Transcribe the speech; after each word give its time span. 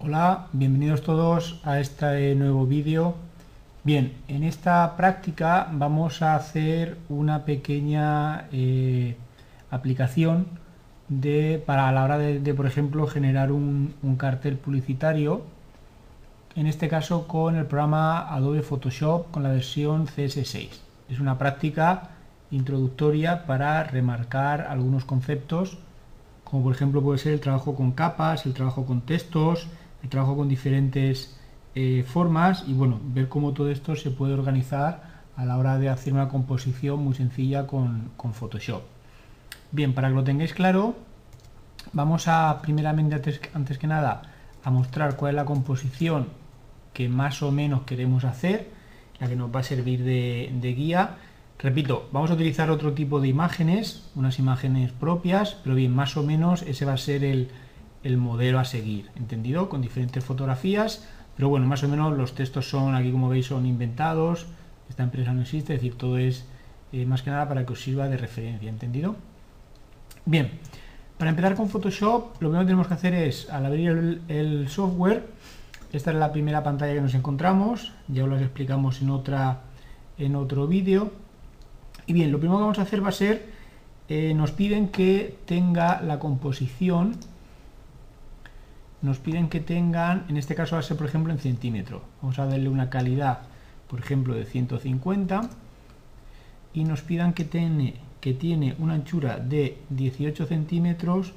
Hola, 0.00 0.48
bienvenidos 0.52 1.02
todos 1.02 1.60
a 1.62 1.78
este 1.78 2.34
nuevo 2.34 2.66
vídeo. 2.66 3.14
Bien, 3.84 4.14
en 4.26 4.42
esta 4.42 4.96
práctica 4.96 5.68
vamos 5.70 6.20
a 6.22 6.34
hacer 6.34 6.98
una 7.08 7.44
pequeña 7.44 8.48
eh, 8.50 9.16
aplicación 9.70 10.48
de, 11.08 11.62
para 11.64 11.88
a 11.88 11.92
la 11.92 12.02
hora 12.02 12.18
de, 12.18 12.54
por 12.54 12.66
ejemplo, 12.66 13.06
generar 13.06 13.52
un 13.52 14.16
cartel 14.18 14.56
publicitario 14.56 15.42
en 16.56 16.66
este 16.66 16.88
caso 16.88 17.28
con 17.28 17.54
el 17.54 17.66
programa 17.66 18.34
Adobe 18.34 18.62
Photoshop 18.62 19.30
con 19.30 19.44
la 19.44 19.50
versión 19.50 20.08
CS6. 20.08 20.87
Es 21.08 21.20
una 21.20 21.38
práctica 21.38 22.10
introductoria 22.50 23.46
para 23.46 23.84
remarcar 23.84 24.62
algunos 24.62 25.04
conceptos 25.04 25.78
como 26.48 26.62
por 26.62 26.74
ejemplo 26.74 27.02
puede 27.02 27.18
ser 27.18 27.34
el 27.34 27.40
trabajo 27.40 27.74
con 27.74 27.92
capas, 27.92 28.46
el 28.46 28.54
trabajo 28.54 28.86
con 28.86 29.02
textos, 29.02 29.66
el 30.02 30.08
trabajo 30.08 30.36
con 30.36 30.48
diferentes 30.48 31.38
eh, 31.74 32.04
formas 32.06 32.64
y 32.66 32.72
bueno, 32.72 32.98
ver 33.02 33.28
cómo 33.28 33.52
todo 33.52 33.70
esto 33.70 33.94
se 33.96 34.10
puede 34.10 34.32
organizar 34.32 35.18
a 35.36 35.44
la 35.44 35.58
hora 35.58 35.78
de 35.78 35.90
hacer 35.90 36.14
una 36.14 36.28
composición 36.28 37.00
muy 37.00 37.14
sencilla 37.14 37.66
con, 37.66 38.10
Photoshop. 38.32 38.82
Bien, 39.72 39.92
para 39.92 40.08
que 40.08 40.14
lo 40.14 40.24
tengáis 40.24 40.54
claro, 40.54 40.96
vamos 41.92 42.28
a 42.28 42.58
primeramente 42.62 43.14
antes, 43.52 43.78
que 43.78 43.86
nada 43.86 44.22
a 44.64 44.70
mostrar 44.70 45.16
cuál 45.16 45.32
es 45.32 45.36
la 45.36 45.44
composición 45.44 46.28
que 46.94 47.10
más 47.10 47.42
o 47.42 47.52
menos 47.52 47.82
queremos 47.82 48.24
hacer, 48.24 48.70
la 49.20 49.28
que 49.28 49.36
nos 49.36 49.54
va 49.54 49.60
a 49.60 49.64
servir 49.64 50.04
de, 50.04 50.74
guía. 50.76 51.16
Repito, 51.58 52.08
vamos 52.12 52.30
a 52.30 52.34
utilizar 52.34 52.70
otro 52.70 52.92
tipo 52.92 53.20
de 53.20 53.28
imágenes, 53.28 54.08
unas 54.14 54.38
imágenes 54.38 54.92
propias, 54.92 55.56
pero 55.62 55.74
bien, 55.74 55.94
más 55.94 56.16
o 56.16 56.22
menos 56.22 56.62
ese 56.62 56.84
va 56.84 56.92
a 56.92 56.98
ser 56.98 57.24
el, 57.24 57.48
el 58.04 58.16
modelo 58.16 58.60
a 58.60 58.64
seguir, 58.64 59.10
¿entendido? 59.16 59.68
Con 59.68 59.82
diferentes 59.82 60.24
fotografías, 60.24 61.08
pero 61.36 61.48
bueno, 61.48 61.66
más 61.66 61.82
o 61.82 61.88
menos 61.88 62.16
los 62.16 62.34
textos 62.34 62.68
son, 62.68 62.94
aquí 62.94 63.10
como 63.10 63.28
veis, 63.28 63.46
son 63.46 63.66
inventados, 63.66 64.46
esta 64.88 65.02
empresa 65.02 65.32
no 65.32 65.42
existe, 65.42 65.74
es 65.74 65.80
decir, 65.80 65.98
todo 65.98 66.18
es 66.18 66.46
eh, 66.92 67.04
más 67.04 67.22
que 67.22 67.30
nada 67.30 67.48
para 67.48 67.66
que 67.66 67.72
os 67.72 67.80
sirva 67.80 68.08
de 68.08 68.16
referencia, 68.16 68.68
¿entendido? 68.68 69.16
Bien, 70.24 70.50
para 71.18 71.30
empezar 71.30 71.56
con 71.56 71.68
Photoshop, 71.68 72.34
lo 72.40 72.48
primero 72.48 72.60
que 72.60 72.66
tenemos 72.66 72.86
que 72.86 72.94
hacer 72.94 73.14
es, 73.14 73.50
al 73.50 73.66
abrir 73.66 74.20
el, 74.28 74.68
software, 74.68 75.26
esta 75.92 76.10
es 76.10 76.16
la 76.16 76.32
primera 76.32 76.62
pantalla 76.62 76.94
que 76.94 77.00
nos 77.00 77.14
encontramos, 77.14 77.92
ya 78.08 78.24
os 78.24 78.28
lo 78.28 78.38
explicamos 78.38 79.02
en, 79.02 79.10
otra, 79.10 79.62
en 80.18 80.36
otro 80.36 80.66
vídeo, 80.66 81.12
y 82.06 82.12
bien, 82.12 82.32
lo 82.32 82.38
primero 82.38 82.58
que 82.58 82.62
vamos 82.62 82.78
a 82.78 82.82
hacer 82.82 83.04
va 83.04 83.08
a 83.08 83.12
ser, 83.12 83.46
eh, 84.08 84.32
nos 84.34 84.52
piden 84.52 84.88
que 84.88 85.38
tenga 85.46 86.00
la 86.00 86.18
composición 86.18 87.16
nos 89.00 89.18
piden 89.18 89.48
que 89.48 89.60
tengan, 89.60 90.24
en 90.28 90.36
este 90.36 90.54
caso 90.54 90.74
va 90.74 90.80
a 90.80 90.82
ser 90.82 90.96
por 90.96 91.06
ejemplo 91.06 91.32
en 91.32 91.38
centímetro. 91.38 92.02
Vamos 92.20 92.38
a 92.38 92.46
darle 92.46 92.68
una 92.68 92.90
calidad, 92.90 93.40
por 93.88 94.00
ejemplo, 94.00 94.34
de 94.34 94.44
150 94.44 95.48
y 96.74 96.84
nos 96.84 97.02
pidan 97.02 97.32
que 97.32 97.44
tiene, 97.44 97.94
que 98.20 98.34
tiene 98.34 98.74
una 98.78 98.94
anchura 98.94 99.38
de 99.38 99.78
18 99.90 100.46
centímetros 100.46 101.32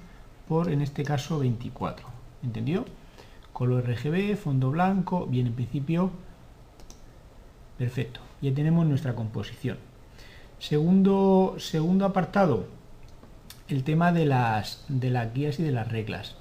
por, 0.48 0.72
en 0.72 0.82
este 0.82 1.04
caso, 1.04 1.40
24. 1.40 2.08
¿Entendido? 2.44 2.86
Color 3.54 3.90
RGB, 3.90 4.36
fondo 4.36 4.72
blanco, 4.72 5.28
bien, 5.28 5.48
en 5.48 5.54
principio, 5.54 6.12
perfecto. 7.78 8.20
Ya 8.42 8.54
tenemos 8.54 8.86
nuestra 8.86 9.16
composición. 9.16 9.78
Segundo, 10.60 11.56
segundo 11.58 12.06
apartado, 12.06 12.66
el 13.68 13.84
tema 13.84 14.12
de 14.12 14.26
las, 14.26 14.86
de 14.90 15.10
las 15.10 15.34
guías 15.34 15.60
y 15.60 15.64
de 15.64 15.72
las 15.72 15.88
reglas 15.88 16.36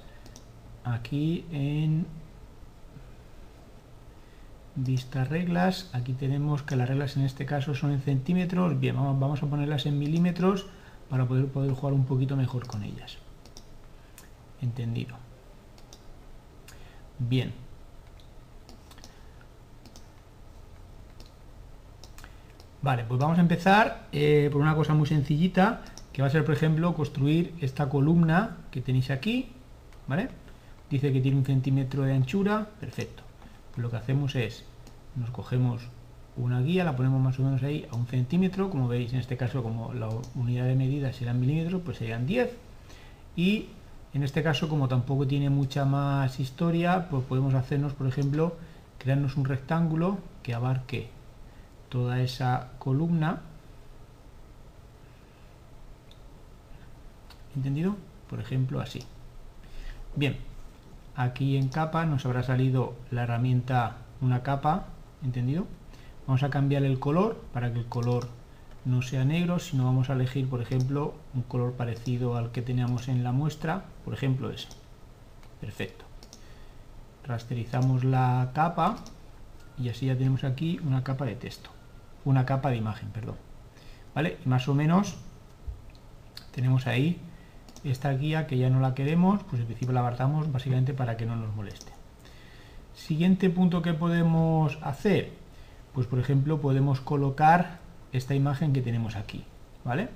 aquí 0.83 1.45
en 1.51 2.05
vista 4.75 5.25
reglas 5.25 5.89
aquí 5.93 6.13
tenemos 6.13 6.63
que 6.63 6.75
las 6.75 6.87
reglas 6.87 7.17
en 7.17 7.23
este 7.23 7.45
caso 7.45 7.75
son 7.75 7.91
en 7.91 8.01
centímetros 8.01 8.79
bien 8.79 8.95
vamos, 8.95 9.43
a 9.43 9.47
ponerlas 9.47 9.85
en 9.85 9.99
milímetros 9.99 10.65
para 11.09 11.25
poder, 11.25 11.47
poder 11.47 11.71
jugar 11.71 11.93
un 11.93 12.05
poquito 12.05 12.35
mejor 12.35 12.67
con 12.67 12.83
ellas 12.83 13.17
entendido 14.61 15.15
bien 17.29 17.53
vale 22.81 23.03
pues 23.03 23.19
vamos 23.19 23.37
a 23.37 23.41
empezar 23.41 24.07
eh, 24.11 24.49
por 24.51 24.61
una 24.61 24.75
cosa 24.75 24.93
muy 24.93 25.07
sencillita 25.07 25.81
que 26.13 26.21
va 26.21 26.27
a 26.27 26.31
ser 26.31 26.43
por 26.43 26.53
ejemplo 26.53 26.93
construir 26.93 27.53
esta 27.61 27.89
columna 27.89 28.57
que 28.71 28.81
tenéis 28.81 29.11
aquí 29.11 29.49
vale 30.07 30.41
dice 30.91 31.13
que 31.13 31.21
tiene 31.21 31.37
un 31.37 31.45
centímetro 31.45 32.03
de 32.03 32.13
anchura, 32.13 32.67
perfecto. 32.79 33.23
Lo 33.77 33.89
que 33.89 33.95
hacemos 33.95 34.35
es, 34.35 34.65
nos 35.15 35.31
cogemos 35.31 35.81
una 36.35 36.61
guía, 36.61 36.83
la 36.83 36.95
ponemos 36.95 37.21
más 37.21 37.39
o 37.39 37.43
menos 37.43 37.63
ahí 37.63 37.87
a 37.89 37.95
un 37.95 38.05
centímetro, 38.07 38.69
como 38.69 38.87
veis 38.87 39.13
en 39.13 39.19
este 39.19 39.37
caso 39.37 39.63
como 39.63 39.93
la 39.93 40.09
unidad 40.35 40.65
de 40.65 40.75
medida 40.75 41.13
será 41.13 41.33
milímetros, 41.33 41.81
pues 41.83 41.97
serían 41.97 42.27
10. 42.27 42.51
Y 43.37 43.67
en 44.13 44.23
este 44.23 44.43
caso 44.43 44.67
como 44.67 44.87
tampoco 44.87 45.25
tiene 45.25 45.49
mucha 45.49 45.85
más 45.85 46.39
historia, 46.39 47.07
pues 47.09 47.23
podemos 47.23 47.53
hacernos, 47.53 47.93
por 47.93 48.07
ejemplo, 48.07 48.55
crearnos 48.97 49.37
un 49.37 49.45
rectángulo 49.45 50.17
que 50.43 50.53
abarque 50.53 51.09
toda 51.89 52.21
esa 52.21 52.71
columna. 52.79 53.41
¿Entendido? 57.55 57.95
Por 58.29 58.39
ejemplo, 58.39 58.81
así. 58.81 59.03
Bien, 60.15 60.37
aquí 61.15 61.57
en 61.57 61.69
capa 61.69 62.05
nos 62.05 62.25
habrá 62.25 62.43
salido 62.43 62.95
la 63.11 63.23
herramienta 63.23 63.97
una 64.19 64.43
capa, 64.43 64.87
¿entendido? 65.23 65.65
Vamos 66.27 66.43
a 66.43 66.49
cambiar 66.49 66.83
el 66.83 66.99
color 66.99 67.41
para 67.53 67.73
que 67.73 67.79
el 67.79 67.85
color 67.85 68.27
no 68.85 69.01
sea 69.01 69.25
negro, 69.25 69.59
sino 69.59 69.85
vamos 69.85 70.09
a 70.09 70.13
elegir, 70.13 70.49
por 70.49 70.61
ejemplo, 70.61 71.13
un 71.33 71.43
color 71.43 71.73
parecido 71.73 72.35
al 72.35 72.51
que 72.51 72.61
teníamos 72.61 73.07
en 73.07 73.23
la 73.23 73.31
muestra, 73.31 73.85
por 74.03 74.13
ejemplo 74.13 74.49
ese. 74.49 74.67
Perfecto. 75.59 76.05
Rasterizamos 77.23 78.03
la 78.03 78.49
capa 78.53 78.97
y 79.77 79.89
así 79.89 80.07
ya 80.07 80.17
tenemos 80.17 80.43
aquí 80.43 80.79
una 80.83 81.03
capa 81.03 81.25
de 81.25 81.35
texto, 81.35 81.69
una 82.25 82.45
capa 82.45 82.71
de 82.71 82.77
imagen, 82.77 83.09
perdón. 83.09 83.35
¿Vale? 84.15 84.37
Y 84.43 84.49
más 84.49 84.67
o 84.67 84.73
menos 84.73 85.15
tenemos 86.51 86.87
ahí 86.87 87.19
esta 87.83 88.11
guía 88.11 88.47
que 88.47 88.57
ya 88.57 88.69
no 88.69 88.79
la 88.79 88.93
queremos, 88.95 89.43
pues 89.43 89.61
en 89.61 89.67
principio 89.67 89.93
la 89.93 90.01
apartamos 90.01 90.51
básicamente 90.51 90.93
para 90.93 91.17
que 91.17 91.25
no 91.25 91.35
nos 91.35 91.55
moleste. 91.55 91.91
Siguiente 92.95 93.49
punto 93.49 93.81
que 93.81 93.93
podemos 93.93 94.77
hacer, 94.81 95.31
pues 95.93 96.07
por 96.07 96.19
ejemplo 96.19 96.59
podemos 96.59 96.99
colocar 96.99 97.80
esta 98.13 98.35
imagen 98.35 98.73
que 98.73 98.81
tenemos 98.81 99.15
aquí, 99.15 99.45
¿vale? 99.83 100.09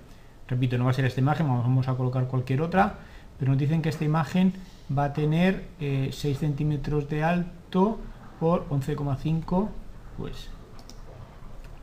Repito, 0.48 0.78
no 0.78 0.86
va 0.86 0.92
a 0.92 0.94
ser 0.94 1.06
esta 1.06 1.22
imagen, 1.22 1.48
vamos 1.48 1.88
a 1.88 1.96
colocar 1.96 2.28
cualquier 2.28 2.62
otra, 2.62 3.00
pero 3.40 3.52
nos 3.52 3.60
dicen 3.60 3.82
que 3.82 3.90
esta 3.90 4.06
imagen 4.06 4.54
va 4.96 5.06
a 5.06 5.14
tener 5.14 5.66
6 5.80 6.26
eh, 6.26 6.36
centímetros 6.36 7.10
de 7.10 7.24
alto 7.24 8.00
por 8.40 8.68
11,5, 8.70 9.70
pues 10.18 10.50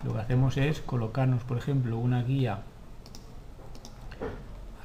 lo 0.04 0.14
que 0.14 0.20
hacemos 0.20 0.56
es 0.56 0.80
colocarnos, 0.80 1.42
por 1.44 1.58
ejemplo, 1.58 1.98
una 1.98 2.22
guía 2.22 2.62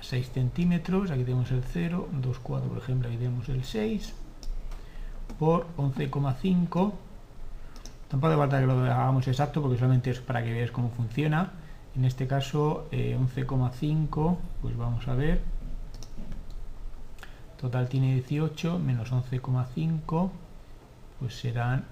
6 0.08 0.32
centímetros, 0.32 1.12
aquí 1.12 1.24
tenemos 1.24 1.52
el 1.52 1.64
0, 1.64 2.08
2, 2.14 2.40
4 2.40 2.70
por 2.70 2.78
ejemplo, 2.78 3.10
aquí 3.10 3.18
tenemos 3.18 3.50
el 3.50 3.64
6, 3.66 4.14
por 5.38 5.68
11,5. 5.76 6.94
Tampoco 8.10 8.32
hace 8.32 8.40
falta 8.40 8.60
que 8.60 8.66
lo 8.68 8.74
hagamos 8.74 9.28
exacto 9.28 9.62
porque 9.62 9.78
solamente 9.78 10.12
es 10.12 10.20
para 10.20 10.44
que 10.44 10.54
veáis 10.54 10.72
cómo 10.72 10.90
funciona. 10.90 11.52
En 11.96 12.06
este 12.06 12.28
caso 12.28 12.88
11,5, 12.92 14.34
eh, 14.34 14.38
pues 14.62 14.78
vamos 14.78 15.08
a 15.08 15.16
ver. 15.16 15.42
Total 17.60 17.90
tiene 17.90 18.14
18 18.14 18.78
menos 18.78 19.12
11,5, 19.12 20.30
pues 21.20 21.40
serán 21.40 21.86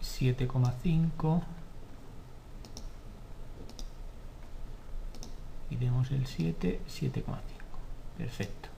7,5 0.00 1.42
y 5.70 5.76
tenemos 5.76 6.10
el 6.12 6.26
7, 6.26 6.80
7,5. 6.88 7.24
Perfecto. 8.16 8.68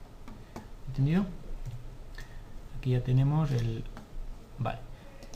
¿Entendido? 0.87 1.25
Aquí 2.79 2.91
ya 2.91 3.03
tenemos 3.03 3.51
el... 3.51 3.83
Vale. 4.57 4.86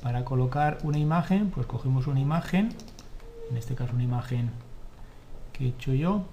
Para 0.02 0.26
colocar 0.26 0.80
una 0.84 0.98
imagen, 0.98 1.50
pues 1.52 1.68
cogemos 1.68 2.08
una 2.08 2.20
imagen, 2.20 2.76
en 3.50 3.58
este 3.58 3.76
caso 3.76 3.94
una 3.94 4.04
imagen 4.04 4.52
que 5.54 5.66
he 5.66 5.68
hecho 5.70 5.94
yo. 5.94 6.26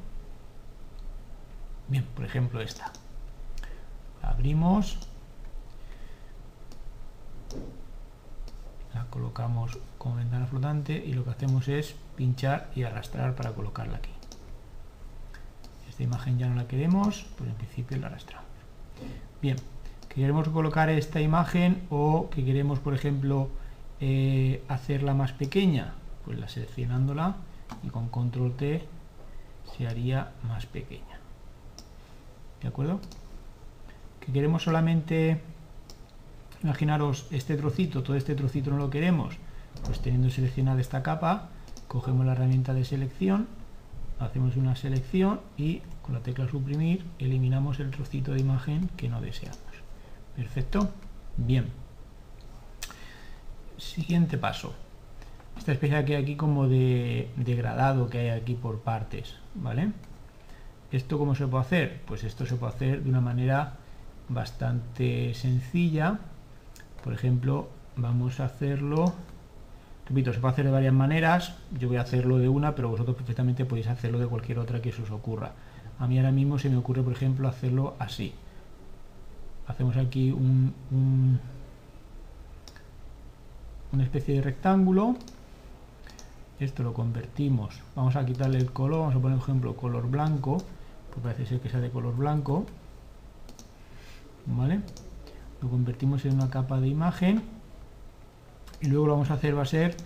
Bien, 1.89 2.05
por 2.15 2.25
ejemplo 2.25 2.61
esta. 2.61 2.93
abrimos. 4.23 4.99
La 8.95 9.05
colocamos 9.07 9.79
como 9.99 10.17
ventana 10.17 10.47
flotante 10.47 10.93
y 10.93 11.13
lo 11.13 11.25
que 11.25 11.31
hacemos 11.31 11.69
es 11.69 11.95
pinchar 12.17 12.71
y 12.75 12.83
arrastrar 12.85 13.35
para 13.35 13.53
colocarla 13.53 13.99
aquí 13.99 14.11
esta 15.99 16.05
imagen 16.05 16.39
ya 16.39 16.49
no 16.49 16.55
la 16.55 16.69
queremos, 16.69 17.27
pues 17.37 17.51
en 17.51 17.57
principio 17.57 17.97
la 17.97 18.07
arrastramos. 18.07 18.47
Bien, 19.43 19.57
queremos 20.09 20.49
colocar 20.49 20.89
esta 20.89 21.21
imagen 21.21 21.83
o 21.91 22.29
que 22.31 22.45
queremos, 22.45 22.79
por 22.79 22.95
ejemplo, 22.95 23.49
eh, 24.01 24.63
hacerla 24.69 25.15
más 25.15 25.33
pequeña, 25.33 25.95
pues 26.25 26.39
la 26.39 26.49
seleccionándola 26.49 27.37
y 27.83 27.89
con 27.89 28.09
control 28.09 28.55
T 28.57 28.85
se 29.77 29.87
haría 29.87 30.33
más 30.47 30.67
pequeña. 30.67 31.19
¿De 32.63 32.69
acuerdo? 32.69 33.01
Que 34.21 34.33
queremos 34.33 34.63
solamente, 34.63 35.41
imaginaros 36.63 37.27
este 37.31 37.57
trocito, 37.57 38.03
todo 38.03 38.17
este 38.17 38.35
trocito 38.35 38.71
no 38.71 38.79
lo 38.79 38.91
queremos, 38.91 39.37
pues 39.85 40.01
teniendo 40.01 40.31
seleccionada 40.31 40.81
esta 40.81 41.03
capa, 41.03 41.51
cogemos 41.87 42.27
la 42.27 42.33
herramienta 42.33 42.75
de 42.75 42.85
selección, 42.85 43.47
hacemos 44.19 44.57
una 44.57 44.77
selección 44.77 45.41
y 45.57 45.83
con 46.03 46.15
la 46.15 46.21
tecla 46.21 46.49
suprimir 46.49 47.05
eliminamos 47.19 47.81
el 47.81 47.91
trocito 47.91 48.33
de 48.33 48.41
imagen 48.41 48.91
que 48.97 49.09
no 49.09 49.21
deseamos. 49.21 49.68
Perfecto. 50.39 50.89
Bien. 51.37 51.67
Siguiente 53.77 54.39
paso. 54.39 54.73
Esta 55.59 55.73
especie 55.73 56.05
que 56.05 56.15
hay 56.15 56.23
aquí 56.23 56.37
como 56.37 56.69
de 56.69 57.29
degradado 57.35 58.09
que 58.09 58.19
hay 58.21 58.29
aquí 58.29 58.55
por 58.55 58.79
partes, 58.83 59.35
¿vale? 59.57 59.91
¿Esto 60.93 61.19
cómo 61.19 61.35
se 61.35 61.49
puede 61.49 61.65
hacer? 61.65 62.01
Pues 62.07 62.23
esto 62.23 62.47
se 62.47 62.55
puede 62.55 62.73
hacer 62.73 63.03
de 63.03 63.11
una 63.11 63.21
manera 63.21 63.75
bastante 64.29 65.35
sencilla. 65.35 66.21
Por 67.03 67.15
ejemplo, 67.15 67.69
vamos 67.97 68.39
a 68.39 68.45
hacerlo 68.45 69.13
Repito, 70.09 70.33
se 70.33 70.41
puede 70.41 70.53
hacer 70.53 70.65
de 70.65 70.71
varias 70.71 70.95
maneras, 70.95 71.55
yo 71.79 71.89
voy 71.89 71.99
a 71.99 72.01
hacerlo 72.01 72.39
de 72.39 72.49
una, 72.49 72.75
pero 72.75 72.89
vosotros 72.89 73.15
perfectamente 73.15 73.67
podéis 73.67 73.89
hacerlo 73.89 74.19
de 74.19 74.27
cualquier 74.27 74.59
otra 74.59 74.81
que 74.81 74.91
se 74.91 75.03
os 75.03 75.11
ocurra. 75.11 75.53
A 75.99 76.07
mí 76.07 76.17
ahora 76.17 76.33
mismo 76.33 76.59
se 76.59 76.71
me 76.71 76.79
ocurre, 76.79 77.03
por 77.03 77.13
ejemplo, 77.13 77.47
hacerlo 77.47 77.95
así. 77.99 78.33
Hacemos 79.69 79.97
aquí 79.97 80.33
un, 80.33 80.75
una 83.93 84.03
especie 84.03 84.35
de 84.35 84.43
rectángulo. 84.43 85.17
Esto 86.59 86.83
lo 86.83 86.93
convertimos. 86.93 87.81
Vamos 87.95 88.17
a 88.17 88.27
quitarle 88.27 88.59
el 88.59 88.73
color, 88.73 89.01
vamos 89.01 89.15
a 89.15 89.21
poner, 89.21 89.39
por 89.39 89.45
ejemplo, 89.45 89.77
color 89.77 90.11
blanco, 90.11 90.59
pues 91.11 91.23
parece 91.23 91.47
ser 91.47 91.61
que 91.61 91.69
sea 91.69 91.81
de 91.81 91.91
color 91.91 92.17
blanco. 92.17 92.67
¿Vale? 94.47 94.81
Lo 95.63 95.69
convertimos 95.69 96.25
en 96.25 96.35
una 96.35 96.51
capa 96.51 96.81
de 96.81 96.89
imagen 96.89 97.43
y 98.81 98.89
luego 98.89 99.07
lo 99.07 99.13
vamos 99.13 99.31
a 99.31 99.35
hacer 99.35 99.57
va 99.57 99.63
a 99.63 99.67
ser 99.67 99.97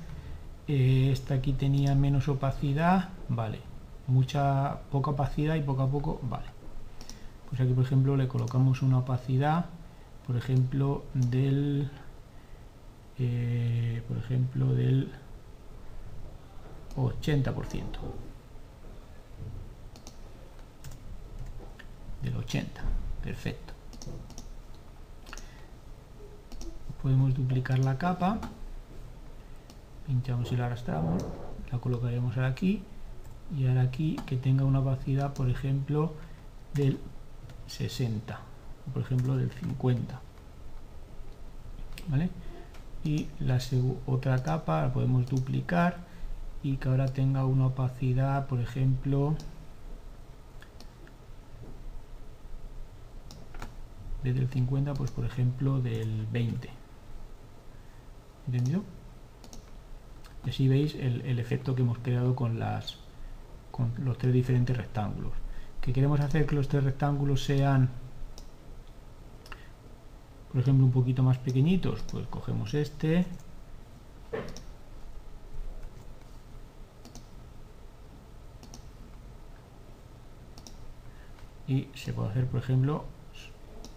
eh, 0.68 1.10
esta 1.12 1.34
aquí 1.34 1.52
tenía 1.52 1.94
menos 1.94 2.28
opacidad 2.28 3.10
vale 3.28 3.60
mucha 4.06 4.80
poca 4.90 5.10
opacidad 5.10 5.56
y 5.56 5.62
poco 5.62 5.82
a 5.82 5.90
poco 5.90 6.20
vale 6.22 6.46
pues 7.52 7.60
aquí 7.60 7.74
por 7.74 7.84
ejemplo 7.84 8.16
le 8.16 8.28
colocamos 8.28 8.80
una 8.80 8.98
opacidad 8.98 9.66
por 10.26 10.38
ejemplo 10.38 11.04
del 11.12 11.90
eh, 13.18 14.02
por 14.08 14.16
ejemplo 14.16 14.72
del 14.72 15.12
80% 16.96 17.74
del 22.22 22.36
80 22.36 22.82
perfecto. 23.22 23.74
Podemos 27.02 27.34
duplicar 27.34 27.80
la 27.80 27.98
capa 27.98 28.38
pinchamos 30.06 30.50
y 30.52 30.56
la 30.56 30.66
arrastramos, 30.66 31.22
la 31.70 31.78
colocaremos 31.78 32.36
ahora 32.36 32.48
aquí 32.48 32.82
y 33.56 33.66
ahora 33.66 33.82
aquí 33.82 34.16
que 34.26 34.36
tenga 34.36 34.64
una 34.64 34.80
opacidad, 34.80 35.34
por 35.34 35.50
ejemplo, 35.50 36.14
del 36.74 36.98
60, 37.66 38.38
por 38.92 39.02
ejemplo 39.02 39.36
del 39.36 39.50
50. 39.50 40.20
¿Vale? 42.08 42.30
Y 43.04 43.28
la 43.40 43.58
otra 44.06 44.42
capa 44.42 44.82
la 44.82 44.92
podemos 44.92 45.26
duplicar 45.26 45.98
y 46.62 46.76
que 46.76 46.88
ahora 46.88 47.08
tenga 47.08 47.44
una 47.44 47.66
opacidad, 47.66 48.46
por 48.46 48.60
ejemplo, 48.60 49.36
desde 54.22 54.40
el 54.40 54.48
50, 54.48 54.94
pues 54.94 55.10
por 55.10 55.24
ejemplo 55.24 55.80
del 55.80 56.26
20. 56.30 56.70
¿Entendido? 58.46 58.82
Y 60.44 60.50
así 60.50 60.68
veis 60.68 60.94
el, 60.94 61.38
efecto 61.38 61.74
que 61.74 61.82
hemos 61.82 61.98
creado 61.98 62.34
con, 62.34 62.58
las, 62.58 62.98
con 63.70 63.92
los 63.98 64.18
tres 64.18 64.32
diferentes 64.32 64.76
rectángulos. 64.76 65.32
Que 65.82 65.92
queremos 65.92 66.20
hacer 66.20 66.46
que 66.46 66.54
los 66.54 66.68
tres 66.68 66.84
rectángulos 66.84 67.44
sean, 67.44 67.90
por 70.52 70.62
ejemplo, 70.62 70.86
un 70.86 70.92
poquito 70.92 71.22
más 71.22 71.38
pequeñitos, 71.38 72.02
pues 72.10 72.26
cogemos 72.28 72.72
este, 72.72 73.26
y 81.72 81.88
se 81.94 82.12
puede 82.12 82.30
hacer 82.30 82.46
por 82.46 82.60
ejemplo 82.60 83.04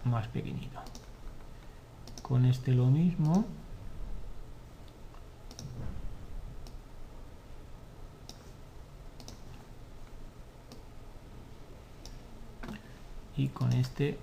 más 0.04 0.28
pequeñito. 0.28 0.80
Con 2.22 2.44
este 2.44 2.72
lo 2.72 2.86
mismo 2.86 3.44
y 13.36 13.48
con 13.48 13.72
este 13.72 14.18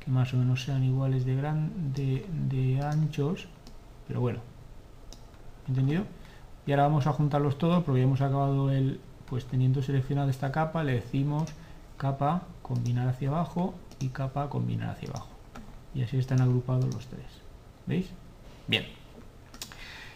que 0.00 0.10
más 0.10 0.32
o 0.34 0.36
menos 0.36 0.62
sean 0.62 0.84
iguales 0.84 1.24
de, 1.24 2.26
de, 2.48 2.80
anchos 2.82 3.48
pero 4.06 4.20
bueno 4.20 4.40
¿entendido? 5.66 6.04
y 6.66 6.70
ahora 6.72 6.84
vamos 6.84 7.06
a 7.06 7.12
juntarlos 7.12 7.58
todos 7.58 7.82
porque 7.84 8.02
hemos 8.02 8.20
acabado 8.20 8.70
el 8.70 9.00
pues 9.28 9.44
teniendo 9.46 9.82
seleccionada 9.82 10.30
esta 10.30 10.52
capa 10.52 10.84
le 10.84 10.94
decimos 10.94 11.50
capa 11.96 12.42
combinar 12.62 13.08
hacia 13.08 13.28
abajo 13.28 13.74
y 14.00 14.08
capa 14.08 14.48
combinar 14.48 14.90
hacia 14.90 15.10
abajo 15.10 15.28
y 15.94 16.02
así 16.02 16.18
están 16.18 16.40
agrupados 16.40 16.84
los 16.94 17.06
tres 17.06 17.26
¿veis? 17.86 18.08
bien 18.68 18.86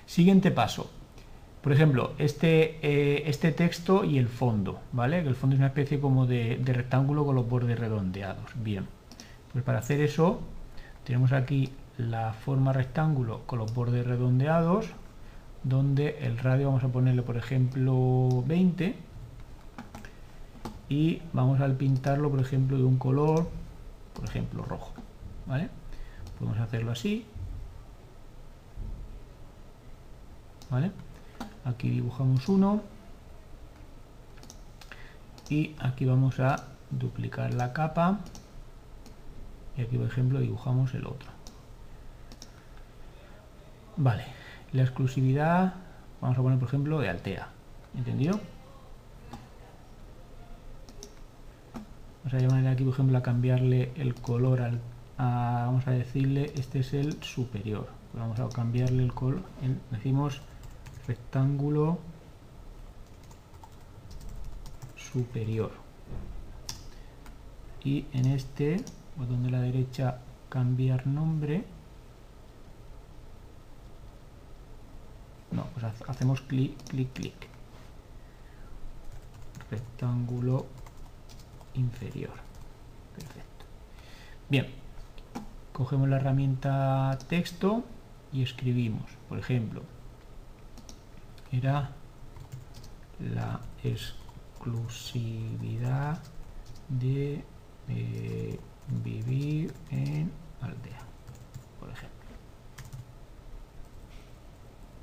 siguiente 0.06 0.50
paso 0.50 0.88
por 1.62 1.72
ejemplo, 1.72 2.12
este, 2.18 2.78
eh, 2.82 3.22
este 3.26 3.52
texto 3.52 4.04
y 4.04 4.18
el 4.18 4.26
fondo, 4.26 4.80
¿vale? 4.90 5.22
Que 5.22 5.28
el 5.28 5.36
fondo 5.36 5.54
es 5.54 5.60
una 5.60 5.68
especie 5.68 6.00
como 6.00 6.26
de, 6.26 6.60
rectángulo 6.64 7.24
con 7.24 7.36
los 7.36 7.48
bordes 7.48 7.78
redondeados. 7.78 8.50
Bien, 8.56 8.88
pues 9.52 9.62
para 9.64 9.78
hacer 9.78 10.00
eso 10.00 10.40
tenemos 11.04 11.32
aquí 11.32 11.72
la 11.98 12.32
forma 12.32 12.72
rectángulo 12.72 13.42
con 13.46 13.60
los 13.60 13.72
bordes 13.72 14.04
redondeados, 14.04 14.86
donde 15.62 16.18
el 16.22 16.38
radio 16.38 16.66
vamos 16.66 16.82
a 16.82 16.88
ponerle, 16.88 17.22
por 17.22 17.36
ejemplo, 17.36 18.42
20 18.44 18.96
y 20.88 21.22
vamos 21.32 21.60
a 21.60 21.68
pintarlo, 21.68 22.28
por 22.28 22.40
ejemplo, 22.40 22.76
de 22.76 22.82
un 22.82 22.98
color, 22.98 23.48
por 24.14 24.24
ejemplo, 24.24 24.64
rojo, 24.64 24.92
¿vale? 25.46 25.68
Podemos 26.40 26.58
hacerlo 26.58 26.90
así, 26.90 27.24
¿vale? 30.68 30.90
Aquí 31.64 31.90
dibujamos 31.90 32.48
uno. 32.48 32.82
Y 35.48 35.74
aquí 35.78 36.04
vamos 36.04 36.40
a 36.40 36.64
duplicar 36.90 37.54
la 37.54 37.72
capa. 37.72 38.20
Y 39.76 39.82
aquí 39.82 39.96
por 39.96 40.06
ejemplo 40.06 40.40
dibujamos 40.40 40.94
el 40.94 41.06
otro. 41.06 41.30
Vale 43.96 44.42
la 44.72 44.82
exclusividad 44.82 45.74
vamos 46.20 46.38
a 46.38 46.42
poner 46.42 46.58
por 46.58 46.68
ejemplo 46.68 47.00
de 47.00 47.08
Altea. 47.08 47.48
¿entendido? 47.96 48.40
vamos 52.24 52.34
a 52.34 52.38
llamarle 52.38 52.68
aquí 52.70 52.84
por 52.84 52.94
ejemplo 52.94 53.18
a 53.18 53.22
cambiarle 53.22 53.92
el 53.96 54.14
color 54.14 54.62
al 54.62 54.80
vamos 55.18 55.86
a 55.86 55.90
decirle 55.90 56.52
este 56.56 56.80
es 56.80 56.94
el 56.94 57.22
superior. 57.22 57.88
Vamos 58.14 58.40
a 58.40 58.48
cambiarle 58.48 59.02
el 59.02 59.12
color 59.12 59.42
decimos 59.90 60.40
rectángulo 61.12 61.98
superior. 64.96 65.72
Y 67.84 68.06
en 68.14 68.26
este 68.26 68.82
botón 69.16 69.42
de 69.42 69.50
la 69.50 69.60
derecha 69.60 70.20
cambiar 70.48 71.06
nombre 71.06 71.64
no, 75.50 75.66
pues 75.74 75.84
hacemos 76.08 76.40
clic, 76.40 76.82
clic, 76.88 77.12
clic. 77.12 77.48
Rectángulo 79.70 80.64
inferior. 81.74 82.36
Perfecto. 83.14 83.64
Bien 84.48 84.66
cogemos 85.74 86.08
la 86.08 86.16
herramienta 86.16 87.18
texto 87.28 87.84
y 88.32 88.42
escribimos. 88.42 89.10
Por 89.28 89.38
ejemplo 89.38 89.82
era 91.52 91.90
la 93.20 93.60
exclusividad 93.84 96.18
de 96.88 97.44
eh, 97.88 98.58
vivir 99.04 99.72
en 99.90 100.32
aldea, 100.62 101.02
por 101.78 101.90
ejemplo. 101.90 102.18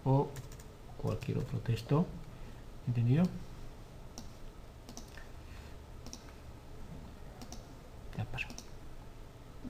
O 0.06 0.27
cualquier 0.98 1.38
otro 1.38 1.60
texto. 1.60 2.08
¿Entendido? 2.88 3.25
Ya 8.18 8.25
pasó. 8.25 8.48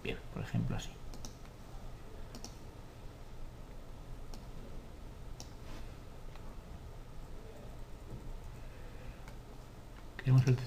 Bien, 0.01 0.17
por 0.33 0.43
ejemplo 0.43 0.77
así. 0.77 0.91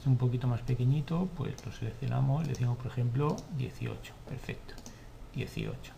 Texto 0.02 0.10
un 0.10 0.16
poquito 0.16 0.48
más 0.48 0.62
pequeñito, 0.62 1.28
pues 1.36 1.54
lo 1.64 1.70
seleccionamos, 1.70 2.42
le 2.42 2.48
decimos 2.50 2.76
por 2.76 2.88
ejemplo 2.88 3.36
18, 3.56 4.12
perfecto, 4.28 4.74
18. 5.34 5.92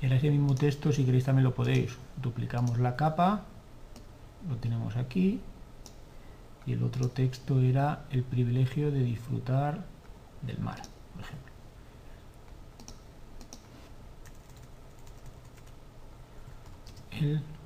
Y 0.00 0.06
ese 0.06 0.30
mismo 0.30 0.54
texto, 0.54 0.90
si 0.90 1.04
queréis 1.04 1.24
también 1.24 1.44
lo 1.44 1.54
podéis, 1.54 1.98
duplicamos 2.16 2.78
la 2.78 2.96
capa, 2.96 3.42
lo 4.48 4.56
tenemos 4.56 4.96
aquí, 4.96 5.40
y 6.64 6.72
el 6.72 6.82
otro 6.82 7.08
texto 7.10 7.60
era 7.60 8.06
el 8.10 8.22
privilegio 8.22 8.90
de 8.90 9.02
disfrutar 9.02 9.84
del 10.40 10.58
mar, 10.60 10.80
por 11.12 11.22
ejemplo. 11.24 11.52
El 17.20 17.59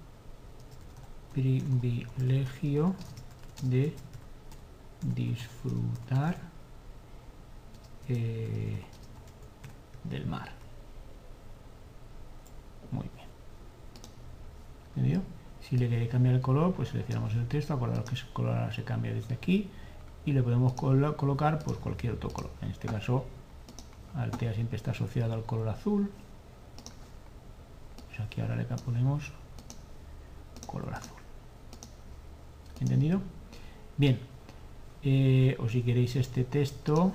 privilegio 1.35 2.95
de 3.63 3.95
disfrutar 5.15 6.39
eh, 8.09 8.83
del 10.05 10.27
mar. 10.27 10.51
Muy 12.91 13.09
bien. 13.15 13.29
¿Entendido? 14.89 15.23
Si 15.61 15.77
le 15.77 15.89
queréis 15.89 16.11
cambiar 16.11 16.35
el 16.35 16.41
color, 16.41 16.75
pues 16.75 16.91
seleccionamos 16.91 17.35
el 17.35 17.47
texto, 17.49 17.75
acordaros 17.75 18.09
que 18.09 18.17
el 18.17 18.33
color 18.33 18.57
ahora 18.57 18.73
se 18.73 18.85
cambia 18.85 19.13
desde 19.13 19.35
aquí 19.35 19.69
y 20.27 20.33
le 20.33 20.43
podemos 20.43 20.75
colocar 20.75 21.59
pues 21.65 21.79
cualquier 21.79 22.15
otro 22.15 22.31
color. 22.31 22.51
En 22.63 22.71
este 22.71 22.87
caso, 22.87 23.25
Altea 24.15 24.55
siempre 24.55 24.77
está 24.77 24.93
asociado 24.93 25.33
al 25.33 25.45
color 25.45 25.69
azul. 25.69 26.11
Pues 28.07 28.21
aquí 28.21 28.41
ahora 28.41 28.57
le 28.57 28.65
ponemos 28.65 29.33
color 30.67 30.95
azul. 30.95 31.14
¿Entendido? 32.85 33.23
Bien. 33.97 34.19
Eh, 35.03 35.57
o 35.59 35.69
si 35.71 35.81
queréis 35.83 36.17
este 36.17 36.45
texto, 36.45 37.13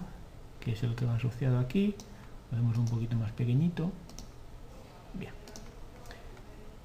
que 0.59 0.71
es 0.71 0.81
el 0.81 0.95
que 0.95 1.05
va 1.05 1.15
asociado 1.15 1.59
aquí, 1.59 1.93
lo 2.49 2.57
hacemos 2.57 2.77
un 2.77 2.85
poquito 2.85 3.15
más 3.15 3.31
pequeñito. 3.33 3.91
Bien. 5.13 5.31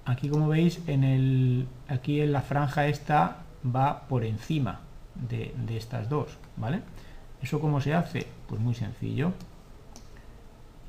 Aquí 0.05 0.29
como 0.29 0.49
veis, 0.49 0.81
en 0.87 1.03
el, 1.03 1.67
aquí 1.89 2.21
en 2.21 2.33
la 2.33 2.43
franja 2.43 2.87
esta 2.87 3.45
va 3.65 4.07
por 4.07 4.23
encima 4.23 4.81
de, 5.15 5.55
de 5.67 5.79
estas 5.79 6.11
dos, 6.11 6.37
¿vale? 6.59 6.83
¿Eso 7.41 7.61
cómo 7.61 7.81
se 7.81 7.95
hace? 7.95 8.27
Pues 8.49 8.61
muy 8.61 8.75
sencillo. 8.75 9.33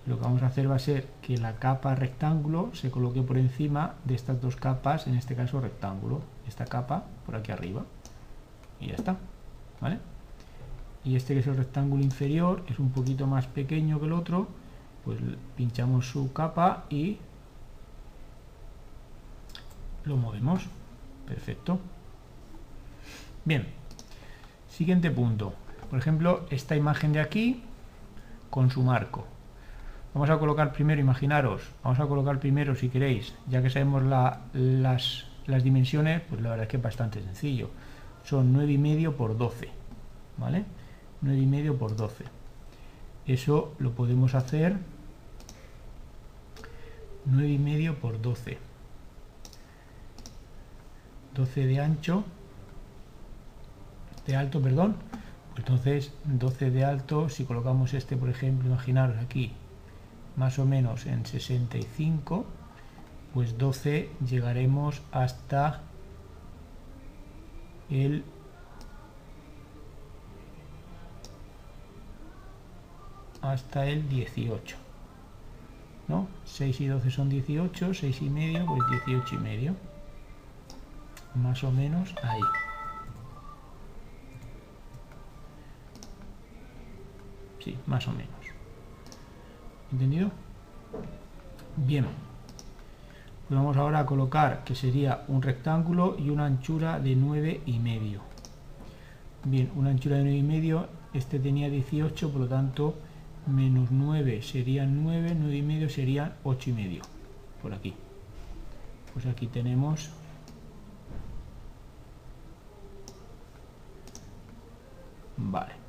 Lo 0.06 0.18
que 0.18 0.24
vamos 0.24 0.44
a 0.44 0.48
hacer 0.48 0.70
va 0.70 0.76
a 0.76 0.80
ser 0.80 1.08
que 1.22 1.38
la 1.38 1.56
capa 1.56 1.96
rectángulo 1.96 2.70
se 2.76 2.92
coloque 2.92 3.24
por 3.24 3.38
encima 3.38 3.96
de 4.04 4.14
estas 4.14 4.40
dos 4.40 4.56
capas, 4.56 5.08
en 5.08 5.16
este 5.16 5.36
caso 5.36 5.60
rectángulo. 5.60 6.22
Esta 6.48 6.66
capa 6.66 7.06
por 7.26 7.36
aquí 7.36 7.52
arriba. 7.52 7.84
Y 8.80 8.88
ya 8.88 8.96
está. 8.96 9.18
¿Vale? 9.82 10.00
Y 11.04 11.16
este 11.16 11.34
que 11.34 11.40
es 11.40 11.48
el 11.48 11.58
rectángulo 11.58 12.04
inferior 12.04 12.64
es 12.68 12.78
un 12.80 12.92
poquito 12.92 13.26
más 13.26 13.48
pequeño 13.48 14.00
que 14.00 14.06
el 14.06 14.14
otro. 14.14 14.48
Pues 15.04 15.20
pinchamos 15.56 16.08
su 16.10 16.32
capa 16.34 16.86
y 16.90 17.18
lo 20.04 20.18
movemos. 20.18 20.68
Perfecto. 21.28 21.80
Bien. 23.44 23.68
Siguiente 24.70 25.10
punto. 25.10 25.54
Por 25.90 25.98
ejemplo, 25.98 26.46
esta 26.52 26.76
imagen 26.76 27.14
de 27.14 27.22
aquí 27.22 27.64
con 28.52 28.70
su 28.70 28.84
marco. 28.84 29.35
Vamos 30.16 30.30
a 30.30 30.40
colocar 30.40 30.72
primero, 30.72 31.02
imaginaros, 31.02 31.62
vamos 31.84 32.00
a 32.00 32.08
colocar 32.08 32.40
primero, 32.40 32.74
si 32.74 32.88
queréis, 32.88 33.36
ya 33.50 33.62
que 33.62 33.70
sabemos 33.70 34.02
las, 34.02 34.38
las, 35.46 35.62
dimensiones, 35.62 36.22
pues 36.22 36.40
la 36.40 36.52
verdad 36.52 36.64
es 36.64 36.70
que 36.70 36.78
es 36.78 36.84
bastante 36.84 37.22
sencillo. 37.22 37.70
Son 38.24 38.56
9,5 38.56 39.12
por 39.12 39.38
12, 39.38 39.68
¿vale? 40.38 40.64
9,5 41.22 41.78
por 41.78 41.98
12. 41.98 42.24
Eso 43.28 43.74
lo 43.78 43.92
podemos 43.92 44.36
hacer 44.36 44.78
9,5 47.30 47.96
por 47.96 48.22
12. 48.22 48.58
12 51.36 51.68
de 51.68 51.80
ancho, 51.82 52.24
de 54.26 54.38
alto, 54.38 54.62
perdón. 54.62 54.96
Entonces, 55.58 56.14
12 56.24 56.72
de 56.72 56.86
alto, 56.86 57.28
si 57.28 57.44
colocamos 57.44 57.94
este, 57.94 58.16
por 58.16 58.30
ejemplo, 58.30 58.70
imaginaros 58.70 59.18
aquí, 59.18 59.52
más 60.36 60.60
o 60.60 60.66
menos 60.66 61.06
en 61.06 61.26
65, 61.26 62.46
pues 63.34 63.58
12 63.58 64.10
llegaremos 64.28 65.02
hasta 65.12 65.82
el 67.90 68.24
hasta 73.42 73.86
el 73.86 74.10
18 74.10 74.78
¿no? 76.08 76.28
6 76.46 76.82
y 76.82 76.88
12 76.88 77.12
son 77.12 77.30
18 77.30 77.94
6 77.94 78.22
y 78.22 78.30
medio 78.30 78.66
pues 78.66 78.82
18 79.06 79.36
y 79.36 79.38
medio 79.38 79.76
más 81.36 81.64
o 81.64 81.72
menos 81.72 82.16
ahí 82.24 82.42
sí, 87.60 87.78
más 87.86 88.08
o 88.08 88.12
menos 88.12 88.35
¿Entendido? 89.96 90.30
Bien. 91.78 92.04
Pues 93.48 93.58
vamos 93.58 93.78
ahora 93.78 94.00
a 94.00 94.06
colocar 94.06 94.66
que 94.66 94.76
sería 94.76 95.24
un 95.30 95.42
rectángulo 95.42 96.18
y 96.20 96.32
una 96.32 96.48
anchura 96.48 97.00
de 97.00 97.16
9 97.16 97.62
y 97.66 97.80
medio. 97.80 98.20
Bien, 99.46 99.72
una 99.74 99.92
anchura 99.92 100.18
de 100.18 100.24
9 100.24 100.38
y 100.38 100.44
medio, 100.44 100.88
este 101.14 101.40
tenía 101.40 101.70
18, 101.70 102.30
por 102.30 102.42
lo 102.42 102.48
tanto, 102.50 102.96
menos 103.48 103.90
9 103.90 104.42
sería 104.42 104.86
9, 104.86 105.34
9 105.40 105.56
y 105.56 105.62
medio 105.62 105.90
sería 105.90 106.36
8 106.44 106.72
y 106.72 106.74
medio. 106.74 107.02
Por 107.62 107.74
aquí. 107.74 107.94
Pues 109.14 109.26
aquí 109.28 109.48
tenemos 109.48 110.10
Vale 115.38 115.85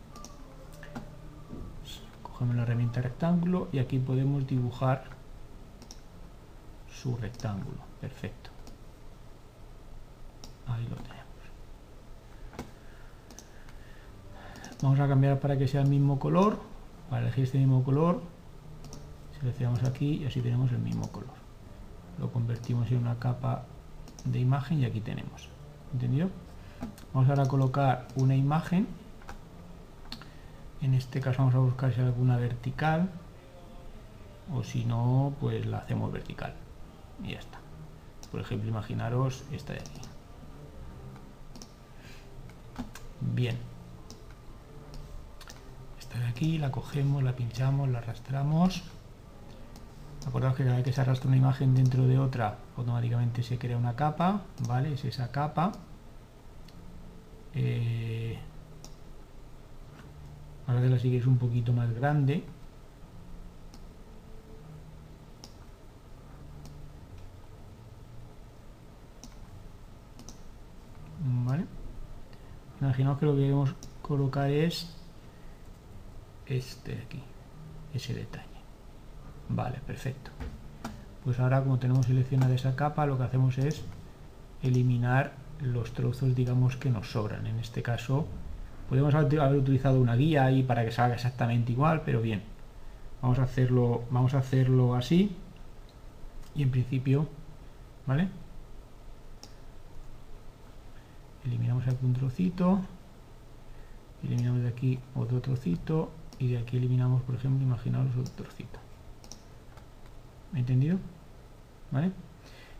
cogemos 2.36 2.56
la 2.56 2.64
herramienta 2.64 3.00
rectángulo 3.00 3.68
y 3.72 3.78
aquí 3.78 3.98
podemos 3.98 4.46
dibujar 4.46 5.04
su 6.92 7.16
rectángulo. 7.16 7.78
Perfecto. 7.98 8.50
Ahí 10.66 10.84
lo 10.84 10.96
tenemos. 10.96 11.16
Vamos 14.82 15.00
a 15.00 15.08
cambiar 15.08 15.40
para 15.40 15.56
que 15.56 15.66
sea 15.66 15.80
el 15.80 15.88
mismo 15.88 16.18
color 16.18 16.58
para 17.08 17.22
elegir 17.22 17.44
este 17.44 17.56
mismo 17.56 17.82
color. 17.82 18.20
Seleccionamos 19.38 19.84
aquí 19.84 20.16
y 20.16 20.26
así 20.26 20.40
tenemos 20.42 20.72
el 20.72 20.78
mismo 20.78 21.10
color. 21.10 21.34
Lo 22.18 22.30
convertimos 22.32 22.90
en 22.90 22.98
una 22.98 23.18
capa 23.18 23.64
de 24.24 24.40
imagen 24.40 24.80
y 24.80 24.84
aquí 24.84 25.00
tenemos. 25.00 25.48
¿entendido? 25.92 26.28
vamos 27.14 27.30
ahora 27.30 27.44
a 27.44 27.48
colocar 27.48 28.08
una 28.16 28.36
imagen 28.36 28.86
en 30.86 30.94
este 30.94 31.20
caso 31.20 31.38
vamos 31.38 31.54
a 31.56 31.58
buscar 31.58 31.92
si 31.92 32.00
hay 32.00 32.06
alguna 32.06 32.36
vertical 32.36 33.10
o 34.54 34.62
si 34.62 34.84
no 34.84 35.34
pues 35.40 35.66
la 35.66 35.78
hacemos 35.78 36.12
vertical. 36.12 36.54
Y 37.24 37.32
ya 37.32 37.40
está. 37.40 37.58
Por 38.30 38.40
ejemplo 38.40 38.68
imaginaros 38.68 39.44
esta 39.50 39.72
de 39.72 39.80
aquí. 39.80 40.00
Bien. 43.20 43.58
Esta 45.98 46.20
de 46.20 46.26
aquí 46.28 46.58
la 46.58 46.70
cogemos 46.70 47.24
la 47.24 47.34
pinchamos 47.34 47.88
la 47.88 47.98
arrastramos. 47.98 48.84
Acordaos 50.24 50.54
que 50.54 50.62
cada 50.62 50.76
vez 50.76 50.84
que 50.84 50.92
se 50.92 51.00
arrastra 51.00 51.26
una 51.26 51.36
imagen 51.36 51.74
dentro 51.74 52.06
de 52.06 52.18
otra 52.18 52.58
automáticamente 52.76 53.42
se 53.42 53.58
crea 53.58 53.76
una 53.76 53.96
capa 53.96 54.42
vale 54.68 54.92
es 54.92 55.04
esa 55.04 55.32
capa. 55.32 55.72
Eh, 57.54 58.38
ahora 60.66 60.82
que 60.82 60.88
la 60.88 60.98
sigue 60.98 61.18
es 61.18 61.26
un 61.26 61.38
poquito 61.38 61.72
más 61.72 61.92
grande 61.94 62.44
vale 71.44 71.64
imaginaos 72.80 73.18
que 73.18 73.26
lo 73.26 73.34
que 73.34 73.40
queremos 73.40 73.74
colocar 74.02 74.50
es 74.50 74.96
este 76.46 76.94
de 76.94 77.02
aquí, 77.02 77.22
ese 77.94 78.14
detalle. 78.14 78.46
Vale, 79.48 79.80
perfecto. 79.86 80.30
Pues 81.24 81.40
ahora 81.40 81.60
como 81.62 81.78
tenemos 81.78 82.06
seleccionada 82.06 82.54
esa 82.54 82.76
capa, 82.76 83.06
lo 83.06 83.18
que 83.18 83.24
hacemos 83.24 83.58
es 83.58 83.82
eliminar 84.62 85.32
los 85.60 85.92
trozos, 85.92 86.34
digamos, 86.34 86.76
que 86.76 86.90
nos 86.90 87.10
sobran. 87.10 87.46
En 87.46 87.58
este 87.58 87.82
caso, 87.82 88.26
podemos 88.88 89.14
haber 89.14 89.56
utilizado 89.56 90.00
una 90.00 90.16
guía 90.16 90.44
ahí 90.44 90.62
para 90.62 90.84
que 90.84 90.92
salga 90.92 91.14
exactamente 91.14 91.72
igual, 91.72 92.02
pero 92.04 92.20
bien. 92.20 92.42
Vamos 93.22 93.38
a 93.38 93.44
hacerlo, 93.44 94.04
vamos 94.10 94.34
a 94.34 94.38
hacerlo 94.38 94.94
así. 94.94 95.34
Y 96.54 96.62
en 96.62 96.70
principio, 96.70 97.28
¿vale? 98.06 98.28
Eliminamos 101.44 101.86
aquí 101.86 102.04
un 102.04 102.14
trocito. 102.14 102.80
Eliminamos 104.22 104.62
de 104.62 104.68
aquí 104.68 104.98
otro 105.14 105.40
trocito. 105.40 106.10
Y 106.38 106.52
de 106.52 106.58
aquí 106.58 106.76
eliminamos, 106.76 107.22
por 107.22 107.34
ejemplo, 107.34 107.64
imaginaos 107.64 108.08
otro 108.16 108.44
trocito. 108.44 108.78
¿Me 110.52 110.60
entendido? 110.60 110.98
¿Vale? 111.90 112.12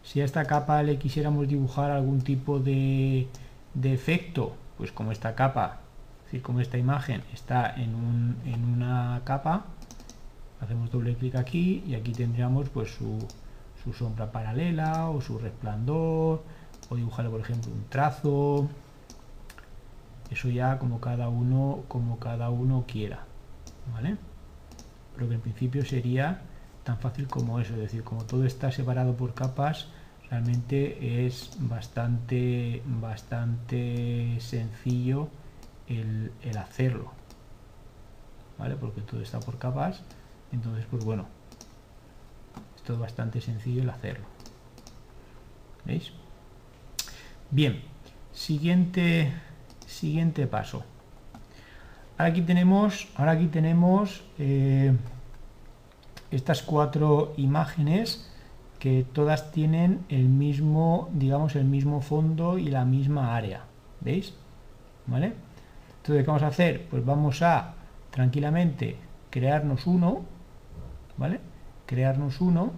Si 0.02 0.20
a 0.20 0.24
esta 0.24 0.44
capa 0.44 0.82
le 0.82 0.98
quisiéramos 0.98 1.48
dibujar 1.48 1.90
algún 1.90 2.20
tipo 2.20 2.60
de, 2.60 3.28
efecto, 3.82 4.54
pues 4.78 4.92
como 4.92 5.10
esta 5.10 5.34
capa, 5.34 5.80
decir, 6.26 6.42
como 6.42 6.60
esta 6.60 6.76
imagen 6.76 7.22
está 7.32 7.74
en, 7.76 7.94
una 7.94 9.22
capa, 9.24 9.64
hacemos 10.60 10.90
doble 10.90 11.16
clic 11.16 11.36
aquí 11.36 11.82
y 11.86 11.94
aquí 11.94 12.12
tendríamos 12.12 12.68
pues 12.68 12.94
su, 12.94 13.28
sombra 13.92 14.32
paralela 14.32 15.08
o 15.10 15.20
su 15.20 15.38
resplandor 15.38 16.42
o 16.90 16.96
dibujarle 16.96 17.30
por 17.30 17.40
ejemplo 17.40 17.72
un 17.72 17.84
trazo. 17.88 18.68
Eso 20.28 20.48
ya 20.50 20.80
como 20.80 21.00
cada 21.00 21.28
uno 21.28 21.84
como 21.86 22.18
cada 22.18 22.50
uno 22.50 22.84
quiera 22.88 23.20
vale 23.92 24.16
pero 25.14 25.28
que 25.28 25.34
en 25.36 25.40
principio 25.40 25.84
sería 25.84 26.40
tan 26.84 26.98
fácil 26.98 27.28
como 27.28 27.60
eso 27.60 27.74
es 27.74 27.80
decir 27.80 28.02
como 28.02 28.24
todo 28.24 28.44
está 28.44 28.72
separado 28.72 29.16
por 29.16 29.34
capas 29.34 29.86
realmente 30.28 31.26
es 31.26 31.52
bastante 31.58 32.82
bastante 32.86 34.36
sencillo 34.40 35.28
el, 35.88 36.32
hacerlo 36.58 37.12
¿vale? 38.58 38.76
porque 38.76 39.00
todo 39.00 39.20
está 39.20 39.40
por 39.40 39.58
capas 39.58 40.02
entonces 40.52 40.84
pues 40.90 41.04
bueno 41.04 41.26
es 42.86 42.98
bastante 42.98 43.40
sencillo 43.40 43.82
el 43.82 43.90
hacerlo 43.90 44.26
¿veis? 45.84 46.12
bien 47.50 47.82
siguiente 48.32 49.32
siguiente 49.86 50.46
paso 50.46 50.84
ahora 52.16 52.30
aquí 52.30 52.42
tenemos 52.42 53.08
ahora 53.16 53.32
aquí 53.32 53.46
tenemos 53.46 54.22
eh, 54.38 54.94
estas 56.30 56.62
cuatro 56.62 57.34
imágenes 57.36 58.30
que 58.78 59.04
todas 59.12 59.52
tienen 59.52 60.04
el 60.08 60.28
mismo, 60.28 61.08
digamos, 61.12 61.56
el 61.56 61.64
mismo 61.64 62.00
fondo 62.00 62.58
y 62.58 62.66
la 62.66 62.84
misma 62.84 63.34
área. 63.34 63.64
¿Veis? 64.00 64.34
¿Vale? 65.06 65.32
Entonces, 66.06 66.24
¿qué 66.24 66.28
vamos 66.28 66.42
a 66.44 66.46
hacer? 66.46 66.86
Pues 66.88 67.04
vamos 67.04 67.42
a 67.42 67.74
tranquilamente 68.12 68.96
crearnos 69.28 69.88
uno, 69.88 70.22
¿vale? 71.16 71.40
Crearnos 71.84 72.40
uno, 72.40 72.70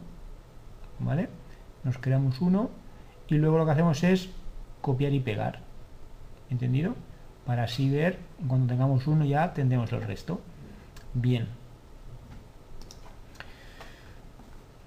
¿vale? 0.98 1.28
Nos 1.84 1.98
creamos 1.98 2.40
uno 2.40 2.70
y 3.28 3.34
luego 3.34 3.58
lo 3.58 3.66
que 3.66 3.72
hacemos 3.72 4.02
es 4.02 4.30
copiar 4.80 5.12
y 5.12 5.20
pegar. 5.20 5.60
¿Entendido? 6.48 6.94
Para 7.44 7.64
así 7.64 7.90
ver, 7.90 8.18
cuando 8.46 8.66
tengamos 8.66 9.06
uno 9.06 9.26
ya 9.26 9.52
tendremos 9.52 9.92
el 9.92 10.00
resto. 10.00 10.40
Bien. 11.12 11.48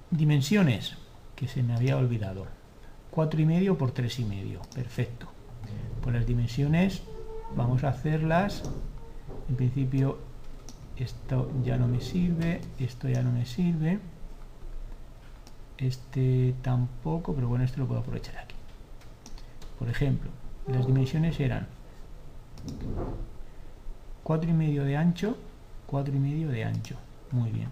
Dimensiones 0.10 0.97
que 1.36 1.47
se 1.47 1.62
me 1.62 1.75
había 1.75 1.95
olvidado. 1.95 2.47
4,5 3.13 3.77
por 3.77 3.93
3,5. 3.93 4.67
Perfecto. 4.73 5.27
Pues 6.01 6.15
las 6.15 6.25
dimensiones 6.25 7.04
vamos 7.56 7.84
a 7.84 7.90
hacerlas. 7.90 8.64
En 9.50 9.56
principio 9.56 10.18
esto 10.98 11.52
ya 11.64 11.78
no 11.78 11.88
me 11.88 12.02
sirve, 12.02 12.62
esto 12.80 13.08
ya 13.10 13.22
no 13.22 13.32
me 13.32 13.46
sirve. 13.46 14.00
Este 15.78 16.54
tampoco, 16.62 17.34
pero 17.34 17.48
bueno, 17.48 17.64
esto 17.64 17.80
lo 17.80 17.88
puedo 17.88 18.02
aprovechar 18.02 18.38
aquí. 18.38 18.56
Por 19.80 19.90
ejemplo, 19.90 20.30
las 20.68 20.86
dimensiones 20.86 21.40
eran 21.40 21.68
4,5 24.24 24.84
de 24.84 24.98
ancho, 24.98 25.38
4,5 25.90 26.48
de 26.48 26.64
ancho. 26.64 26.96
Muy 27.32 27.50
bien. 27.50 27.70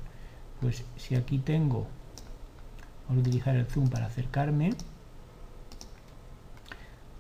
Pues 0.60 0.84
si 0.98 1.15
aquí 1.15 1.38
tengo 1.38 1.88
Vamos 3.10 3.26
a 3.26 3.28
utilizar 3.28 3.56
el 3.56 3.65
zoom 3.65 3.89
para 3.89 4.06
acercarme. 4.06 4.70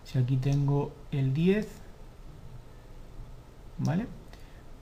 Si 0.03 0.19
aquí 0.19 0.37
tengo 0.37 0.93
el 1.11 1.33
10, 1.33 1.67
¿vale? 3.79 4.07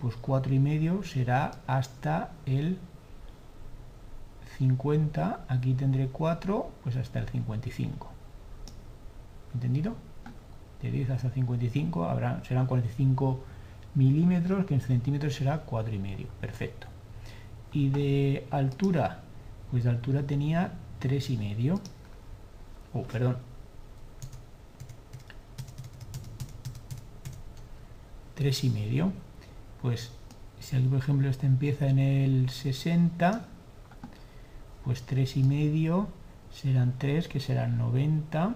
Pues 0.01 0.15
4 0.15 0.53
y 0.53 0.59
medio 0.59 1.03
será 1.03 1.51
hasta 1.67 2.31
el 2.45 2.77
50. 4.57 5.45
Aquí 5.47 5.73
tendré 5.73 6.07
4, 6.07 6.71
pues 6.83 6.95
hasta 6.95 7.19
el 7.19 7.27
55. 7.27 8.09
¿Entendido? 9.53 9.95
De 10.81 10.91
10 10.91 11.09
hasta 11.09 11.29
55 11.29 12.05
habrá, 12.05 12.43
serán 12.43 12.67
45 12.67 13.39
milímetros, 13.95 14.65
que 14.65 14.75
en 14.75 14.81
centímetros 14.81 15.33
será 15.33 15.61
4 15.61 15.95
y 15.95 15.99
medio. 15.99 16.27
Perfecto. 16.39 16.87
Y 17.71 17.89
de 17.89 18.47
altura, 18.51 19.21
pues 19.71 19.83
de 19.83 19.89
altura 19.89 20.23
tenía 20.23 20.73
tres 20.99 21.29
y 21.29 21.37
medio 21.37 21.79
oh 22.93 23.03
perdón 23.03 23.37
tres 28.37 28.63
y 28.63 28.69
medio. 28.69 29.11
Pues 29.81 30.11
si 30.59 30.75
aquí 30.75 30.87
por 30.87 30.99
ejemplo 30.99 31.27
este 31.29 31.47
empieza 31.47 31.87
en 31.87 31.99
el 31.99 32.49
60 32.49 33.45
pues 34.85 35.03
tres 35.03 35.35
y 35.35 35.43
medio 35.43 36.07
serán 36.51 36.93
3 36.97 37.27
que 37.27 37.39
serán 37.39 37.77
90 37.77 38.55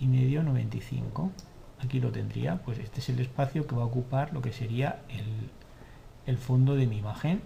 y 0.00 0.06
medio 0.08 0.42
95 0.42 1.30
aquí 1.80 2.00
lo 2.00 2.10
tendría. 2.10 2.56
Pues 2.62 2.78
este 2.78 3.00
es 3.00 3.08
el 3.10 3.20
espacio 3.20 3.66
que 3.66 3.76
va 3.76 3.82
a 3.82 3.86
ocupar 3.86 4.32
lo 4.32 4.42
que 4.42 4.52
sería 4.52 5.02
el, 5.08 5.50
el 6.26 6.38
fondo 6.38 6.74
de 6.74 6.86
mi 6.86 6.98
imagen. 6.98 7.40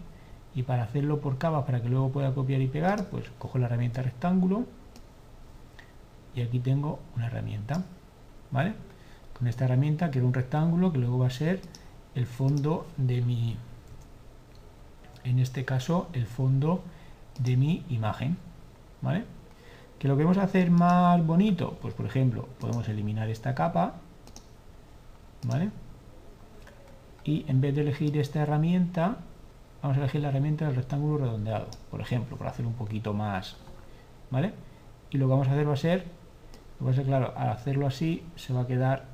Y 0.54 0.62
para 0.62 0.84
hacerlo 0.84 1.20
por 1.20 1.36
capas 1.36 1.64
para 1.66 1.82
que 1.82 1.88
luego 1.90 2.10
pueda 2.10 2.32
copiar 2.32 2.62
y 2.62 2.66
pegar 2.68 3.10
pues 3.10 3.26
cojo 3.38 3.58
la 3.58 3.66
herramienta 3.66 4.00
rectángulo 4.02 4.64
y 6.36 6.42
aquí 6.42 6.60
tengo 6.60 7.00
una 7.16 7.26
herramienta 7.26 7.82
vale 8.50 8.74
con 9.36 9.46
esta 9.46 9.64
herramienta 9.64 10.10
quiero 10.10 10.26
un 10.26 10.34
rectángulo 10.34 10.92
que 10.92 10.98
luego 10.98 11.18
va 11.18 11.26
a 11.26 11.30
ser 11.30 11.60
el 12.14 12.26
fondo 12.26 12.86
de 12.96 13.20
mi 13.20 13.56
en 15.24 15.38
este 15.38 15.64
caso 15.64 16.08
el 16.12 16.26
fondo 16.26 16.82
de 17.38 17.56
mi 17.56 17.84
imagen 17.88 18.36
vale 19.02 19.24
que 19.98 20.08
lo 20.08 20.16
queremos 20.16 20.38
hacer 20.38 20.70
más 20.70 21.24
bonito 21.24 21.78
pues 21.82 21.94
por 21.94 22.06
ejemplo 22.06 22.48
podemos 22.60 22.88
eliminar 22.88 23.28
esta 23.28 23.54
capa 23.54 23.96
vale 25.44 25.70
y 27.24 27.44
en 27.48 27.60
vez 27.60 27.74
de 27.74 27.80
elegir 27.82 28.16
esta 28.18 28.40
herramienta 28.40 29.16
vamos 29.82 29.98
a 29.98 30.00
elegir 30.00 30.20
la 30.20 30.28
herramienta 30.28 30.66
del 30.66 30.74
rectángulo 30.74 31.18
redondeado, 31.18 31.66
por 31.90 32.00
ejemplo, 32.00 32.36
para 32.36 32.50
hacer 32.50 32.66
un 32.66 32.74
poquito 32.74 33.12
más, 33.12 33.56
¿vale? 34.30 34.52
Y 35.10 35.18
lo 35.18 35.26
que 35.26 35.30
vamos 35.30 35.48
a 35.48 35.52
hacer 35.52 35.68
va 35.68 35.74
a 35.74 35.76
ser, 35.76 36.04
va 36.84 36.90
a 36.90 36.94
ser 36.94 37.04
claro, 37.04 37.32
al 37.36 37.50
hacerlo 37.50 37.86
así 37.86 38.24
se 38.36 38.52
va 38.52 38.62
a 38.62 38.66
quedar, 38.66 39.04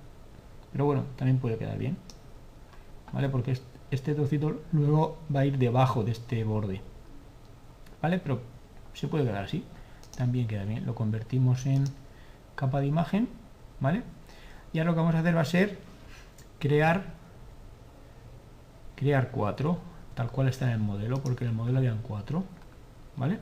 pero 0.73 0.85
bueno, 0.85 1.05
también 1.17 1.39
puede 1.39 1.59
quedar 1.59 1.79
bien, 1.79 1.97
¿vale? 3.13 3.29
Porque 3.29 3.59
este 3.91 4.15
trocito 4.15 4.61
luego 4.73 5.19
va 5.35 5.41
a 5.41 5.47
ir 5.47 5.59
debajo 5.59 6.03
de 6.03 6.13
este 6.13 6.45
borde, 6.45 6.81
¿vale? 8.01 8.19
Pero 8.19 8.41
se 8.95 9.09
puede 9.09 9.25
quedar 9.25 9.45
así, 9.45 9.65
también 10.17 10.47
queda 10.47 10.65
bien. 10.65 10.87
Lo 10.87 10.95
convertimos 10.95 11.67
en 11.67 11.85
capa 12.55 12.81
de 12.81 12.87
imagen, 12.87 13.29
¿vale? 13.81 14.03
Y 14.73 14.79
ahora 14.79 14.91
lo 14.91 14.95
que 14.95 15.01
vamos 15.01 15.15
a 15.15 15.19
hacer 15.21 15.37
va 15.37 15.43
a 15.43 15.45
ser 15.45 15.79
crear 16.59 17.23
crear 18.97 19.31
cuatro 19.31 19.79
tal 20.15 20.31
cual 20.31 20.49
está 20.49 20.67
en 20.67 20.73
el 20.73 20.79
modelo, 20.79 21.23
porque 21.23 21.45
en 21.45 21.51
el 21.51 21.57
modelo 21.57 21.79
habían 21.79 21.99
cuatro, 22.03 22.45
¿vale? 23.17 23.39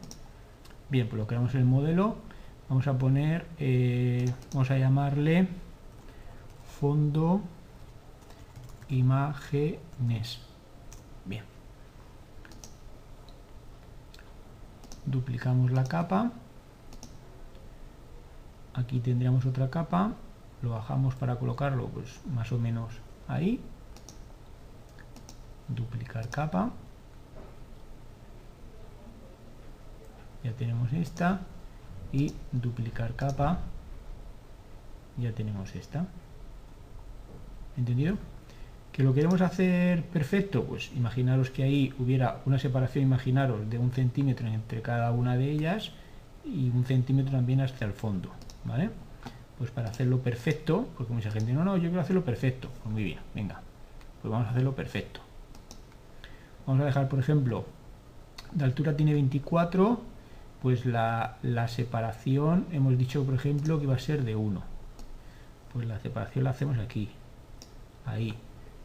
Bien, 0.88 1.08
pues 1.08 1.18
lo 1.18 1.26
creamos 1.26 1.54
en 1.54 1.60
el 1.60 1.66
modelo, 1.66 2.16
vamos 2.68 2.86
a 2.86 2.96
poner, 2.96 3.46
eh, 3.58 4.24
vamos 4.52 4.70
a 4.70 4.78
llamarle 4.78 5.48
fondo 6.80 7.42
imágenes. 8.88 10.40
Bien. 11.24 11.44
Duplicamos 15.04 15.70
la 15.70 15.84
capa. 15.84 16.32
Aquí 18.74 19.00
tendríamos 19.00 19.44
otra 19.46 19.68
capa. 19.70 20.14
lo 20.62 20.70
bajamos 20.70 21.14
para 21.14 21.36
colocarlo 21.36 21.88
pues 21.88 22.20
más 22.26 22.52
o 22.52 22.58
menos 22.58 22.92
ahí 23.28 23.60
duplicar 25.68 26.28
capa 26.28 26.70
ya 30.44 30.52
tenemos 30.52 30.92
esta 30.92 31.40
y 32.12 32.34
duplicar 32.52 33.14
capa 33.14 33.60
ya 35.16 35.32
tenemos 35.32 35.74
esta 35.74 36.06
¿entendido? 37.80 38.16
que 38.92 39.02
lo 39.02 39.14
queremos 39.14 39.40
hacer 39.40 40.02
perfecto 40.04 40.64
pues 40.64 40.90
imaginaros 40.96 41.50
que 41.50 41.62
ahí 41.62 41.94
hubiera 41.98 42.40
una 42.46 42.58
separación 42.58 43.04
imaginaros 43.04 43.68
de 43.70 43.78
un 43.78 43.92
centímetro 43.92 44.46
entre 44.48 44.82
cada 44.82 45.12
una 45.12 45.36
de 45.36 45.50
ellas 45.50 45.92
y 46.44 46.70
un 46.70 46.84
centímetro 46.84 47.32
también 47.32 47.60
hacia 47.60 47.86
el 47.86 47.92
fondo 47.92 48.30
¿vale? 48.64 48.90
pues 49.58 49.70
para 49.70 49.90
hacerlo 49.90 50.20
perfecto 50.20 50.88
porque 50.96 51.12
mucha 51.12 51.30
gente 51.30 51.52
no, 51.52 51.64
no, 51.64 51.76
yo 51.76 51.84
quiero 51.84 52.00
hacerlo 52.00 52.24
perfecto 52.24 52.68
pues 52.82 52.92
muy 52.92 53.04
bien, 53.04 53.18
venga 53.34 53.60
pues 54.20 54.30
vamos 54.30 54.48
a 54.48 54.50
hacerlo 54.50 54.74
perfecto. 54.74 55.20
Vamos 56.66 56.82
a 56.82 56.86
dejar 56.86 57.08
por 57.08 57.18
ejemplo 57.18 57.64
de 58.52 58.64
altura 58.64 58.96
tiene 58.96 59.12
24 59.14 60.00
pues 60.62 60.84
la, 60.84 61.38
separación 61.68 62.66
hemos 62.72 62.98
dicho 62.98 63.24
por 63.24 63.34
ejemplo 63.34 63.80
que 63.80 63.86
va 63.86 63.94
a 63.94 63.98
ser 63.98 64.24
de 64.24 64.36
1 64.36 64.62
pues 65.72 65.86
la 65.86 65.98
separación 66.00 66.44
la 66.44 66.50
hacemos 66.50 66.78
aquí 66.78 67.08
ahí. 68.10 68.34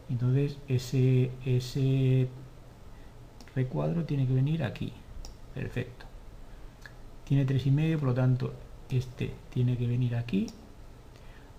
Entonces 0.08 0.58
ese 0.68 1.30
ese 1.44 2.28
recuadro 3.54 4.04
tiene 4.04 4.26
que 4.26 4.34
venir 4.34 4.62
aquí. 4.62 4.92
Perfecto. 5.54 6.06
Tiene 7.24 7.44
tres 7.44 7.66
y 7.66 7.70
medio 7.70 7.98
por 7.98 8.08
lo 8.08 8.14
tanto 8.14 8.54
este 8.90 9.34
tiene 9.50 9.76
que 9.76 9.86
venir 9.86 10.16
aquí. 10.16 10.46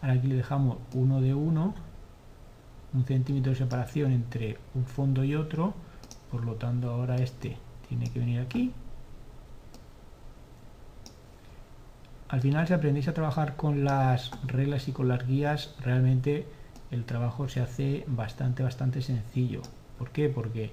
Ahora 0.01 0.13
aquí 0.13 0.27
le 0.27 0.35
dejamos 0.35 0.77
uno 0.93 1.21
de 1.21 1.33
uno 1.33 1.73
un 2.93 3.05
centímetro 3.05 3.51
de 3.51 3.57
separación 3.57 4.11
entre 4.11 4.57
un 4.73 4.85
fondo 4.85 5.23
y 5.23 5.35
otro. 5.35 5.73
Por 6.31 6.45
lo 6.45 6.55
tanto 6.55 6.89
ahora 6.89 7.15
este 7.15 7.57
tiene 7.87 8.09
que 8.09 8.19
venir 8.19 8.39
aquí. 8.39 8.73
Al 12.29 12.41
final 12.41 12.67
si 12.67 12.73
aprendéis 12.73 13.07
a 13.07 13.13
trabajar 13.13 13.55
con 13.55 13.85
las 13.85 14.31
reglas 14.45 14.87
y 14.87 14.91
con 14.91 15.07
las 15.07 15.25
guías 15.25 15.75
realmente 15.79 16.45
el 16.91 17.05
trabajo 17.05 17.49
se 17.49 17.59
hace 17.61 18.03
bastante 18.07 18.63
bastante 18.63 19.01
sencillo. 19.01 19.61
¿por 19.97 20.11
qué? 20.11 20.29
porque 20.29 20.71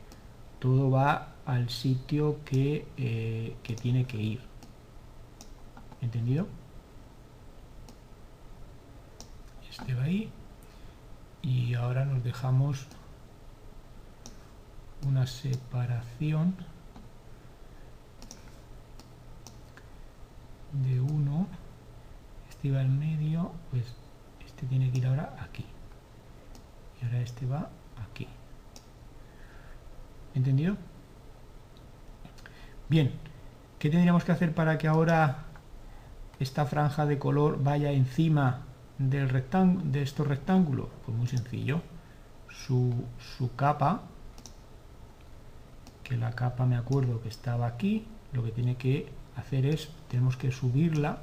todo 0.58 0.90
va 0.90 1.34
al 1.46 1.68
sitio 1.70 2.38
que, 2.44 2.86
eh, 2.96 3.56
que 3.62 3.74
tiene 3.74 4.06
que 4.06 4.18
ir. 4.18 4.40
¿entendido? 6.00 6.46
este 9.70 9.94
va 9.94 10.04
ahí. 10.04 10.30
Y 11.42 11.74
ahora 11.74 12.04
nos 12.04 12.22
dejamos 12.22 12.86
una 15.06 15.26
separación 15.26 16.54
de 20.72 21.00
1 21.00 21.46
este 22.48 22.70
va 22.72 22.82
en 22.82 22.98
medio 22.98 23.52
pues 23.70 23.84
este 24.44 24.66
tiene 24.66 24.90
que 24.90 24.98
ir 24.98 25.06
ahora 25.06 25.36
aquí 25.40 25.64
ahora 27.04 27.20
este 27.20 27.46
va 27.46 27.68
aquí 28.10 28.26
¿entendido? 30.34 30.76
bien 32.88 33.12
¿qué 33.78 33.90
tendríamos 33.90 34.24
que 34.24 34.32
hacer 34.32 34.54
para 34.54 34.78
que 34.78 34.88
ahora 34.88 35.44
esta 36.40 36.64
franja 36.66 37.06
de 37.06 37.18
color 37.18 37.62
vaya 37.62 37.92
encima 37.92 38.62
del 38.98 39.28
de 39.28 40.02
estos 40.02 40.26
rectángulos 40.26 40.88
pues 41.04 41.16
muy 41.16 41.26
sencillo 41.26 41.82
su, 42.48 42.92
su 43.36 43.54
capa 43.54 44.02
que 46.02 46.16
la 46.16 46.32
capa 46.32 46.66
me 46.66 46.76
acuerdo 46.76 47.20
que 47.22 47.28
estaba 47.28 47.66
aquí 47.66 48.06
lo 48.34 48.42
que 48.42 48.50
tiene 48.50 48.76
que 48.76 49.08
hacer 49.36 49.64
es, 49.66 49.88
tenemos 50.08 50.36
que 50.36 50.50
subirla. 50.50 51.18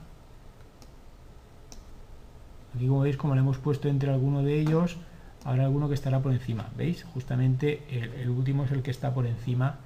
Aquí 2.75 2.87
como 2.87 3.01
veis, 3.01 3.17
como 3.17 3.35
le 3.35 3.41
hemos 3.41 3.57
puesto 3.57 3.89
entre 3.89 4.11
alguno 4.11 4.43
de 4.43 4.59
ellos, 4.59 4.97
habrá 5.43 5.63
alguno 5.63 5.87
que 5.87 5.95
estará 5.95 6.19
por 6.19 6.31
encima. 6.31 6.69
¿Veis? 6.75 7.03
Justamente 7.03 7.83
el, 7.89 8.29
último 8.29 8.65
es 8.65 8.71
el 8.71 8.81
que 8.81 8.91
está 8.91 9.13
por 9.13 9.25
encima, 9.25 9.77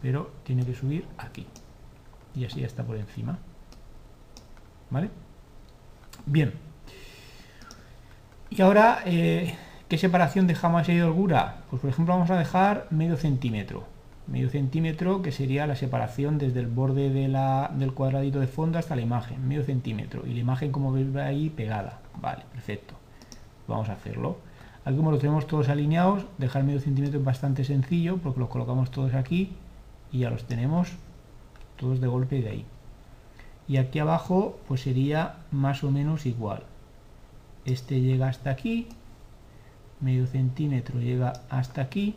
pero 0.00 0.32
tiene 0.44 0.64
que 0.64 0.74
subir 0.74 1.06
aquí. 1.18 1.46
Y 2.34 2.44
así 2.44 2.60
ya 2.60 2.66
está 2.66 2.82
por 2.84 2.96
encima. 2.96 3.38
¿Vale? 4.90 5.10
Bien. 6.26 6.52
Y 8.50 8.60
ahora, 8.60 9.00
eh, 9.06 9.54
¿qué 9.88 9.98
separación 9.98 10.46
dejamos 10.46 10.88
ahí 10.88 10.96
de 10.96 11.04
holgura? 11.04 11.62
Pues 11.70 11.80
por 11.80 11.90
ejemplo 11.90 12.14
vamos 12.14 12.30
a 12.30 12.36
dejar 12.36 12.86
medio 12.90 13.16
centímetro 13.16 13.90
medio 14.26 14.48
centímetro 14.50 15.20
que 15.20 15.32
sería 15.32 15.66
la 15.66 15.74
separación 15.74 16.38
desde 16.38 16.60
el 16.60 16.68
borde 16.68 17.10
del 17.10 17.92
cuadradito 17.92 18.38
de 18.38 18.46
fondo 18.46 18.78
hasta 18.78 18.94
la 18.94 19.02
imagen, 19.02 19.46
medio 19.48 19.64
centímetro 19.64 20.24
y 20.24 20.34
la 20.34 20.40
imagen 20.40 20.70
como 20.70 20.92
veis 20.92 21.14
ahí 21.16 21.50
pegada, 21.50 22.00
vale, 22.20 22.44
perfecto 22.52 22.94
vamos 23.66 23.88
a 23.88 23.94
hacerlo 23.94 24.38
aquí 24.84 24.96
como 24.96 25.10
lo 25.10 25.18
tenemos 25.18 25.46
todos 25.46 25.68
alineados, 25.68 26.24
dejar 26.38 26.64
medio 26.64 26.80
centímetro 26.80 27.18
es 27.18 27.24
bastante 27.24 27.64
sencillo 27.64 28.18
porque 28.18 28.40
los 28.40 28.48
colocamos 28.48 28.90
todos 28.90 29.14
aquí 29.14 29.52
y 30.10 30.20
ya 30.20 30.30
los 30.30 30.44
tenemos 30.44 30.90
todos 31.76 32.00
de 32.00 32.06
golpe 32.06 32.40
de 32.40 32.48
ahí. 32.48 32.64
Y 33.68 33.76
aquí 33.76 33.98
abajo 33.98 34.58
pues 34.66 34.82
sería 34.82 35.36
más 35.50 35.84
o 35.84 35.90
menos 35.90 36.26
igual. 36.26 36.64
Este 37.64 38.00
llega 38.00 38.28
hasta 38.28 38.50
aquí 38.50 38.88
medio 40.00 40.26
centímetro 40.26 41.00
llega 41.00 41.32
hasta 41.48 41.80
aquí 41.80 42.16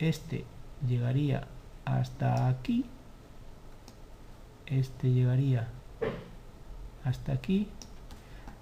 este 0.00 0.44
llegaría 0.86 1.46
hasta 1.84 2.48
aquí 2.48 2.84
este 4.66 5.10
llegaría 5.10 5.68
hasta 7.04 7.32
aquí. 7.32 7.68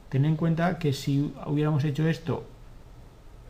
Ten 0.09 0.25
en 0.25 0.37
cuenta 0.37 0.79
que 0.79 0.93
si 0.93 1.35
hubiéramos 1.47 1.85
hecho 1.85 2.07
esto 2.07 2.45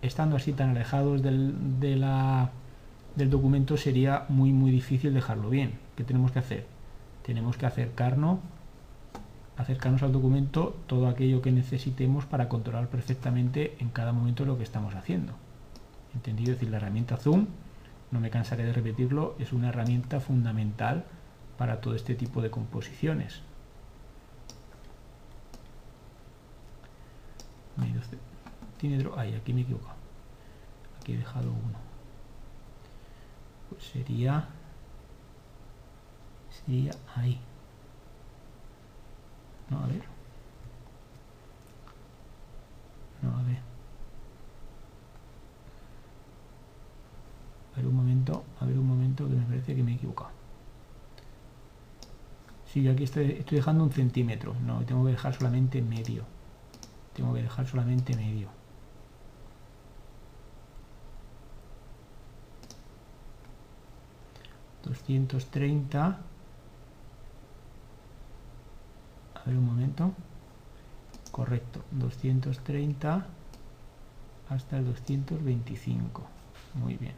estando 0.03 0.37
así 0.37 0.53
tan 0.53 0.71
alejados 0.71 1.23
del, 1.23 1.55
del 1.81 3.31
documento 3.31 3.77
sería 3.77 4.25
muy 4.29 4.53
muy 4.53 4.71
difícil 4.71 5.15
dejarlo 5.15 5.51
bien 5.51 5.73
¿qué 5.97 6.05
tenemos 6.05 6.33
que 6.33 6.39
hacer? 6.39 6.67
tenemos 7.23 7.57
que 7.57 7.67
acercarnos 7.67 8.39
acercarnos 9.57 10.03
al 10.03 10.13
documento 10.13 10.77
todo 10.87 11.09
aquello 11.09 11.43
que 11.43 11.51
necesitemos 11.51 12.25
para 12.27 12.49
controlar 12.49 12.89
perfectamente 12.89 13.77
en 13.81 13.89
cada 13.89 14.13
momento 14.13 14.45
lo 14.45 14.57
que 14.57 14.65
estamos 14.65 14.95
haciendo 14.95 15.33
¿entendido? 16.15 16.53
es 16.53 16.59
decir, 16.59 16.71
la 16.71 16.77
herramienta 16.77 17.17
zoom 17.17 17.47
no 18.11 18.21
me 18.21 18.31
cansaré 18.31 18.65
de 18.65 18.73
repetirlo, 18.73 19.35
es 19.39 19.53
una 19.53 19.69
herramienta 19.69 20.21
fundamental 20.21 21.05
para 21.57 21.81
todo 21.81 21.95
este 21.95 22.15
tipo 22.15 22.41
de 22.41 22.51
composiciones. 22.51 23.43
Tiene 28.79 29.05
ay, 29.17 29.35
aquí 29.35 29.53
me 29.53 29.61
he 29.61 29.65
equivocado. 29.65 29.97
Aquí 31.01 31.13
he 31.13 31.19
dejado 31.19 31.51
uno. 31.51 31.79
Pues 33.69 33.85
sería 33.85 34.49
sería 36.65 36.93
ahí. 37.15 37.39
No, 39.71 39.79
a 39.79 39.87
ver. 39.87 40.03
No, 43.23 43.37
a 43.37 43.43
ver. 43.43 43.59
A 47.75 47.77
ver 47.77 47.87
un 47.87 47.97
momento, 47.97 48.45
a 48.61 48.65
ver 48.65 48.79
un 48.79 48.87
momento 48.87 49.29
que 49.29 49.35
me 49.35 49.45
parece 49.45 49.75
que 49.75 49.83
me 49.83 49.93
he 49.93 49.95
equivocado. 49.97 50.31
Sí, 52.73 52.83
yo 52.83 52.93
aquí 52.93 53.05
estoy 53.05 53.45
dejando 53.51 53.85
un 53.85 53.93
centímetro. 53.93 54.55
No, 54.65 54.85
tengo 54.85 55.05
que 55.05 55.13
dejar 55.13 55.35
solamente 55.35 55.81
medio. 55.83 56.25
Tengo 57.15 57.35
que 57.35 57.43
dejar 57.43 57.67
solamente 57.67 58.15
medio. 58.17 58.49
...230... 64.89 66.17
A 69.35 69.45
ver 69.45 69.57
un 69.57 69.67
momento... 69.67 70.13
Correcto, 71.31 71.85
230 71.93 73.27
hasta 74.49 74.79
el 74.79 74.87
225. 74.87 76.23
Muy 76.75 76.97
bien. 76.97 77.15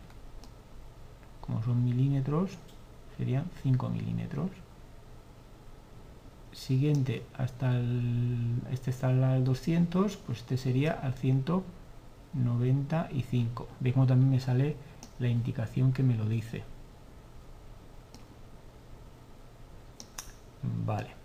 Como 1.40 1.62
son 1.62 1.82
milímetros 1.84 2.58
serían 3.16 3.48
5 3.62 3.88
milímetros. 3.88 4.50
Siguiente 6.52 7.24
hasta 7.36 7.76
el 7.76 8.60
este 8.72 8.90
está 8.90 9.06
al 9.08 9.44
200 9.44 10.16
pues 10.16 10.38
este 10.38 10.56
sería 10.56 10.92
al 10.92 11.14
195 11.14 13.68
veis 13.78 13.94
como 13.94 14.08
también 14.08 14.32
me 14.32 14.40
sale 14.40 14.74
la 15.20 15.28
indicación 15.28 15.92
que 15.92 16.02
me 16.02 16.16
lo 16.16 16.24
dice 16.24 16.64
vale 20.62 21.20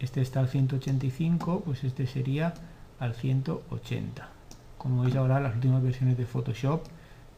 este 0.00 0.22
está 0.22 0.40
al 0.40 0.48
185, 0.48 1.62
pues 1.64 1.84
este 1.84 2.06
sería 2.06 2.54
al 2.98 3.14
180. 3.14 4.28
Como 4.78 5.02
veis 5.02 5.14
ahora, 5.14 5.40
las 5.40 5.54
últimas 5.54 5.82
versiones 5.82 6.16
de 6.16 6.24
Photoshop 6.24 6.84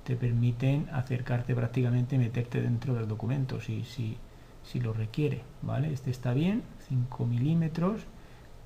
te 0.05 0.15
permiten 0.15 0.89
acercarte 0.93 1.57
prácticamente, 1.57 2.19
meterte 2.19 2.63
dentro 2.63 2.95
del 2.95 3.09
documento 3.09 3.61
si, 3.61 3.83
si, 3.83 4.17
si 4.63 4.81
lo 4.81 4.93
requiere. 4.93 5.43
¿vale? 5.61 5.93
Este 5.93 6.13
está 6.13 6.35
bien, 6.35 6.63
5 6.89 7.27
milímetros, 7.27 8.03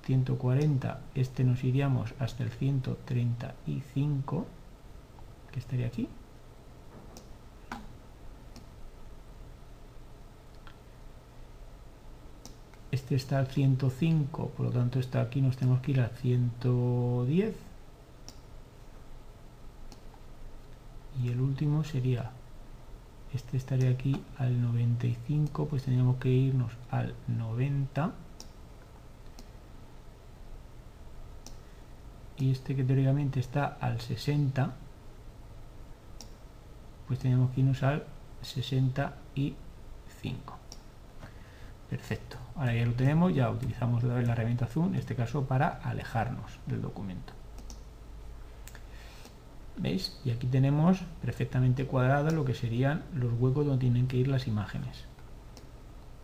140, 0.04 1.00
este 1.14 1.44
nos 1.44 1.64
iríamos 1.64 2.12
hasta 2.18 2.44
el 2.44 2.50
135, 2.50 4.46
que 5.52 5.58
estaría 5.58 5.86
aquí. 5.86 6.06
Este 13.06 13.14
está 13.14 13.38
al 13.38 13.46
105, 13.46 14.50
por 14.56 14.66
lo 14.66 14.72
tanto 14.72 14.98
está 14.98 15.20
aquí, 15.20 15.40
nos 15.40 15.56
tenemos 15.56 15.80
que 15.80 15.92
ir 15.92 16.00
al 16.00 16.10
110. 16.10 17.54
Y 21.22 21.28
el 21.28 21.40
último 21.40 21.84
sería, 21.84 22.32
este 23.32 23.58
estaría 23.58 23.90
aquí 23.90 24.20
al 24.38 24.60
95, 24.60 25.68
pues 25.68 25.84
tendríamos 25.84 26.16
que 26.16 26.30
irnos 26.30 26.72
al 26.90 27.14
90. 27.28 28.10
Y 32.38 32.50
este 32.50 32.74
que 32.74 32.82
teóricamente 32.82 33.38
está 33.38 33.78
al 33.80 34.00
60, 34.00 34.74
pues 37.06 37.20
tenemos 37.20 37.52
que 37.52 37.60
irnos 37.60 37.84
al 37.84 38.04
65. 38.42 40.65
Perfecto. 41.90 42.36
Ahora 42.56 42.74
ya 42.74 42.84
lo 42.84 42.92
tenemos, 42.92 43.34
ya 43.34 43.50
utilizamos 43.50 44.02
la 44.02 44.20
herramienta 44.20 44.66
Zoom, 44.66 44.94
en 44.94 44.96
este 44.96 45.14
caso 45.14 45.44
para 45.44 45.68
alejarnos 45.68 46.58
del 46.66 46.82
documento. 46.82 47.32
¿Veis? 49.76 50.18
Y 50.24 50.30
aquí 50.30 50.46
tenemos 50.46 51.02
perfectamente 51.20 51.86
cuadrado 51.86 52.30
lo 52.30 52.44
que 52.44 52.54
serían 52.54 53.02
los 53.14 53.32
huecos 53.38 53.66
donde 53.66 53.80
tienen 53.80 54.08
que 54.08 54.16
ir 54.16 54.28
las 54.28 54.46
imágenes. 54.46 55.04